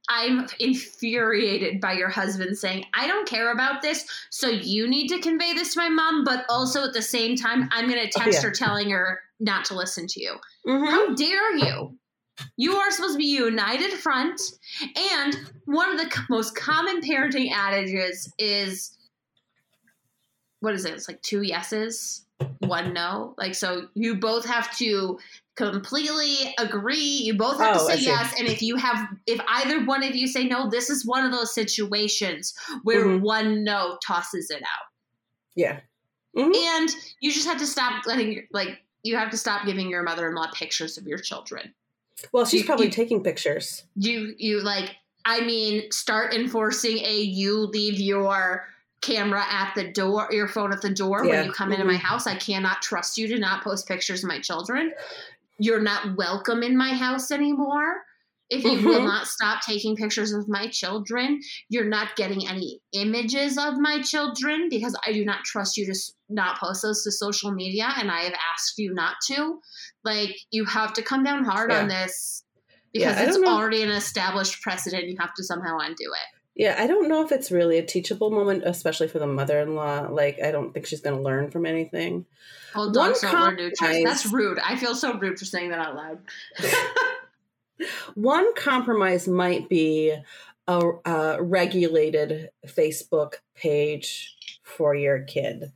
i'm 0.08 0.46
infuriated 0.58 1.80
by 1.80 1.92
your 1.92 2.08
husband 2.08 2.56
saying 2.58 2.84
i 2.94 3.06
don't 3.06 3.28
care 3.28 3.52
about 3.52 3.80
this 3.82 4.04
so 4.30 4.48
you 4.48 4.88
need 4.88 5.08
to 5.08 5.20
convey 5.20 5.54
this 5.54 5.74
to 5.74 5.80
my 5.80 5.88
mom 5.88 6.24
but 6.24 6.44
also 6.48 6.82
at 6.84 6.92
the 6.92 7.02
same 7.02 7.36
time 7.36 7.68
i'm 7.72 7.88
going 7.88 8.00
to 8.00 8.06
Oh, 8.18 8.24
text 8.24 8.42
yeah. 8.42 8.48
her 8.48 8.54
telling 8.54 8.90
her 8.90 9.20
not 9.40 9.64
to 9.66 9.74
listen 9.74 10.06
to 10.08 10.20
you 10.22 10.36
Mhm. 10.66 10.90
how 10.90 11.14
dare 11.14 11.56
you 11.56 11.96
you 12.56 12.76
are 12.76 12.90
supposed 12.90 13.14
to 13.14 13.18
be 13.18 13.36
a 13.36 13.44
united 13.44 13.92
front 13.92 14.40
and 14.96 15.36
one 15.66 15.90
of 15.90 15.98
the 15.98 16.24
most 16.28 16.54
common 16.56 17.00
parenting 17.00 17.52
adages 17.52 18.32
is 18.38 18.96
what 20.60 20.74
is 20.74 20.84
it 20.84 20.92
it's 20.94 21.08
like 21.08 21.22
two 21.22 21.42
yeses 21.42 22.24
one 22.60 22.92
no 22.92 23.34
like 23.38 23.54
so 23.54 23.88
you 23.94 24.14
both 24.16 24.44
have 24.46 24.76
to 24.76 25.18
completely 25.56 26.54
agree. 26.60 26.94
You 27.24 27.34
both 27.34 27.58
have 27.58 27.78
Oh, 27.80 27.88
to 27.88 27.96
say 27.96 28.00
yes. 28.04 28.32
And 28.38 28.46
if 28.46 28.62
you 28.62 28.76
have 28.76 29.08
if 29.26 29.40
either 29.48 29.84
one 29.84 30.04
of 30.04 30.14
you 30.14 30.28
say 30.28 30.44
no 30.44 30.70
this 30.70 30.88
is 30.88 31.04
one 31.04 31.24
of 31.24 31.32
those 31.32 31.52
situations 31.52 32.54
where 32.84 33.06
Mhm. 33.06 33.20
one 33.22 33.64
no 33.64 33.98
tosses 34.06 34.50
it 34.50 34.62
out. 34.62 34.86
Yeah. 35.56 35.80
Mhm. 36.36 36.54
and 36.54 36.90
you 37.20 37.32
just 37.32 37.46
have 37.48 37.58
to 37.58 37.66
stop 37.66 38.06
letting 38.06 38.46
like 38.52 38.82
you 39.02 39.16
have 39.16 39.30
to 39.30 39.36
stop 39.36 39.64
giving 39.66 39.88
your 39.90 40.02
mother-in-law 40.04 40.50
pictures 40.52 40.96
of 40.98 41.06
your 41.08 41.18
children. 41.18 41.74
Well 42.32 42.44
she's 42.46 42.60
you- 42.60 42.66
probably 42.66 42.86
you- 42.86 42.92
taking 42.92 43.24
pictures. 43.24 43.82
You 43.96 44.34
you 44.38 44.60
like 44.60 44.94
i 45.24 45.40
mean 45.40 45.90
start 45.90 46.32
enforcing 46.34 46.98
a 46.98 47.20
you 47.20 47.66
leave 47.66 47.98
your 47.98 48.68
camera 49.00 49.44
at 49.48 49.74
the 49.74 49.90
door 49.92 50.28
your 50.30 50.48
phone 50.48 50.72
at 50.72 50.82
the 50.82 50.92
door 50.92 51.24
Yeah. 51.24 51.30
when 51.36 51.44
you 51.46 51.52
come 51.52 51.72
into 51.72 51.84
my 51.84 51.94
Mhm. 51.94 52.00
house 52.00 52.26
i 52.26 52.34
cannot 52.34 52.82
trust 52.82 53.16
you 53.18 53.28
to 53.28 53.38
not 53.38 53.62
post 53.62 53.86
pictures 53.86 54.24
of 54.24 54.28
my 54.28 54.40
children 54.40 54.92
you're 55.58 55.80
not 55.80 56.16
welcome 56.16 56.62
in 56.62 56.76
my 56.76 56.94
house 56.94 57.30
anymore 57.30 58.04
if 58.50 58.64
you 58.64 58.70
will 58.88 59.00
Mhm. 59.00 59.04
not 59.04 59.26
stop 59.26 59.60
taking 59.62 59.94
pictures 59.94 60.32
of 60.32 60.48
my 60.48 60.66
children 60.68 61.40
you're 61.68 61.84
not 61.88 62.16
getting 62.16 62.48
any 62.48 62.80
images 62.92 63.56
of 63.58 63.78
my 63.78 64.00
children 64.02 64.68
because 64.68 64.96
i 65.06 65.12
do 65.12 65.24
not 65.24 65.44
trust 65.44 65.76
you 65.76 65.86
to 65.86 65.94
not 66.28 66.58
post 66.58 66.82
those 66.82 67.04
to 67.04 67.12
social 67.12 67.52
media 67.52 67.92
and 67.98 68.10
i 68.10 68.22
have 68.22 68.34
asked 68.52 68.78
you 68.78 68.92
not 68.94 69.16
to 69.26 69.60
like 70.04 70.36
you 70.50 70.64
have 70.64 70.92
to 70.94 71.02
come 71.02 71.22
down 71.22 71.44
hard 71.44 71.70
on 71.70 71.88
this 71.88 72.42
because 72.92 73.16
Yeah, 73.16 73.28
it's 73.28 73.36
already 73.38 73.82
an 73.82 73.90
established 73.90 74.62
precedent. 74.62 75.04
You 75.08 75.16
have 75.20 75.34
to 75.34 75.44
somehow 75.44 75.76
undo 75.78 76.04
it. 76.04 76.37
Yeah 76.58 76.76
i 76.78 76.86
don't 76.86 77.08
know 77.08 77.24
if 77.24 77.32
it's 77.32 77.50
really 77.50 77.78
a 77.78 77.84
teachable 77.84 78.30
moment 78.30 78.62
especially 78.66 79.08
for 79.08 79.18
the 79.18 79.26
mother-in-law 79.26 80.08
like 80.10 80.38
i 80.42 80.50
don't 80.50 80.74
think 80.74 80.84
she's 80.84 81.00
going 81.00 81.16
to 81.16 81.22
learn 81.22 81.50
from 81.50 81.64
anything 81.64 82.26
Well, 82.74 82.90
dogs 82.92 83.22
don't 83.22 83.32
learn 83.32 83.56
new 83.56 83.70
tricks. 83.70 84.04
That's 84.04 84.26
rude. 84.32 84.58
I 84.58 84.76
feel 84.76 84.94
so 84.94 85.18
rude 85.18 85.38
for 85.38 85.46
saying 85.46 85.70
that 85.70 85.78
out 85.78 85.96
loud. 85.96 86.18
One 88.14 88.54
compromise 88.54 89.26
might 89.26 89.68
be 89.68 90.14
a, 90.66 90.90
a 91.06 91.42
regulated 91.42 92.50
Facebook 92.66 93.34
page 93.54 94.36
for 94.62 94.94
your 94.94 95.20
kid. 95.20 95.72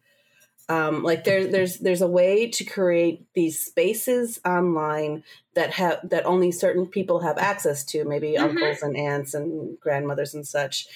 Um, 0.69 1.03
like 1.03 1.25
there's 1.25 1.49
there's 1.49 1.79
there's 1.79 2.03
a 2.03 2.09
way 2.09 2.49
to 2.49 2.65
create 2.65 3.27
these 3.35 3.65
spaces 3.65 4.41
online 4.45 5.25
that 5.55 5.71
have 5.75 6.09
that 6.09 6.25
only 6.25 6.53
certain 6.53 6.87
people 6.87 7.21
have 7.21 7.37
access 7.39 7.85
to, 7.87 8.05
maybe 8.05 8.35
Mhm. 8.35 8.43
uncles 8.43 8.83
and 8.83 8.97
aunts 8.97 9.35
and 9.35 9.79
grandmothers 9.81 10.35
and 10.35 10.47
such. 10.47 10.87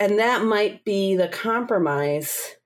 And 0.00 0.18
that 0.18 0.42
might 0.44 0.84
be 0.84 1.16
the 1.16 1.28
compromise 1.28 2.56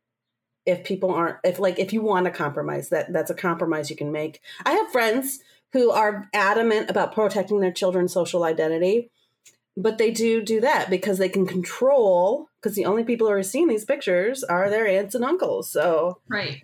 if 0.65 0.85
people 0.85 1.11
aren't 1.11 1.39
if 1.45 1.59
like 1.59 1.79
if 1.79 1.93
you 1.93 2.03
want 2.03 2.25
to 2.25 2.31
compromise 2.31 2.89
that 2.91 3.13
that's 3.13 3.31
a 3.31 3.35
compromise 3.35 3.91
you 3.91 3.97
can 3.97 4.13
make. 4.13 4.41
I 4.65 4.73
have 4.73 4.91
friends 4.93 5.41
who 5.73 5.91
are 5.91 6.29
adamant 6.33 6.91
about 6.91 7.15
protecting 7.15 7.61
their 7.61 7.73
children's 7.73 8.13
social 8.13 8.45
identity 8.45 9.11
but 9.77 9.99
they 9.99 10.11
do 10.11 10.43
do 10.43 10.61
that 10.61 10.91
because 10.91 11.19
they 11.19 11.29
can 11.29 11.47
control 11.47 12.49
because 12.63 12.77
the 12.77 12.85
only 12.85 13.03
people 13.05 13.27
who 13.27 13.33
are 13.33 13.43
seeing 13.43 13.67
these 13.69 13.85
pictures 13.85 14.45
are 14.45 14.71
their 14.71 14.87
aunts 14.87 15.15
and 15.15 15.25
uncles 15.25 15.69
so 15.71 16.21
Right. 16.29 16.63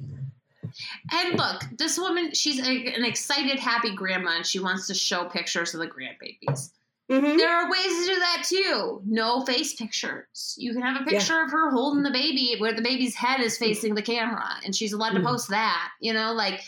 And 1.12 1.36
look, 1.36 1.62
this 1.76 1.98
woman, 1.98 2.34
she's 2.34 2.60
a, 2.60 2.70
an 2.94 3.04
excited, 3.04 3.58
happy 3.58 3.94
grandma, 3.94 4.36
and 4.36 4.46
she 4.46 4.60
wants 4.60 4.86
to 4.88 4.94
show 4.94 5.24
pictures 5.24 5.74
of 5.74 5.80
the 5.80 5.86
grandbabies. 5.88 6.70
Mhm. 7.10 7.38
There 7.38 7.50
are 7.50 7.70
ways 7.70 7.86
to 8.06 8.14
do 8.14 8.18
that 8.20 8.44
too. 8.46 9.00
No 9.06 9.44
face 9.46 9.74
pictures. 9.74 10.54
You 10.58 10.74
can 10.74 10.82
have 10.82 10.96
a 11.00 11.04
Yeah. 11.10 11.18
picture 11.18 11.40
of 11.42 11.50
her 11.50 11.70
holding 11.70 12.02
the 12.02 12.10
baby 12.10 12.56
where 12.58 12.74
the 12.74 12.82
baby's 12.82 13.14
head 13.14 13.40
is 13.40 13.56
facing 13.56 13.94
the 13.94 14.02
camera, 14.02 14.46
and 14.64 14.76
she's 14.76 14.92
allowed 14.92 15.12
to 15.14 15.20
Mhm. 15.20 15.24
post 15.24 15.48
that. 15.48 15.90
You 16.00 16.12
know, 16.12 16.32
like, 16.34 16.60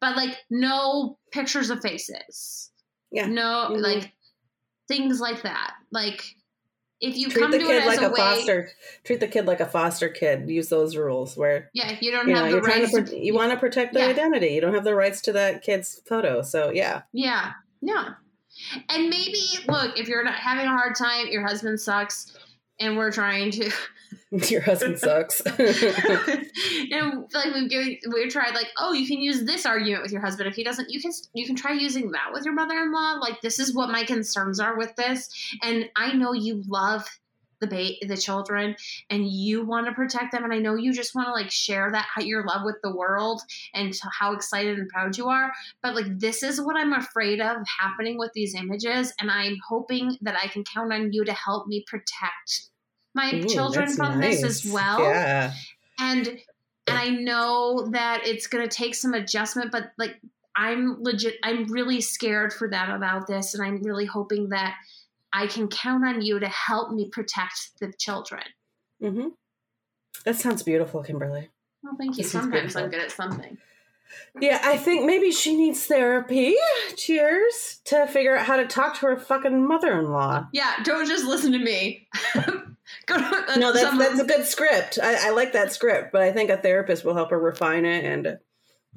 but 0.00 0.16
like 0.16 0.36
no 0.50 1.18
pictures 1.32 1.68
of 1.70 1.82
faces. 1.82 2.70
Yeah. 3.10 3.26
No, 3.26 3.70
Mhm. 3.72 3.80
like 3.82 4.12
things 4.86 5.20
like 5.20 5.42
that. 5.42 5.74
Like 5.90 6.22
if 7.00 7.16
you 7.16 7.28
treat 7.28 7.42
come 7.42 7.50
the 7.52 7.58
to 7.58 7.64
kid 7.64 7.76
it 7.76 7.82
as 7.82 7.86
like 7.86 8.00
a, 8.00 8.06
a, 8.06 8.10
way, 8.10 8.18
foster 8.18 8.70
treat 9.04 9.20
the 9.20 9.28
kid 9.28 9.46
like 9.46 9.60
a 9.60 9.66
foster 9.66 10.08
kid. 10.08 10.48
Use 10.48 10.68
those 10.68 10.96
rules 10.96 11.36
where 11.36 11.70
yeah, 11.74 11.96
you 12.00 12.10
don't 12.10 12.28
you 12.28 12.34
know 12.34 12.40
have 12.40 12.50
the 12.50 12.56
you're 12.56 12.62
rights, 12.62 13.10
to 13.10 13.18
you 13.18 13.34
want 13.34 13.52
to 13.52 13.56
protect 13.58 13.94
their 13.94 14.04
Yeah. 14.06 14.10
identity. 14.10 14.48
You 14.48 14.60
don't 14.60 14.74
have 14.74 14.84
the 14.84 14.94
rights 14.94 15.20
to 15.22 15.32
that 15.32 15.62
kid's 15.62 16.00
photo. 16.06 16.42
So 16.42 16.70
yeah. 16.70 17.02
Yeah, 17.12 17.52
no. 17.82 18.08
And 18.88 19.08
maybe 19.08 19.40
look, 19.68 19.96
if 19.98 20.08
you're 20.08 20.24
not 20.24 20.34
having 20.34 20.66
a 20.66 20.70
hard 20.70 20.96
time, 20.96 21.28
your 21.28 21.46
husband 21.46 21.80
sucks, 21.80 22.36
and 22.80 22.96
we're 22.96 23.12
trying 23.12 23.50
to. 23.52 23.70
your 24.30 24.60
husband 24.60 24.98
sucks 24.98 25.40
and 25.58 27.26
like 27.32 27.54
we've 27.54 27.70
given, 27.70 27.98
we've 28.12 28.32
tried 28.32 28.54
like, 28.54 28.68
oh, 28.78 28.92
you 28.92 29.06
can 29.06 29.18
use 29.18 29.44
this 29.44 29.66
argument 29.66 30.02
with 30.02 30.12
your 30.12 30.20
husband. 30.20 30.48
If 30.48 30.54
he 30.54 30.64
doesn't, 30.64 30.90
you 30.90 31.00
can 31.00 31.12
you 31.34 31.46
can 31.46 31.56
try 31.56 31.72
using 31.72 32.10
that 32.12 32.32
with 32.32 32.44
your 32.44 32.54
mother-in-law. 32.54 33.18
Like 33.20 33.40
this 33.40 33.58
is 33.58 33.74
what 33.74 33.90
my 33.90 34.04
concerns 34.04 34.60
are 34.60 34.76
with 34.76 34.94
this, 34.96 35.28
and 35.62 35.86
I 35.96 36.12
know 36.12 36.32
you 36.32 36.62
love 36.66 37.06
the 37.60 37.66
ba- 37.66 38.06
the 38.06 38.16
children 38.16 38.74
and 39.10 39.28
you 39.28 39.64
want 39.64 39.86
to 39.86 39.92
protect 39.92 40.32
them 40.32 40.44
and 40.44 40.52
i 40.52 40.58
know 40.58 40.74
you 40.74 40.92
just 40.92 41.14
want 41.14 41.26
to 41.26 41.32
like 41.32 41.50
share 41.50 41.90
that 41.92 42.06
how 42.14 42.22
your 42.22 42.44
love 42.44 42.62
with 42.64 42.76
the 42.82 42.94
world 42.94 43.40
and 43.74 43.94
how 44.18 44.32
excited 44.32 44.78
and 44.78 44.88
proud 44.88 45.16
you 45.16 45.28
are 45.28 45.52
but 45.82 45.94
like 45.94 46.18
this 46.18 46.42
is 46.42 46.60
what 46.60 46.76
i'm 46.76 46.92
afraid 46.92 47.40
of 47.40 47.56
happening 47.80 48.18
with 48.18 48.30
these 48.34 48.54
images 48.54 49.12
and 49.20 49.30
i'm 49.30 49.56
hoping 49.68 50.16
that 50.20 50.36
i 50.42 50.48
can 50.48 50.64
count 50.64 50.92
on 50.92 51.12
you 51.12 51.24
to 51.24 51.32
help 51.32 51.66
me 51.66 51.84
protect 51.86 52.68
my 53.14 53.34
Ooh, 53.34 53.48
children 53.48 53.88
from 53.88 54.20
this 54.20 54.44
as 54.44 54.70
well. 54.70 55.00
Yeah. 55.00 55.52
And 55.98 56.38
and 56.86 56.98
i 56.98 57.08
know 57.08 57.88
that 57.92 58.26
it's 58.26 58.46
going 58.46 58.66
to 58.66 58.74
take 58.74 58.94
some 58.94 59.14
adjustment 59.14 59.70
but 59.70 59.90
like 59.98 60.20
i'm 60.56 60.96
legit 61.02 61.36
i'm 61.42 61.64
really 61.66 62.00
scared 62.00 62.52
for 62.52 62.68
them 62.68 62.90
about 62.90 63.26
this 63.26 63.54
and 63.54 63.62
i'm 63.62 63.82
really 63.82 64.06
hoping 64.06 64.48
that 64.48 64.74
I 65.32 65.46
can 65.46 65.68
count 65.68 66.04
on 66.06 66.22
you 66.22 66.38
to 66.40 66.48
help 66.48 66.92
me 66.92 67.08
protect 67.10 67.72
the 67.80 67.92
children. 67.98 68.42
hmm 69.00 69.28
That 70.24 70.36
sounds 70.36 70.62
beautiful, 70.62 71.02
Kimberly. 71.02 71.50
Well, 71.82 71.94
thank 71.98 72.16
you. 72.16 72.22
This 72.24 72.32
Sometimes 72.32 72.74
I'm 72.76 72.90
good 72.90 73.00
at 73.00 73.10
something. 73.12 73.58
Yeah, 74.40 74.60
I 74.64 74.78
think 74.78 75.04
maybe 75.04 75.30
she 75.30 75.54
needs 75.54 75.84
therapy. 75.84 76.56
Cheers 76.96 77.80
to 77.84 78.06
figure 78.06 78.36
out 78.36 78.46
how 78.46 78.56
to 78.56 78.66
talk 78.66 78.94
to 79.00 79.06
her 79.06 79.18
fucking 79.18 79.66
mother-in-law. 79.66 80.48
Yeah, 80.52 80.72
don't 80.82 81.06
just 81.06 81.24
listen 81.26 81.52
to 81.52 81.58
me. 81.58 82.08
Go 82.34 83.16
to, 83.18 83.58
No, 83.58 83.72
that's 83.72 83.86
some- 83.88 83.98
that's 83.98 84.18
a 84.18 84.24
good 84.24 84.46
script. 84.46 84.98
I, 85.02 85.28
I 85.28 85.30
like 85.30 85.52
that 85.52 85.72
script, 85.72 86.10
but 86.12 86.22
I 86.22 86.32
think 86.32 86.48
a 86.50 86.56
therapist 86.56 87.04
will 87.04 87.14
help 87.14 87.30
her 87.30 87.38
refine 87.38 87.84
it 87.84 88.04
and 88.04 88.38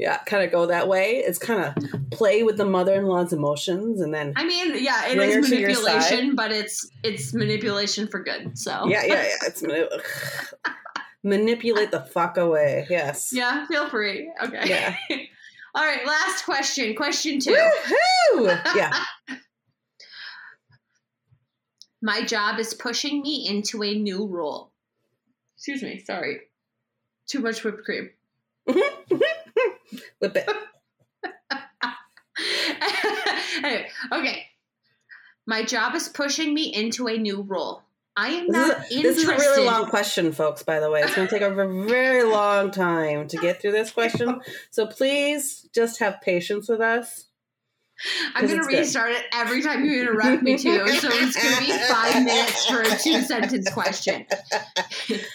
yeah, 0.02 0.18
kind 0.26 0.43
of 0.43 0.52
go 0.52 0.66
that 0.66 0.88
way. 0.88 1.18
It's 1.18 1.38
kind 1.38 1.64
of 1.64 2.10
play 2.10 2.41
with 2.41 2.58
the 2.58 2.66
mother-in-law's 2.66 3.32
emotions 3.34 4.02
and 4.02 4.12
then 4.12 4.34
I 4.36 4.43
mean, 4.43 4.84
yeah, 4.84 5.08
it 5.08 5.20
is 5.20 5.36
her 5.36 5.41
to 5.43 5.60
your 5.60 5.70
manipulation, 5.70 6.36
but 6.36 6.52
it's 6.52 6.89
it's 7.04 7.36
manipulation 7.36 8.08
for 8.08 8.24
good. 8.24 8.58
So 8.58 8.88
yeah, 8.88 9.04
yeah, 9.04 9.24
yeah. 9.24 9.36
It's 9.45 9.62
mani- 9.62 9.88
manipulate 11.24 11.91
the 11.91 12.02
fuck 12.02 12.38
away. 12.38 12.88
Yes. 12.89 13.32
yeah, 13.32 13.68
feel 13.68 13.88
free. 13.89 14.32
Okay. 14.43 14.64
Yeah. 14.66 14.95
All 15.76 15.86
right, 15.86 16.04
last 16.06 16.45
question. 16.45 16.95
Question 16.95 17.39
two. 17.39 17.52
Woohoo! 17.54 18.76
Yeah. 18.76 19.04
My 22.02 22.24
job 22.24 22.58
is 22.60 22.74
pushing 22.74 23.22
me 23.22 23.47
into 23.47 23.84
a 23.84 23.93
new 23.93 24.26
role. 24.26 24.72
Excuse 25.58 25.84
me, 25.84 26.04
sorry. 26.04 26.39
Too 27.28 27.39
much 27.39 27.64
whipped 27.64 27.84
cream. 27.86 28.10
Whip 30.22 30.36
it. 30.38 30.50
Anyway, 33.64 33.88
okay. 34.12 34.48
My 35.46 35.64
job 35.64 35.94
is 35.96 36.10
pushing 36.10 36.54
me 36.54 36.74
into 36.74 37.08
a 37.08 37.18
new 37.18 37.42
role. 37.42 37.84
I 38.16 38.30
am 38.30 38.48
This 38.48 38.62
is, 38.62 38.68
not 38.68 38.78
a, 38.78 38.94
interested. 38.94 39.04
this 39.04 39.18
is 39.18 39.28
a 39.30 39.36
really 39.36 39.66
long 39.66 39.86
question, 39.88 40.32
folks, 40.32 40.64
by 40.64 40.80
the 40.80 40.90
way. 40.90 41.02
It's 41.02 41.16
going 41.16 41.28
to 41.28 41.34
take 41.34 41.44
a 41.44 41.54
very 41.54 42.24
long 42.24 42.72
time 42.72 43.28
to 43.28 43.38
get 43.38 43.62
through 43.62 43.74
this 43.74 43.92
question. 43.92 44.42
So 44.72 44.88
please 44.88 45.68
just 45.74 46.00
have 46.00 46.22
patience 46.22 46.68
with 46.68 46.82
us. 46.82 47.26
I'm 48.34 48.48
going 48.48 48.60
to 48.62 48.68
good. 48.68 48.80
restart 48.80 49.12
it 49.12 49.24
every 49.34 49.62
time 49.62 49.86
you 49.86 50.02
interrupt 50.02 50.42
me, 50.42 50.58
too. 50.58 50.88
So 50.88 51.10
it's 51.12 51.42
going 51.42 51.56
to 51.56 51.62
be 51.62 51.78
five 51.88 52.16
minutes 52.26 52.66
for 52.66 52.82
a 52.82 52.98
two 52.98 53.22
sentence 53.22 53.70
question. 53.72 54.26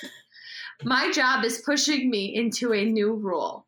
My 0.82 1.10
job 1.12 1.44
is 1.44 1.62
pushing 1.64 2.10
me 2.10 2.34
into 2.34 2.72
a 2.72 2.84
new 2.84 3.14
role. 3.14 3.65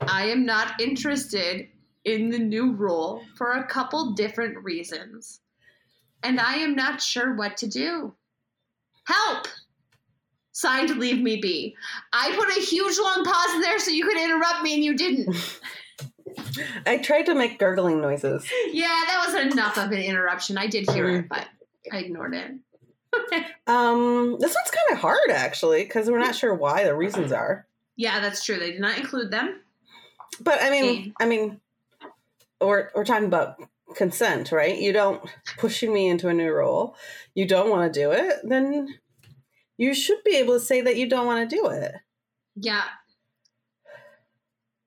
I 0.00 0.26
am 0.26 0.46
not 0.46 0.80
interested 0.80 1.68
in 2.04 2.30
the 2.30 2.38
new 2.38 2.72
rule 2.72 3.22
for 3.36 3.52
a 3.52 3.66
couple 3.66 4.12
different 4.12 4.62
reasons. 4.64 5.40
And 6.22 6.40
I 6.40 6.54
am 6.56 6.74
not 6.74 7.00
sure 7.00 7.34
what 7.34 7.56
to 7.58 7.66
do. 7.66 8.14
Help! 9.04 9.48
Signed, 10.52 10.90
leave 10.98 11.20
me 11.20 11.36
be. 11.36 11.74
I 12.12 12.34
put 12.36 12.56
a 12.56 12.60
huge 12.60 12.98
long 12.98 13.24
pause 13.24 13.54
in 13.54 13.60
there 13.60 13.78
so 13.78 13.90
you 13.90 14.04
could 14.04 14.20
interrupt 14.20 14.62
me 14.62 14.74
and 14.74 14.84
you 14.84 14.96
didn't. 14.96 15.36
I 16.86 16.98
tried 16.98 17.26
to 17.26 17.34
make 17.34 17.58
gurgling 17.58 18.00
noises. 18.00 18.46
Yeah, 18.70 18.88
that 19.06 19.24
was 19.26 19.52
enough 19.52 19.78
of 19.78 19.90
an 19.90 20.00
interruption. 20.00 20.58
I 20.58 20.66
did 20.66 20.90
hear 20.90 21.08
it, 21.08 21.28
but 21.28 21.46
I 21.92 21.98
ignored 21.98 22.34
it. 22.34 22.52
Um, 23.66 24.36
this 24.40 24.52
one's 24.54 24.70
kind 24.70 24.92
of 24.92 24.98
hard 24.98 25.30
actually 25.30 25.84
because 25.84 26.10
we're 26.10 26.18
not 26.18 26.34
sure 26.34 26.52
why 26.52 26.82
the 26.82 26.94
reasons 26.94 27.30
are. 27.30 27.66
Yeah, 27.94 28.18
that's 28.18 28.44
true. 28.44 28.58
They 28.58 28.72
did 28.72 28.80
not 28.80 28.98
include 28.98 29.30
them. 29.30 29.60
But 30.38 30.62
I 30.62 30.70
mean, 30.70 31.06
mm. 31.06 31.12
I 31.20 31.26
mean, 31.26 31.60
we're 32.60 32.90
we're 32.94 33.04
talking 33.04 33.26
about 33.26 33.56
consent, 33.94 34.52
right? 34.52 34.78
You 34.78 34.92
don't 34.92 35.22
pushing 35.58 35.92
me 35.92 36.08
into 36.08 36.28
a 36.28 36.34
new 36.34 36.50
role. 36.52 36.94
You 37.34 37.46
don't 37.46 37.70
want 37.70 37.92
to 37.92 38.00
do 38.00 38.10
it, 38.12 38.36
then 38.44 38.94
you 39.76 39.94
should 39.94 40.22
be 40.24 40.36
able 40.36 40.54
to 40.54 40.60
say 40.64 40.80
that 40.82 40.96
you 40.96 41.08
don't 41.08 41.26
want 41.26 41.48
to 41.48 41.56
do 41.56 41.66
it. 41.66 41.92
Yeah. 42.54 42.84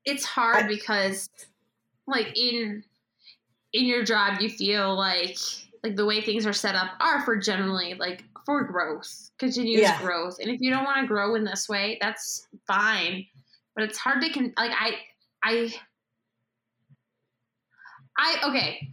It's 0.06 0.26
hard 0.26 0.66
I- 0.66 0.68
because 0.68 1.30
like 2.06 2.38
in 2.38 2.84
in 3.72 3.86
your 3.86 4.04
job 4.04 4.42
you 4.42 4.50
feel 4.50 4.96
like 4.96 5.38
like 5.84 5.96
the 5.96 6.06
way 6.06 6.22
things 6.22 6.46
are 6.46 6.54
set 6.54 6.76
up 6.76 6.92
are 7.00 7.22
for 7.26 7.38
generally 7.38 7.94
like 7.96 8.24
for 8.46 8.64
growth, 8.64 9.32
continuous 9.40 9.82
Yeah. 9.84 10.02
growth. 10.02 10.38
And 10.40 10.50
if 10.50 10.60
you 10.60 10.70
don't 10.70 10.84
want 10.84 11.00
to 11.02 11.08
grow 11.08 11.36
in 11.36 11.46
this 11.46 11.68
way, 11.70 11.98
that's 12.02 12.48
fine. 12.68 13.26
But 13.76 13.86
it's 13.86 13.98
hard 13.98 14.22
to 14.22 14.30
con- 14.30 14.54
like 14.58 14.72
I 14.74 14.98
I 15.44 15.74
I 18.18 18.38
okay, 18.50 18.90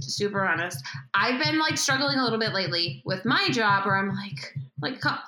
super 0.00 0.44
honest. 0.44 0.82
I've 1.14 1.42
been 1.42 1.58
like 1.58 1.78
struggling 1.78 2.18
a 2.18 2.22
little 2.24 2.38
bit 2.38 2.52
lately 2.52 3.02
with 3.04 3.24
my 3.24 3.48
job 3.50 3.86
where 3.86 3.96
I'm 3.96 4.14
like 4.14 4.54
like 4.82 5.00
cut 5.00 5.20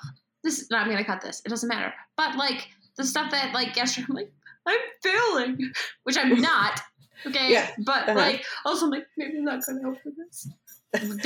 this 0.43 0.69
no, 0.69 0.77
I'm 0.77 0.89
gonna 0.89 1.05
cut 1.05 1.21
this. 1.21 1.41
It 1.45 1.49
doesn't 1.49 1.69
matter. 1.69 1.93
But 2.17 2.35
like 2.35 2.67
the 2.97 3.03
stuff 3.03 3.31
that 3.31 3.53
like 3.53 3.75
yesterday 3.75 4.05
I'm 4.09 4.15
like, 4.15 4.31
I'm 4.65 4.79
failing. 5.01 5.71
Which 6.03 6.17
I'm 6.17 6.41
not. 6.41 6.79
Okay. 7.25 7.53
Yeah. 7.53 7.69
But 7.85 8.09
Uh-huh. 8.09 8.19
like 8.19 8.43
also 8.65 8.83
I'm 8.87 8.91
like, 8.91 9.05
maybe 9.15 9.37
I'm 9.37 9.45
not 9.45 9.65
gonna 9.65 9.79
help 9.81 9.97
with 10.03 10.15
this. 10.17 10.49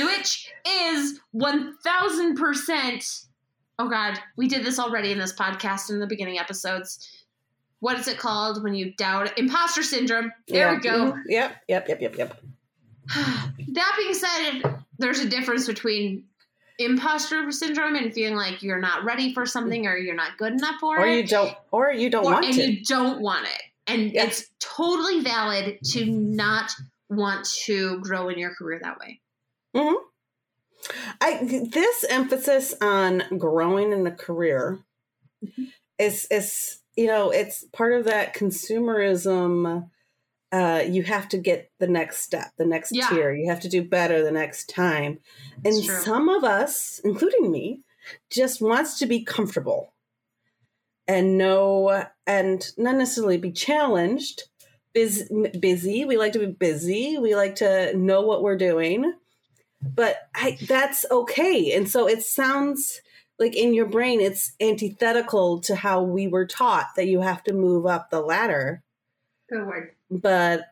Which 0.00 0.48
is 0.64 1.18
one 1.32 1.76
thousand 1.82 2.36
percent 2.36 3.04
oh 3.80 3.88
god, 3.88 4.16
we 4.36 4.46
did 4.46 4.64
this 4.64 4.78
already 4.78 5.10
in 5.10 5.18
this 5.18 5.32
podcast 5.32 5.90
in 5.90 5.98
the 5.98 6.06
beginning 6.06 6.38
episodes. 6.38 7.17
What 7.80 7.98
is 7.98 8.08
it 8.08 8.18
called 8.18 8.62
when 8.62 8.74
you 8.74 8.92
doubt 8.94 9.38
imposter 9.38 9.82
syndrome? 9.82 10.32
There 10.48 10.68
we 10.70 10.74
Yeah. 10.76 10.80
go. 10.80 11.12
Mhm. 11.12 11.22
Yep. 11.28 11.56
Yep. 11.68 11.88
Yep. 11.88 12.00
Yep. 12.02 12.16
Yep. 12.18 12.40
that 13.68 13.94
being 13.98 14.14
said, 14.14 14.82
there's 14.98 15.20
a 15.20 15.28
difference 15.28 15.66
between 15.66 16.24
imposter 16.78 17.50
syndrome 17.50 17.96
and 17.96 18.12
feeling 18.12 18.36
like 18.36 18.62
you're 18.62 18.80
not 18.80 19.04
ready 19.04 19.32
for 19.34 19.46
something 19.46 19.86
or 19.86 19.96
you're 19.96 20.14
not 20.14 20.36
good 20.38 20.52
enough 20.52 20.76
for 20.80 20.98
Or 20.98 21.06
it. 21.06 21.16
you 21.16 21.26
don't. 21.26 21.54
Or 21.72 21.90
you 21.92 22.10
don't 22.10 22.24
or- 22.26 22.32
want 22.32 22.44
and 22.46 22.54
to. 22.54 22.62
you 22.72 22.84
don't 22.84 23.20
want 23.20 23.46
it. 23.46 23.62
And 23.86 24.12
Yeah. 24.12 24.24
it's 24.24 24.44
totally 24.60 25.20
valid 25.22 25.78
to 25.92 26.04
not 26.06 26.70
want 27.08 27.46
to 27.64 27.98
grow 28.00 28.28
in 28.28 28.38
your 28.38 28.54
career 28.54 28.78
that 28.82 28.98
way. 28.98 29.20
I 31.20 31.38
this 31.72 32.04
emphasis 32.08 32.74
on 32.80 33.22
growing 33.38 33.92
in 33.92 34.06
a 34.06 34.10
career 34.12 34.78
Mhm. 35.44 35.72
is 35.98 36.26
is 36.30 36.77
you 36.98 37.06
know 37.06 37.30
it's 37.30 37.64
part 37.72 37.92
of 37.92 38.04
that 38.06 38.34
consumerism. 38.34 39.88
Uh, 40.50 40.82
you 40.84 41.02
have 41.04 41.28
to 41.28 41.38
get 41.38 41.70
the 41.78 41.86
next 41.86 42.18
step, 42.18 42.50
the 42.58 42.66
next 42.66 42.90
Yeah. 42.92 43.08
tier. 43.08 43.32
You 43.32 43.48
have 43.50 43.60
to 43.60 43.68
do 43.68 43.82
better 43.82 44.22
the 44.22 44.32
next 44.32 44.68
time. 44.68 45.20
And 45.64 45.84
true. 45.84 45.94
some 46.00 46.28
of 46.28 46.42
us, 46.42 47.00
including 47.04 47.50
me, 47.52 47.82
just 48.30 48.60
wants 48.60 48.98
to 48.98 49.06
be 49.06 49.22
comfortable 49.22 49.92
and 51.06 51.38
know 51.38 52.06
and 52.26 52.72
not 52.76 52.96
necessarily 52.96 53.36
be 53.36 53.52
challenged. 53.52 54.44
Busy, 54.92 55.28
busy. 55.60 56.04
We 56.04 56.16
like 56.16 56.32
to 56.32 56.40
be 56.40 56.46
busy. 56.46 57.18
We 57.18 57.36
like 57.36 57.56
to 57.56 57.96
know 57.96 58.22
what 58.22 58.42
we're 58.42 58.56
doing 58.56 59.14
but 59.80 60.28
I, 60.34 60.58
that's 60.66 61.04
okay. 61.10 61.72
And 61.72 61.88
so 61.88 62.08
it 62.08 62.22
sounds 62.22 63.00
like 63.38 63.56
in 63.56 63.74
your 63.74 63.86
brain, 63.86 64.20
it's 64.20 64.52
antithetical 64.60 65.60
to 65.60 65.76
how 65.76 66.02
we 66.02 66.26
were 66.26 66.46
taught 66.46 66.88
that 66.96 67.06
you 67.06 67.20
have 67.20 67.44
to 67.44 67.52
move 67.52 67.86
up 67.86 68.10
the 68.10 68.20
ladder. 68.20 68.82
Oh 69.52 69.56
Good 69.56 69.66
word. 69.66 69.90
But 70.10 70.62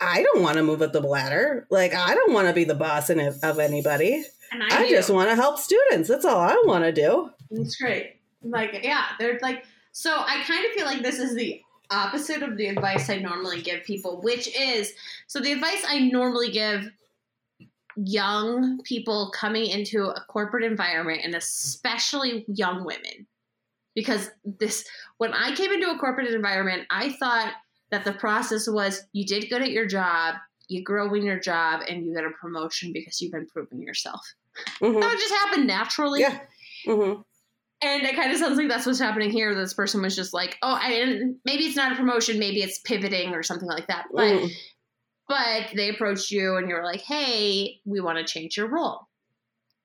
I 0.00 0.22
don't 0.22 0.42
want 0.42 0.56
to 0.56 0.62
move 0.62 0.82
up 0.82 0.92
the 0.92 1.00
ladder. 1.00 1.66
Like, 1.70 1.94
I 1.94 2.14
don't 2.14 2.32
want 2.32 2.48
to 2.48 2.54
be 2.54 2.64
the 2.64 2.74
boss 2.74 3.10
in 3.10 3.18
it, 3.18 3.34
of 3.42 3.58
anybody. 3.58 4.24
And 4.52 4.62
I, 4.62 4.84
I 4.84 4.90
just 4.90 5.10
want 5.10 5.30
to 5.30 5.34
help 5.34 5.58
students. 5.58 6.08
That's 6.08 6.24
all 6.24 6.38
I 6.38 6.62
want 6.66 6.84
to 6.84 6.92
do. 6.92 7.30
It's 7.50 7.76
great. 7.76 8.16
Like, 8.42 8.80
yeah, 8.82 9.04
they're 9.18 9.38
like, 9.42 9.64
so 9.92 10.12
I 10.12 10.42
kind 10.46 10.64
of 10.64 10.72
feel 10.72 10.84
like 10.84 11.02
this 11.02 11.18
is 11.18 11.34
the 11.34 11.60
opposite 11.90 12.42
of 12.42 12.56
the 12.56 12.66
advice 12.66 13.08
I 13.08 13.18
normally 13.18 13.62
give 13.62 13.84
people, 13.84 14.20
which 14.20 14.48
is 14.58 14.92
so 15.26 15.40
the 15.40 15.52
advice 15.52 15.84
I 15.88 16.00
normally 16.00 16.50
give 16.50 16.90
young 17.96 18.80
people 18.82 19.30
coming 19.34 19.66
into 19.66 20.04
a 20.06 20.24
corporate 20.28 20.64
environment 20.64 21.20
and 21.24 21.34
especially 21.34 22.44
young 22.48 22.84
women. 22.84 23.26
Because 23.94 24.30
this, 24.44 24.86
when 25.18 25.32
I 25.32 25.54
came 25.54 25.72
into 25.72 25.90
a 25.90 25.98
corporate 25.98 26.28
environment, 26.32 26.86
I 26.90 27.12
thought 27.12 27.54
that 27.90 28.04
the 28.04 28.12
process 28.12 28.68
was 28.68 29.02
you 29.12 29.24
did 29.24 29.48
good 29.48 29.62
at 29.62 29.70
your 29.70 29.86
job, 29.86 30.34
you 30.68 30.82
grow 30.82 31.14
in 31.14 31.22
your 31.24 31.40
job, 31.40 31.80
and 31.88 32.04
you 32.04 32.14
get 32.14 32.24
a 32.24 32.30
promotion 32.40 32.92
because 32.92 33.20
you've 33.20 33.32
been 33.32 33.46
proving 33.46 33.80
yourself. 33.80 34.20
Mhm. 34.80 35.00
That 35.00 35.08
would 35.10 35.18
just 35.18 35.34
happen 35.34 35.66
naturally. 35.66 36.20
Yeah. 36.20 36.40
hmm 36.84 37.20
And 37.82 38.02
it 38.02 38.16
kind 38.16 38.32
of 38.32 38.38
sounds 38.38 38.58
like 38.58 38.68
that's 38.68 38.86
what's 38.86 38.98
happening 38.98 39.30
here. 39.30 39.54
This 39.54 39.74
person 39.74 40.02
was 40.02 40.16
just 40.16 40.34
like, 40.34 40.56
oh, 40.62 40.74
I 40.74 40.90
didn't, 40.90 41.38
maybe 41.44 41.64
it's 41.64 41.76
not 41.76 41.92
a 41.92 41.94
promotion, 41.96 42.38
maybe 42.38 42.62
it's 42.62 42.78
pivoting 42.80 43.34
or 43.34 43.42
something 43.42 43.68
like 43.68 43.86
that. 43.86 44.06
But 44.12 44.24
Mhm. 44.34 44.50
But 45.28 45.68
they 45.74 45.88
approached 45.88 46.30
you 46.30 46.56
and 46.56 46.68
you 46.68 46.74
were 46.74 46.84
like, 46.84 47.00
hey, 47.00 47.80
we 47.84 48.00
want 48.00 48.18
to 48.18 48.24
change 48.24 48.56
your 48.56 48.68
role, 48.68 49.08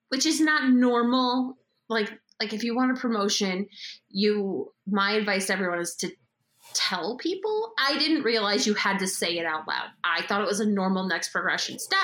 which 0.09 0.25
is 0.25 0.39
not 0.39 0.69
normal. 0.69 1.57
Like 1.89 2.11
like 2.39 2.53
if 2.53 2.63
you 2.63 2.75
want 2.75 2.97
a 2.97 2.99
promotion, 2.99 3.67
you 4.09 4.73
my 4.87 5.13
advice 5.13 5.47
to 5.47 5.53
everyone 5.53 5.79
is 5.79 5.95
to 5.97 6.11
tell 6.73 7.17
people. 7.17 7.73
I 7.77 7.97
didn't 7.97 8.23
realize 8.23 8.65
you 8.65 8.73
had 8.73 8.99
to 8.99 9.07
say 9.07 9.37
it 9.37 9.45
out 9.45 9.67
loud. 9.67 9.89
I 10.03 10.23
thought 10.23 10.41
it 10.41 10.47
was 10.47 10.59
a 10.59 10.65
normal 10.65 11.07
next 11.07 11.29
progression 11.29 11.79
step. 11.79 11.99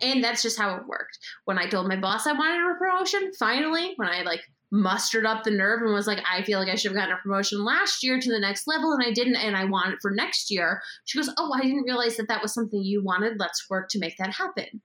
And 0.00 0.22
that's 0.22 0.42
just 0.42 0.58
how 0.58 0.76
it 0.76 0.86
worked. 0.86 1.18
When 1.44 1.58
I 1.58 1.68
told 1.68 1.88
my 1.88 1.96
boss 1.96 2.26
I 2.26 2.32
wanted 2.32 2.70
a 2.70 2.78
promotion, 2.78 3.32
finally, 3.38 3.94
when 3.96 4.08
I 4.08 4.22
like 4.22 4.42
mustered 4.72 5.26
up 5.26 5.44
the 5.44 5.50
nerve 5.50 5.82
and 5.82 5.92
was 5.92 6.06
like, 6.06 6.24
I 6.28 6.42
feel 6.42 6.58
like 6.58 6.70
I 6.70 6.74
should 6.74 6.92
have 6.92 6.96
gotten 6.96 7.14
a 7.14 7.18
promotion 7.18 7.62
last 7.62 8.02
year 8.02 8.18
to 8.18 8.32
the 8.32 8.40
next 8.40 8.66
level 8.66 8.92
and 8.92 9.04
I 9.04 9.12
didn't 9.12 9.36
and 9.36 9.54
I 9.54 9.66
want 9.66 9.92
it 9.92 9.98
for 10.00 10.10
next 10.10 10.50
year. 10.50 10.80
She 11.04 11.18
goes, 11.18 11.30
Oh, 11.36 11.52
I 11.54 11.60
didn't 11.60 11.84
realize 11.84 12.16
that 12.16 12.26
that 12.28 12.42
was 12.42 12.54
something 12.54 12.82
you 12.82 13.04
wanted. 13.04 13.38
Let's 13.38 13.68
work 13.68 13.90
to 13.90 13.98
make 13.98 14.16
that 14.16 14.30
happen. 14.30 14.80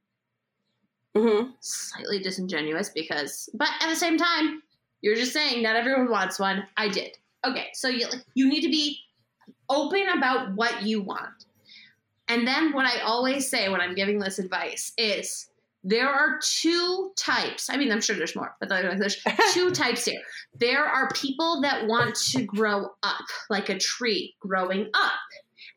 Mm-hmm. 1.15 1.51
Slightly 1.61 2.19
disingenuous 2.19 2.89
because, 2.93 3.49
but 3.53 3.69
at 3.81 3.89
the 3.89 3.95
same 3.95 4.17
time, 4.17 4.61
you're 5.01 5.15
just 5.15 5.33
saying 5.33 5.63
not 5.63 5.77
everyone 5.77 6.11
wants 6.11 6.37
one. 6.37 6.67
I 6.75 6.89
did. 6.89 7.17
Okay, 7.45 7.67
so 7.73 7.87
you 7.87 8.07
you 8.35 8.49
need 8.49 8.61
to 8.61 8.69
be 8.69 8.99
open 9.69 10.09
about 10.09 10.53
what 10.55 10.83
you 10.83 11.01
want. 11.01 11.45
And 12.27 12.45
then 12.45 12.73
what 12.73 12.85
I 12.85 12.99
always 13.01 13.49
say 13.49 13.69
when 13.69 13.79
I'm 13.79 13.95
giving 13.95 14.19
this 14.19 14.37
advice 14.37 14.91
is 14.97 15.46
there 15.87 16.09
are 16.09 16.37
two 16.43 17.11
types. 17.15 17.69
I 17.69 17.77
mean, 17.77 17.93
I'm 17.93 18.01
sure 18.01 18.17
there's 18.17 18.35
more, 18.35 18.53
but 18.59 18.67
there's 18.67 19.23
two 19.53 19.71
types 19.71 20.03
here. 20.03 20.19
There 20.59 20.83
are 20.83 21.09
people 21.11 21.61
that 21.61 21.87
want 21.87 22.15
to 22.31 22.43
grow 22.43 22.87
up 23.03 23.23
like 23.49 23.69
a 23.69 23.77
tree 23.79 24.35
growing 24.41 24.89
up 24.93 25.13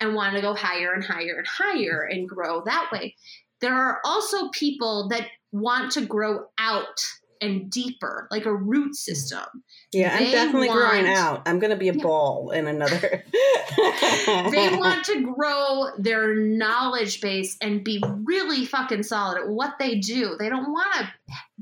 and 0.00 0.16
want 0.16 0.34
to 0.34 0.42
go 0.42 0.52
higher 0.52 0.94
and 0.94 1.04
higher 1.04 1.36
and 1.38 1.46
higher 1.46 2.08
and 2.11 2.28
grow 2.28 2.61
that 2.64 2.90
way. 2.92 3.14
There 3.61 3.72
are 3.72 4.00
also 4.04 4.48
people 4.48 5.08
that 5.11 5.28
want 5.52 5.92
to 5.92 6.04
grow 6.04 6.46
out 6.58 6.98
and 7.41 7.70
deeper, 7.70 8.28
like 8.30 8.45
a 8.47 8.55
root 8.55 8.95
system. 8.95 9.45
Yeah, 9.93 10.12
I'm 10.12 10.24
They 10.24 10.30
definitely 10.32 10.68
growing 10.68 11.07
out. 11.07 11.43
I'm 11.47 11.59
going 11.59 11.70
to 11.70 11.76
be 11.76 11.88
a 11.88 11.95
Yeah. 11.95 12.03
ball 12.03 12.51
in 12.51 12.66
another. 12.66 13.24
they 13.32 14.68
want 14.76 15.05
to 15.07 15.32
grow 15.34 15.91
their 15.99 16.34
knowledge 16.34 17.20
base 17.20 17.57
and 17.61 17.82
be 17.84 18.03
really 18.24 18.66
fucking 18.66 19.03
solid 19.03 19.38
at 19.38 19.49
what 19.49 19.74
they 19.78 19.97
do. 19.99 20.36
They 20.38 20.49
don't 20.49 20.70
want 20.70 20.95
to 20.95 21.12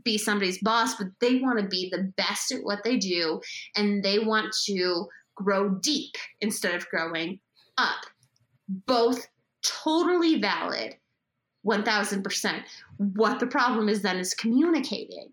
be 0.03 0.19
somebody's 0.19 0.59
boss, 0.63 0.97
but 0.97 1.09
they 1.21 1.37
want 1.37 1.59
to 1.61 1.67
be 1.67 1.89
the 1.91 2.13
best 2.17 2.53
at 2.53 2.63
what 2.63 2.85
they 2.85 2.97
do 2.97 3.41
and 3.77 4.03
they 4.03 4.19
want 4.19 4.55
to 4.67 5.07
grow 5.35 5.71
deep 5.71 6.15
instead 6.41 6.75
of 6.75 6.89
growing 6.89 7.39
up. 7.77 8.05
Both 8.69 9.29
totally 9.63 10.41
valid, 10.41 10.97
1000%. 11.67 12.63
What 12.97 13.41
the 13.41 13.47
problem 13.47 13.89
is 13.89 14.03
then 14.03 14.19
is 14.19 14.35
communicating. 14.35 15.31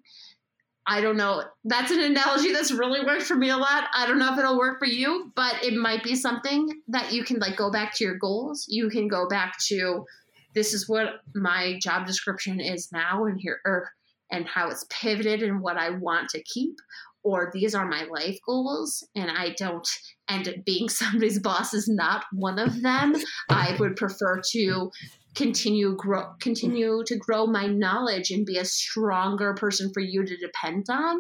I 0.87 1.01
don't 1.01 1.17
know. 1.17 1.43
That's 1.63 1.91
an 1.91 1.99
analogy 1.99 2.53
that's 2.53 2.71
really 2.71 3.03
worked 3.03 3.23
for 3.23 3.35
me 3.35 3.49
a 3.49 3.57
lot. 3.57 3.85
I 3.93 4.05
don't 4.05 4.19
know 4.19 4.31
if 4.31 4.37
it'll 4.37 4.57
work 4.57 4.77
for 4.77 4.85
you, 4.85 5.31
but 5.35 5.63
it 5.63 5.73
might 5.73 6.03
be 6.03 6.15
something 6.15 6.69
that 6.89 7.11
you 7.11 7.23
can 7.23 7.39
like 7.39 7.57
go 7.57 7.71
back 7.71 7.95
to 7.95 8.03
your 8.03 8.17
goals. 8.17 8.65
You 8.69 8.89
can 8.89 9.07
go 9.07 9.27
back 9.27 9.57
to 9.67 10.05
this 10.53 10.73
is 10.73 10.87
what 10.87 11.21
my 11.33 11.79
job 11.81 12.05
description 12.05 12.59
is 12.59 12.91
now 12.91 13.25
and 13.25 13.39
here 13.39 13.59
or 13.65 13.89
and 14.31 14.47
how 14.47 14.69
it's 14.69 14.85
pivoted 14.89 15.43
and 15.43 15.61
what 15.61 15.77
I 15.77 15.91
want 15.91 16.29
to 16.29 16.43
keep 16.43 16.77
or 17.25 17.49
these 17.51 17.73
are 17.73 17.87
my 17.87 18.03
life 18.03 18.37
goals 18.45 19.05
and 19.15 19.29
I 19.31 19.55
don't 19.57 19.87
end 20.29 20.47
up 20.47 20.63
being 20.63 20.87
somebody's 20.89 21.39
boss 21.39 21.73
is 21.73 21.87
not 21.89 22.23
one 22.31 22.59
of 22.59 22.81
them. 22.81 23.15
I 23.49 23.75
would 23.79 23.95
prefer 23.95 24.41
to 24.51 24.91
continue 25.35 25.95
grow 25.95 26.33
continue 26.39 27.03
to 27.05 27.15
grow 27.17 27.45
my 27.45 27.67
knowledge 27.67 28.31
and 28.31 28.45
be 28.45 28.57
a 28.57 28.65
stronger 28.65 29.53
person 29.53 29.91
for 29.93 29.99
you 29.99 30.25
to 30.25 30.37
depend 30.37 30.85
on 30.89 31.19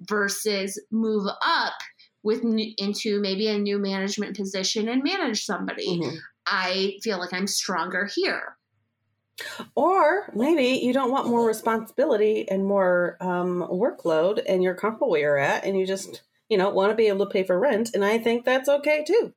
versus 0.00 0.80
move 0.90 1.26
up 1.44 1.74
with 2.22 2.42
into 2.78 3.20
maybe 3.20 3.48
a 3.48 3.58
new 3.58 3.78
management 3.78 4.36
position 4.36 4.88
and 4.88 5.02
manage 5.02 5.44
somebody. 5.44 6.00
Mhm. 6.00 6.18
i 6.46 6.98
feel 7.02 7.18
like 7.18 7.32
i'm 7.32 7.46
stronger 7.46 8.08
here. 8.14 8.56
Or 9.74 10.30
maybe 10.34 10.84
you 10.84 10.92
don't 10.92 11.10
want 11.10 11.26
more 11.26 11.44
responsibility 11.46 12.48
and 12.48 12.64
more 12.64 13.16
um, 13.20 13.66
workload, 13.68 14.40
and 14.46 14.62
you're 14.62 14.76
comfortable 14.76 15.10
where 15.10 15.20
you're 15.20 15.38
at, 15.38 15.64
and 15.64 15.76
you 15.76 15.86
just 15.86 16.22
you 16.48 16.58
know 16.58 16.70
want 16.70 16.90
to 16.90 16.96
be 16.96 17.08
able 17.08 17.26
to 17.26 17.30
pay 17.32 17.42
for 17.44 17.58
rent, 17.58 17.90
and 17.94 18.04
I 18.04 18.18
think 18.18 18.44
that's 18.44 18.68
okay 18.68 19.04
too. 19.06 19.32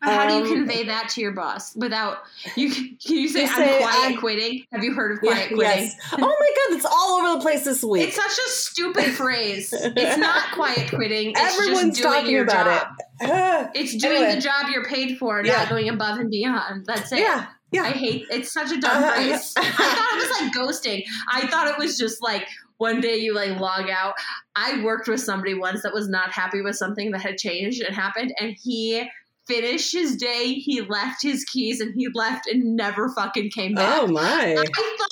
how 0.00 0.26
do 0.28 0.34
you 0.34 0.40
Um, 0.52 0.58
convey 0.66 0.84
that 0.84 1.08
to 1.10 1.20
your 1.20 1.32
boss 1.32 1.74
without 1.76 2.18
you 2.56 2.70
can 2.70 2.96
you 3.02 3.28
say 3.28 3.44
i'm 3.44 3.54
say, 3.54 3.78
quiet 3.78 3.94
I'm- 4.10 4.16
quitting 4.16 4.64
have 4.72 4.82
you 4.82 4.94
heard 4.94 5.12
of 5.12 5.18
Yeah, 5.22 5.32
quiet 5.34 5.48
quitting 5.54 5.82
yes. 5.84 5.96
Oh 6.14 6.18
my 6.18 6.26
god, 6.26 6.76
it's 6.76 6.86
all 6.86 7.20
over 7.20 7.36
the 7.36 7.42
place 7.42 7.64
this 7.64 7.84
week. 7.84 8.08
it's 8.08 8.16
such 8.16 8.38
a 8.46 8.48
stupid 8.50 9.04
phrase 9.12 9.70
it's 9.72 10.16
not 10.18 10.52
quiet 10.54 10.88
quitting 10.88 11.32
it's 11.36 11.40
Everyone's 11.58 11.98
just 11.98 12.02
doing 12.02 12.14
talking 12.14 12.30
your 12.32 12.44
about 12.44 12.66
job. 12.66 12.86
it. 13.20 13.70
It's 13.74 13.94
doing 13.96 14.16
Anyway. 14.16 14.34
the 14.36 14.40
job 14.40 14.66
you're 14.72 14.86
paid 14.86 15.18
for 15.18 15.44
Yeah. 15.44 15.52
not 15.58 15.68
going 15.68 15.88
above 15.90 16.18
and 16.18 16.30
beyond 16.30 16.86
that's 16.86 17.12
it 17.12 17.18
yeah, 17.20 17.46
yeah. 17.70 17.82
I 17.84 17.90
hate 17.90 18.26
it's 18.30 18.50
such 18.52 18.72
a 18.72 18.80
dumb 18.80 19.04
Uh, 19.04 19.12
phrase. 19.12 19.52
I 19.58 19.62
thought 19.62 20.12
it 20.14 20.16
was 20.16 20.40
like 20.40 20.52
ghosting. 20.54 21.04
I 21.30 21.46
thought 21.48 21.68
it 21.68 21.76
was 21.78 21.98
just 21.98 22.22
like 22.22 22.46
one 22.78 23.00
day 23.00 23.16
you 23.16 23.34
like 23.34 23.58
log 23.58 23.88
out. 23.88 24.14
I 24.56 24.82
worked 24.82 25.08
with 25.08 25.20
somebody 25.20 25.54
once 25.54 25.82
that 25.82 25.94
was 25.94 26.08
not 26.08 26.32
happy 26.32 26.62
with 26.62 26.76
something 26.76 27.10
that 27.12 27.22
had 27.22 27.36
changed 27.38 27.82
and 27.82 27.94
happened, 27.94 28.34
and 28.38 28.56
he 28.60 29.08
finished 29.46 29.92
his 29.92 30.16
day, 30.16 30.54
he 30.54 30.80
left 30.82 31.22
his 31.22 31.44
keys, 31.44 31.80
and 31.80 31.92
he 31.96 32.08
left 32.14 32.46
and 32.46 32.76
never 32.76 33.08
fucking 33.10 33.50
came 33.50 33.74
back. 33.74 34.00
oh 34.02 34.06
my. 34.06 34.22
I 34.58 34.96
thought 34.98 35.08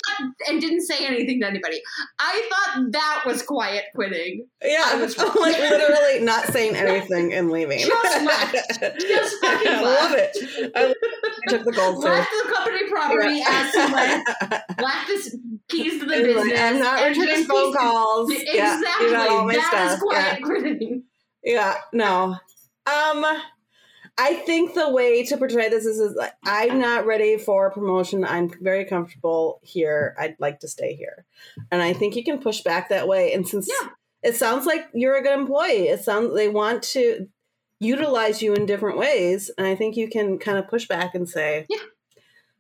and 0.49 0.61
didn't 0.61 0.83
say 0.83 1.07
anything 1.07 1.41
to 1.41 1.47
anybody. 1.47 1.81
I 2.19 2.47
thought 2.51 2.93
that 2.93 3.23
was 3.27 3.43
quiet 3.43 3.85
quitting. 3.95 4.47
Yeah, 4.63 4.83
I 4.87 4.97
was 4.97 5.17
like 5.17 5.35
literally 5.59 6.21
not 6.25 6.45
saying 6.47 6.77
anything 6.77 7.33
and 7.33 7.51
leaving. 7.51 7.79
Just 7.79 8.25
left. 8.25 8.81
Just 9.01 9.37
fucking 9.41 9.69
I 9.73 9.81
love 9.81 10.11
left. 10.13 10.37
it. 10.37 10.73
I, 10.77 10.83
love 10.87 10.95
it. 11.01 11.33
I 11.49 11.51
took 11.51 11.65
the 11.65 11.73
gold 11.73 12.05
Left 12.05 12.31
the 12.31 12.53
company 12.53 12.89
property 12.91 13.43
as 13.47 13.75
he 13.75 13.93
went. 13.93 14.29
Left 14.81 15.09
his 15.09 15.37
keys 15.69 16.01
to 16.01 16.07
the 16.07 16.15
Anyway, 16.17 16.35
business. 16.35 16.61
I'm 16.61 16.79
not 16.79 17.01
and 17.03 17.17
returning 17.17 17.45
phone 17.47 17.73
calls. 17.75 18.31
Yeah, 18.33 18.77
Exactly. 18.79 19.07
you 19.09 19.17
all 19.17 19.47
my 19.47 19.55
That 19.55 19.93
is 19.95 20.03
quiet 20.03 20.39
Yeah. 20.41 20.47
quitting. 20.47 21.03
Yeah, 21.43 21.75
no. 21.95 22.37
Um, 22.87 23.25
I 24.23 24.35
think 24.35 24.75
the 24.75 24.91
way 24.91 25.25
to 25.25 25.37
portray 25.39 25.71
this 25.71 25.87
is, 25.87 25.99
is 25.99 26.15
like, 26.15 26.35
I'm 26.45 26.79
not 26.79 27.07
ready 27.07 27.39
for 27.39 27.71
promotion. 27.71 28.23
I'm 28.23 28.51
very 28.61 28.85
comfortable 28.85 29.61
here. 29.63 30.15
I'd 30.19 30.37
like 30.39 30.61
to 30.61 30.69
stay 30.69 30.95
here, 30.95 31.25
and 31.71 31.81
I 31.81 31.95
think 31.95 32.17
you 32.17 32.23
can 32.23 32.39
push 32.39 32.61
back 32.61 32.91
that 32.91 33.09
way. 33.09 33.33
And 33.33 33.49
since 33.49 33.67
Yeah. 33.69 33.89
it 34.23 34.37
sounds 34.37 34.67
like 34.67 34.87
you're 34.93 35.17
a 35.17 35.23
good 35.23 35.39
employee, 35.39 35.89
it 35.89 36.05
sounds 36.05 36.35
they 36.35 36.49
want 36.49 36.83
to 36.95 37.29
utilize 37.79 38.43
you 38.43 38.53
in 38.53 38.67
different 38.67 38.99
ways, 38.99 39.51
and 39.57 39.67
I 39.67 39.75
think 39.75 39.97
you 39.97 40.07
can 40.09 40.39
kind 40.39 40.59
of 40.59 40.69
push 40.69 40.87
back 40.87 41.15
and 41.15 41.27
say, 41.27 41.65
Yeah. 41.71 41.79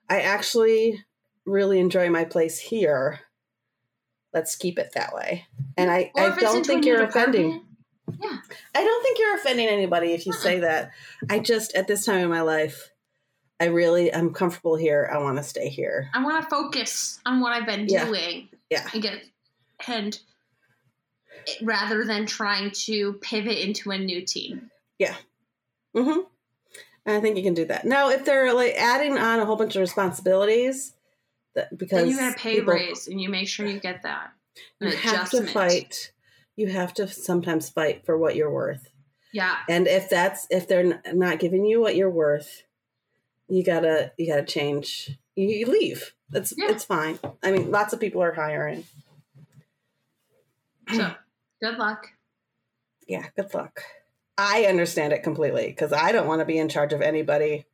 I 0.08 0.22
actually 0.22 1.04
really 1.44 1.78
enjoy 1.78 2.08
my 2.08 2.24
place 2.24 2.58
here. 2.58 3.20
Let's 4.32 4.56
keep 4.56 4.78
it 4.78 4.92
that 4.94 5.14
way. 5.14 5.46
And 5.76 5.90
I, 5.90 6.10
Or 6.14 6.32
I 6.32 6.36
don't 6.36 6.64
think 6.64 6.86
you're 6.86 7.02
offending. 7.02 7.66
Yeah. 8.20 8.38
I 8.74 8.84
don't 8.84 9.02
think 9.02 9.18
you're 9.18 9.34
offending 9.36 9.68
anybody 9.68 10.12
if 10.12 10.26
you 10.26 10.32
say 10.32 10.60
that. 10.60 10.92
I 11.28 11.38
just 11.38 11.74
at 11.74 11.86
this 11.86 12.04
time 12.04 12.20
in 12.22 12.28
my 12.30 12.40
life, 12.42 12.90
I 13.60 13.66
really 13.66 14.12
I'm 14.12 14.32
comfortable 14.32 14.76
here. 14.76 15.08
I 15.12 15.18
want 15.18 15.36
to 15.36 15.42
stay 15.42 15.68
here. 15.68 16.08
I 16.14 16.22
want 16.24 16.42
to 16.42 16.48
focus 16.48 17.20
on 17.26 17.40
what 17.40 17.52
I've 17.52 17.66
been 17.66 17.86
Yeah. 17.88 18.06
doing. 18.06 18.48
Yeah. 18.70 18.88
And 18.92 19.02
get 19.02 19.22
and 19.86 20.18
rather 21.62 22.04
than 22.04 22.26
trying 22.26 22.70
to 22.70 23.14
pivot 23.14 23.58
into 23.58 23.90
a 23.90 23.98
new 23.98 24.24
team. 24.24 24.70
Yeah. 24.98 25.14
Mm-hmm. 25.96 26.20
I 27.06 27.20
think 27.20 27.36
you 27.36 27.42
can 27.42 27.54
do 27.54 27.64
that. 27.64 27.84
Now, 27.86 28.10
if 28.10 28.24
they're 28.24 28.52
like 28.54 28.74
adding 28.76 29.16
on 29.18 29.40
a 29.40 29.44
whole 29.46 29.56
bunch 29.56 29.74
of 29.74 29.80
responsibilities, 29.80 30.92
that 31.54 31.76
because 31.76 32.00
Then 32.02 32.08
you 32.10 32.16
get 32.16 32.34
a 32.34 32.38
pay 32.38 32.56
people- 32.56 32.74
raise 32.74 33.08
and 33.08 33.20
you 33.20 33.28
make 33.28 33.48
sure 33.48 33.66
you 33.66 33.80
get 33.80 34.02
that. 34.02 34.32
An 34.80 34.88
you 34.88 34.96
have 34.96 35.30
to 35.30 35.46
fight. 35.46 36.12
You 36.60 36.66
have 36.66 36.92
to 36.94 37.08
sometimes 37.08 37.70
fight 37.70 38.04
for 38.04 38.18
what 38.18 38.36
you're 38.36 38.50
worth. 38.52 38.90
Yeah. 39.32 39.56
And 39.66 39.86
if 39.86 40.10
that's 40.10 40.46
if 40.50 40.68
they're 40.68 41.00
not 41.14 41.38
giving 41.38 41.64
you 41.64 41.80
what 41.80 41.96
you're 41.96 42.10
worth, 42.10 42.64
you 43.48 43.64
gotta 43.64 44.12
you 44.18 44.26
gotta 44.26 44.44
change. 44.44 45.16
You, 45.36 45.48
you 45.48 45.64
leave. 45.64 46.12
That's 46.28 46.52
Yeah. 46.54 46.70
it's 46.70 46.84
fine. 46.84 47.18
I 47.42 47.50
mean, 47.50 47.70
lots 47.70 47.94
of 47.94 48.00
people 48.00 48.22
are 48.22 48.34
hiring. 48.34 48.84
So 50.92 51.12
good 51.62 51.78
luck. 51.78 52.08
yeah, 53.08 53.24
good 53.36 53.54
luck. 53.54 53.80
I 54.36 54.66
understand 54.66 55.14
it 55.14 55.22
completely 55.22 55.68
because 55.68 55.94
I 55.94 56.12
don't 56.12 56.26
want 56.26 56.40
to 56.40 56.44
be 56.44 56.58
in 56.58 56.68
charge 56.68 56.92
of 56.92 57.00
anybody, 57.00 57.64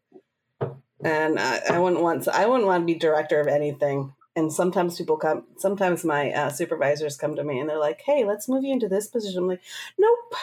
and 1.02 1.40
I, 1.40 1.60
I 1.70 1.78
wouldn't 1.80 2.02
want 2.02 2.22
to, 2.24 2.36
I 2.36 2.46
wouldn't 2.46 2.66
want 2.68 2.82
to 2.82 2.86
be 2.86 2.98
director 2.98 3.40
of 3.40 3.48
anything. 3.48 4.12
And 4.36 4.52
sometimes 4.52 4.98
people 4.98 5.16
come, 5.16 5.44
sometimes 5.56 6.04
my 6.04 6.30
uh, 6.30 6.50
supervisors 6.50 7.16
come 7.16 7.34
to 7.36 7.42
me 7.42 7.58
and 7.58 7.68
they're 7.68 7.78
like, 7.78 8.02
"Hey, 8.02 8.24
let's 8.24 8.48
move 8.48 8.62
you 8.64 8.72
into 8.72 8.86
this 8.88 9.08
position." 9.08 9.38
I'm 9.38 9.48
like, 9.48 9.62
"Nope, 9.98 10.34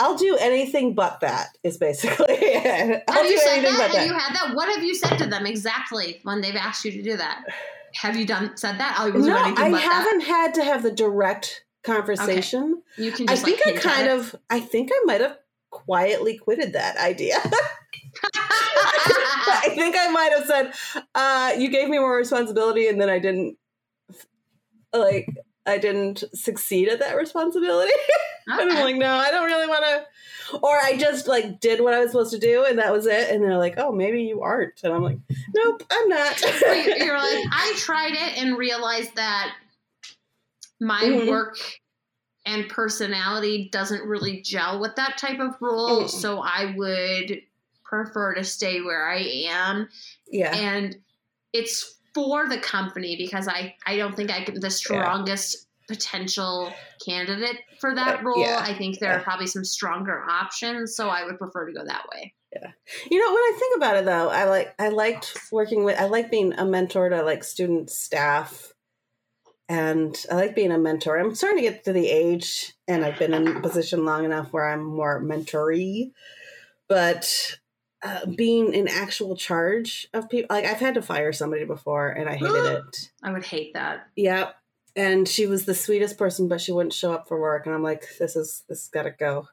I'll 0.00 0.16
do 0.16 0.36
anything 0.40 0.94
but 0.94 1.20
that." 1.20 1.56
Is 1.62 1.78
basically 1.78 2.26
it. 2.34 3.04
I'll 3.08 3.14
Have 3.14 3.26
you 3.26 3.36
do 3.36 3.38
said 3.38 3.62
that? 3.64 3.78
but 3.78 3.96
Have 3.96 4.06
you 4.06 4.12
had 4.12 4.34
that? 4.34 4.56
What 4.56 4.74
have 4.74 4.82
you 4.82 4.94
said 4.94 5.16
to 5.18 5.26
them 5.26 5.46
exactly 5.46 6.18
when 6.24 6.40
they've 6.40 6.56
asked 6.56 6.84
you 6.84 6.90
to 6.92 7.02
do 7.02 7.16
that? 7.16 7.44
Have 7.94 8.16
you 8.16 8.26
done 8.26 8.56
said 8.56 8.78
that? 8.78 8.96
I 8.98 9.10
was 9.10 9.26
No, 9.26 9.36
I 9.36 9.68
haven't 9.68 10.22
had 10.22 10.54
to 10.54 10.64
have 10.64 10.82
the 10.82 10.90
direct 10.90 11.64
conversation. 11.84 12.82
that. 12.96 13.04
You 13.04 13.12
can 13.12 13.28
I 13.28 13.36
think 13.36 13.60
like 13.64 13.76
I 13.76 13.78
kind 13.80 14.08
of, 14.08 14.34
I 14.50 14.60
think 14.60 14.90
I 14.92 15.00
might 15.04 15.20
have 15.20 15.38
quietly 15.70 16.38
quitted 16.38 16.72
that 16.72 16.96
idea. 16.96 17.36
I 19.64 19.68
think 19.74 19.96
I 19.98 20.08
might 20.08 20.32
have 20.32 20.46
said, 20.46 21.04
uh, 21.14 21.52
"You 21.58 21.68
gave 21.70 21.88
me 21.88 21.98
more 21.98 22.16
responsibility," 22.16 22.88
and 22.88 23.00
then 23.00 23.10
I 23.10 23.18
didn't 23.18 23.56
like. 24.92 25.28
I 25.64 25.78
didn't 25.78 26.24
succeed 26.34 26.88
at 26.88 26.98
that 26.98 27.16
responsibility. 27.16 27.92
and 28.48 28.68
I'm 28.72 28.82
like, 28.82 28.96
no, 28.96 29.14
I 29.14 29.30
don't 29.30 29.44
really 29.46 29.68
want 29.68 29.84
to. 29.84 30.58
Or 30.60 30.76
I 30.76 30.96
just 30.96 31.28
like 31.28 31.60
did 31.60 31.80
what 31.80 31.94
I 31.94 32.00
was 32.00 32.10
supposed 32.10 32.32
to 32.32 32.38
do, 32.40 32.64
and 32.64 32.80
that 32.80 32.92
was 32.92 33.06
it. 33.06 33.30
And 33.30 33.44
they're 33.44 33.56
like, 33.56 33.74
oh, 33.78 33.92
maybe 33.92 34.22
you 34.24 34.42
aren't. 34.42 34.82
And 34.82 34.92
I'm 34.92 35.04
like, 35.04 35.18
nope, 35.54 35.84
I'm 35.88 36.08
not. 36.08 36.36
So 36.36 36.72
you're 36.72 37.16
like, 37.16 37.44
I 37.52 37.74
tried 37.76 38.14
it 38.14 38.42
and 38.42 38.58
realized 38.58 39.14
that 39.14 39.54
my 40.80 41.00
Mhm. 41.02 41.28
work 41.28 41.58
and 42.44 42.68
personality 42.68 43.68
doesn't 43.70 44.02
really 44.02 44.42
gel 44.42 44.80
with 44.80 44.96
that 44.96 45.16
type 45.16 45.38
of 45.38 45.54
role. 45.60 46.04
Mm. 46.04 46.10
So 46.10 46.40
I 46.40 46.74
would 46.76 47.40
prefer 47.92 48.34
to 48.34 48.42
stay 48.42 48.80
where 48.80 49.06
I 49.06 49.18
am. 49.48 49.88
yeah. 50.30 50.56
And 50.56 50.96
it's 51.52 51.98
for 52.14 52.48
the 52.48 52.56
company 52.56 53.16
because 53.16 53.46
I, 53.48 53.74
I 53.86 53.98
don't 53.98 54.16
think 54.16 54.30
I 54.30 54.44
can 54.44 54.58
the 54.58 54.70
strongest 54.70 55.66
potential 55.88 56.72
candidate 57.04 57.58
for 57.80 57.94
that 57.94 58.24
role. 58.24 58.38
yeah. 58.38 58.60
I 58.62 58.72
think 58.72 58.98
there 58.98 59.12
are 59.12 59.20
probably 59.20 59.46
some 59.46 59.64
stronger 59.64 60.22
options. 60.26 60.96
So 60.96 61.08
I 61.08 61.24
would 61.24 61.38
prefer 61.38 61.66
to 61.66 61.72
go 61.72 61.84
that 61.84 62.06
way. 62.14 62.32
Yeah. 62.54 62.70
You 63.10 63.18
know, 63.18 63.30
when 63.30 63.42
I 63.42 63.56
think 63.58 63.76
about 63.76 63.96
it 63.96 64.04
though, 64.06 64.28
I 64.28 64.44
like 64.44 64.74
I 64.78 64.88
liked 64.88 65.38
working 65.50 65.84
with 65.84 65.98
I 65.98 66.06
like 66.06 66.30
being 66.30 66.54
a 66.54 66.64
mentor 66.64 67.10
to 67.10 67.22
like 67.22 67.44
student 67.44 67.90
staff 67.90 68.72
and 69.68 70.16
I 70.30 70.34
like 70.34 70.54
being 70.54 70.72
a 70.72 70.78
mentor. 70.78 71.18
I'm 71.18 71.34
starting 71.34 71.62
to 71.62 71.70
get 71.70 71.84
to 71.84 71.92
the 71.92 72.08
age 72.08 72.74
and 72.88 73.04
I've 73.04 73.18
been 73.18 73.34
in 73.34 73.48
a 73.48 73.60
position 73.60 74.04
long 74.04 74.24
enough 74.24 74.52
where 74.52 74.68
I'm 74.68 74.84
more 74.84 75.22
mentory. 75.22 76.12
But 76.88 77.58
uh, 78.02 78.26
being 78.26 78.74
in 78.74 78.88
actual 78.88 79.36
charge 79.36 80.08
of 80.12 80.28
people 80.28 80.54
like 80.54 80.64
I've 80.64 80.80
had 80.80 80.94
to 80.94 81.02
fire 81.02 81.32
somebody 81.32 81.64
before 81.64 82.08
and 82.08 82.28
I 82.28 82.34
hated 82.34 82.64
it. 82.88 83.10
I 83.22 83.32
would 83.32 83.44
hate 83.44 83.74
that. 83.74 84.08
Yep. 84.16 84.54
And 84.94 85.26
she 85.26 85.46
was 85.46 85.64
the 85.64 85.74
sweetest 85.74 86.18
person, 86.18 86.48
but 86.48 86.60
she 86.60 86.72
wouldn't 86.72 86.92
show 86.92 87.12
up 87.12 87.26
for 87.26 87.40
work. 87.40 87.64
And 87.64 87.74
I'm 87.74 87.82
like, 87.82 88.04
this 88.18 88.36
is 88.36 88.64
this 88.68 88.82
has 88.82 88.88
gotta 88.88 89.12
go. 89.12 89.46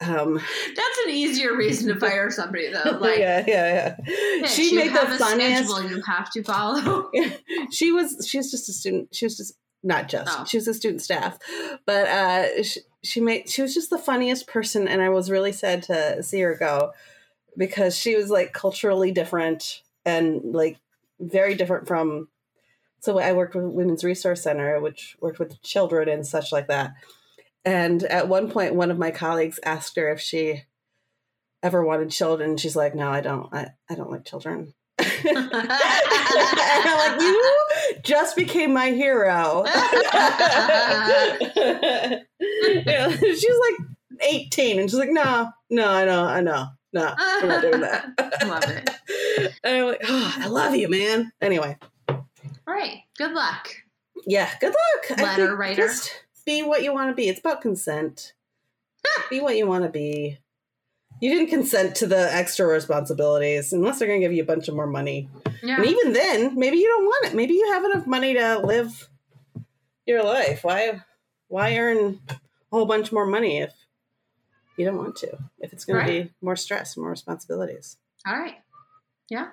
Um 0.00 0.34
That's 0.76 0.98
an 1.04 1.10
easier 1.10 1.56
reason 1.56 1.92
to 1.92 1.98
fire 1.98 2.30
somebody 2.30 2.72
though. 2.72 2.98
Like 3.00 3.18
yeah, 3.18 3.44
yeah, 3.46 3.96
yeah. 4.06 4.46
She 4.46 4.74
made 4.74 4.88
the 4.88 4.98
have 4.98 5.12
a 5.12 5.18
funniest. 5.18 5.68
schedule 5.68 5.90
you 5.90 6.02
have 6.02 6.30
to 6.30 6.42
follow. 6.42 7.10
she 7.72 7.90
was 7.90 8.26
she 8.28 8.38
was 8.38 8.50
just 8.50 8.68
a 8.68 8.72
student. 8.72 9.14
She 9.14 9.26
was 9.26 9.36
just 9.36 9.54
not 9.82 10.08
just. 10.08 10.30
Oh. 10.32 10.44
She 10.44 10.56
was 10.56 10.68
a 10.68 10.74
student 10.74 11.02
staff, 11.02 11.38
but 11.86 12.06
uh, 12.06 12.62
she, 12.62 12.80
she 13.02 13.20
made 13.20 13.48
she 13.48 13.62
was 13.62 13.74
just 13.74 13.90
the 13.90 13.98
funniest 13.98 14.46
person, 14.46 14.86
and 14.86 15.02
I 15.02 15.08
was 15.08 15.30
really 15.30 15.52
sad 15.52 15.82
to 15.84 16.22
see 16.22 16.40
her 16.40 16.54
go 16.54 16.92
because 17.56 17.96
she 17.96 18.16
was 18.16 18.30
like 18.30 18.52
culturally 18.52 19.12
different 19.12 19.82
and 20.04 20.54
like 20.54 20.78
very 21.20 21.54
different 21.54 21.86
from. 21.86 22.28
So 23.00 23.18
I 23.18 23.32
worked 23.32 23.54
with 23.54 23.64
Women's 23.64 24.04
Resource 24.04 24.42
Center, 24.42 24.80
which 24.80 25.16
worked 25.20 25.38
with 25.38 25.60
children 25.62 26.08
and 26.08 26.26
such 26.26 26.52
like 26.52 26.68
that. 26.68 26.92
And 27.64 28.02
at 28.04 28.28
one 28.28 28.50
point, 28.50 28.74
one 28.74 28.90
of 28.90 28.98
my 28.98 29.10
colleagues 29.10 29.60
asked 29.64 29.96
her 29.96 30.10
if 30.10 30.20
she 30.20 30.64
ever 31.62 31.84
wanted 31.84 32.10
children. 32.10 32.56
She's 32.56 32.76
like, 32.76 32.94
"No, 32.94 33.08
I 33.08 33.20
don't. 33.20 33.52
I, 33.52 33.68
I 33.88 33.94
don't 33.94 34.10
like 34.10 34.24
children." 34.24 34.74
and 34.98 35.38
I'm 35.38 36.98
like, 36.98 37.20
you 37.20 37.54
just 38.02 38.36
became 38.36 38.72
my 38.72 38.90
hero. 38.90 39.64
She's 43.20 43.58
like 43.60 43.76
18, 44.22 44.78
and 44.78 44.90
she's 44.90 44.98
like, 44.98 45.10
no, 45.10 45.50
no, 45.70 45.88
I 45.88 46.04
know, 46.04 46.24
I 46.24 46.40
know, 46.40 46.66
no, 46.92 47.14
I'm 47.16 47.48
not 47.48 47.62
doing 47.62 47.80
that. 47.80 48.06
I 48.18 48.44
love 48.46 48.64
it. 48.68 48.90
And 49.64 49.76
I'm 49.76 49.86
like, 49.86 50.02
oh, 50.06 50.34
I 50.38 50.46
love 50.48 50.74
you, 50.74 50.88
man. 50.88 51.32
Anyway, 51.40 51.76
All 52.08 52.24
right. 52.66 52.98
Good 53.16 53.32
luck. 53.32 53.68
yeah, 54.26 54.50
good 54.60 54.74
luck. 55.08 55.18
Letter 55.18 55.56
writer. 55.56 55.82
Just 55.86 56.12
be 56.44 56.62
what 56.62 56.82
you 56.82 56.92
want 56.92 57.10
to 57.10 57.14
be. 57.14 57.28
It's 57.28 57.40
about 57.40 57.62
consent. 57.62 58.34
Ah! 59.06 59.24
be 59.30 59.40
what 59.40 59.56
you 59.56 59.66
want 59.66 59.84
to 59.84 59.90
be. 59.90 60.38
You 61.20 61.30
didn't 61.30 61.48
consent 61.48 61.94
to 61.96 62.06
the 62.06 62.34
extra 62.34 62.66
responsibilities 62.66 63.72
unless 63.72 63.98
they're 63.98 64.08
going 64.08 64.20
to 64.20 64.24
give 64.26 64.32
you 64.34 64.42
a 64.42 64.46
bunch 64.46 64.68
of 64.68 64.74
more 64.74 64.86
money. 64.86 65.28
Yeah. 65.62 65.76
And 65.76 65.86
even 65.86 66.12
then, 66.12 66.58
maybe 66.58 66.76
you 66.78 66.88
don't 66.88 67.04
want 67.04 67.26
it. 67.26 67.34
Maybe 67.34 67.54
you 67.54 67.72
have 67.72 67.84
enough 67.84 68.06
money 68.06 68.34
to 68.34 68.58
live 68.58 69.08
your 70.06 70.22
life. 70.24 70.62
Why 70.64 71.00
why 71.48 71.76
earn 71.78 72.20
a 72.28 72.36
whole 72.70 72.86
bunch 72.86 73.12
more 73.12 73.26
money 73.26 73.58
if 73.58 73.72
you 74.76 74.84
don't 74.84 74.96
want 74.96 75.16
to? 75.16 75.38
If 75.60 75.72
it's 75.72 75.84
going 75.84 76.04
to 76.06 76.10
be 76.24 76.30
more 76.40 76.56
stress, 76.56 76.96
more 76.96 77.10
responsibilities. 77.10 77.96
All 78.26 78.38
right. 78.38 78.56
Yeah. 79.28 79.48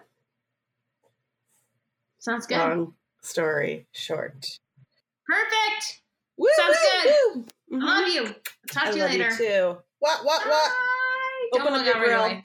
Sounds 2.19 2.45
good. 2.45 2.57
Long 2.57 2.93
story 3.21 3.87
short. 3.93 4.45
Perfect. 5.27 6.01
Woo, 6.37 6.47
Sounds 6.57 6.77
woo, 7.05 7.11
woo. 7.35 7.45
Mhm. 7.79 7.83
I 7.83 7.99
love 7.99 8.07
you. 8.09 8.35
Talk 8.71 8.87
I 8.87 8.91
to 8.91 8.97
you 8.97 9.03
later. 9.03 9.29
you 9.29 9.37
too. 9.37 9.77
What 9.99 10.23
what 10.25 10.45
what? 10.47 10.71
Open 11.53 11.73
up 11.73 11.85
your 11.85 11.95
right 11.95 12.03
grill. 12.05 12.23
away. 12.25 12.41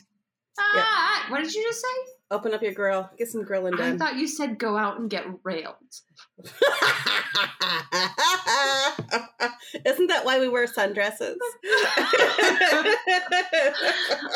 Ah, 0.59 1.27
What 1.31 1.43
did 1.43 1.53
you 1.55 1.63
just 1.63 1.81
say? 1.81 2.13
Open 2.31 2.55
up 2.55 2.63
your 2.63 2.73
grill. 2.73 3.09
Get 3.19 3.29
some 3.29 3.43
grilling 3.45 3.77
done. 3.77 3.95
I 3.95 3.97
thought 3.97 4.17
you 4.17 4.27
said 4.27 4.59
go 4.59 4.77
out 4.77 4.99
and 4.99 5.11
get 5.11 5.27
railed. 5.43 5.75
Isn't 9.85 10.07
that 10.07 10.25
why 10.25 10.41
we 10.41 10.49
wear 10.49 10.67
sundresses? 10.67 11.37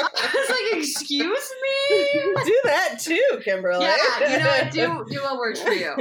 I 0.07 0.29
was 0.35 0.51
like, 0.51 0.81
excuse 0.81 1.53
me? 1.63 2.07
do 2.45 2.61
that 2.65 2.99
too, 3.01 3.41
Kimberly. 3.43 3.85
Yeah, 3.85 4.33
you 4.33 4.39
know 4.39 4.51
what? 4.51 4.71
Do 4.71 5.05
do 5.11 5.23
what 5.23 5.39
works 5.39 5.61
for 5.61 5.73
you. 5.73 5.95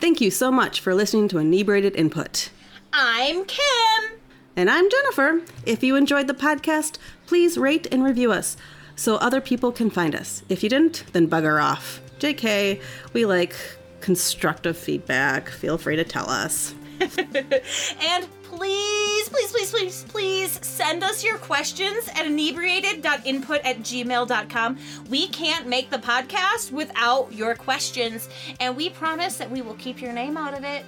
Thank 0.00 0.20
you 0.20 0.30
so 0.30 0.50
much 0.50 0.80
for 0.80 0.94
listening 0.94 1.28
to 1.28 1.38
Inebriated 1.38 1.94
Input. 1.94 2.50
I'm 2.92 3.44
Kim. 3.44 4.11
And 4.54 4.68
I'm 4.68 4.90
Jennifer. 4.90 5.40
If 5.64 5.82
you 5.82 5.96
enjoyed 5.96 6.26
the 6.26 6.34
podcast, 6.34 6.98
please 7.26 7.56
rate 7.56 7.86
and 7.90 8.04
review 8.04 8.32
us 8.32 8.56
so 8.94 9.16
other 9.16 9.40
people 9.40 9.72
can 9.72 9.88
find 9.88 10.14
us. 10.14 10.42
If 10.48 10.62
you 10.62 10.68
didn't, 10.68 11.04
then 11.12 11.26
bugger 11.28 11.62
off. 11.62 12.02
JK, 12.18 12.80
we 13.14 13.24
like 13.24 13.54
constructive 14.00 14.76
feedback. 14.76 15.48
Feel 15.48 15.78
free 15.78 15.96
to 15.96 16.04
tell 16.04 16.28
us. 16.28 16.74
And 17.00 18.28
please, 18.42 19.28
please, 19.30 19.50
please, 19.50 19.70
please, 19.70 20.04
please 20.04 20.66
send 20.66 21.02
us 21.02 21.24
your 21.24 21.38
questions 21.38 22.06
at 22.08 22.26
inebriated.input 22.26 23.60
at 23.64 23.78
gmail.com. 23.78 24.78
We 25.08 25.28
can't 25.28 25.66
make 25.66 25.90
the 25.90 25.98
podcast 25.98 26.70
without 26.70 27.32
your 27.32 27.54
questions, 27.54 28.28
and 28.60 28.76
we 28.76 28.90
promise 28.90 29.36
that 29.38 29.50
we 29.50 29.62
will 29.62 29.74
keep 29.74 30.00
your 30.00 30.12
name 30.12 30.36
out 30.36 30.54
of 30.56 30.64
it. 30.64 30.84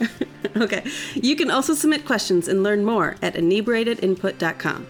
Okay. 0.56 0.84
You 1.14 1.36
can 1.36 1.50
also 1.50 1.74
submit 1.74 2.06
questions 2.06 2.46
and 2.48 2.62
learn 2.62 2.84
more 2.84 3.16
at 3.22 3.34
inebriatedinput.com. 3.34 4.86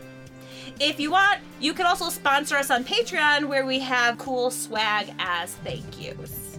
If 0.81 0.99
you 1.01 1.11
want, 1.13 1.41
you 1.61 1.73
can 1.73 1.87
also 1.87 2.11
sponsor 2.11 2.57
us 2.57 2.71
on 2.71 2.85
Patreon 2.85 3.47
where 3.47 3.65
we 3.65 3.79
have 3.81 4.19
cool 4.19 4.51
swag 4.51 5.15
as 5.19 5.55
thank 5.65 6.03
yous. 6.03 6.59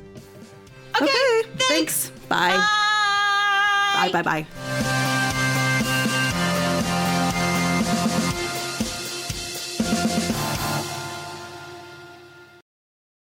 Okay. 1.01 1.41
thanks. 1.57 2.09
Bye. 2.29 2.55
Bye. 3.95 4.09
Bye 4.11 4.21
bye 4.23 4.45
bye. 4.45 5.01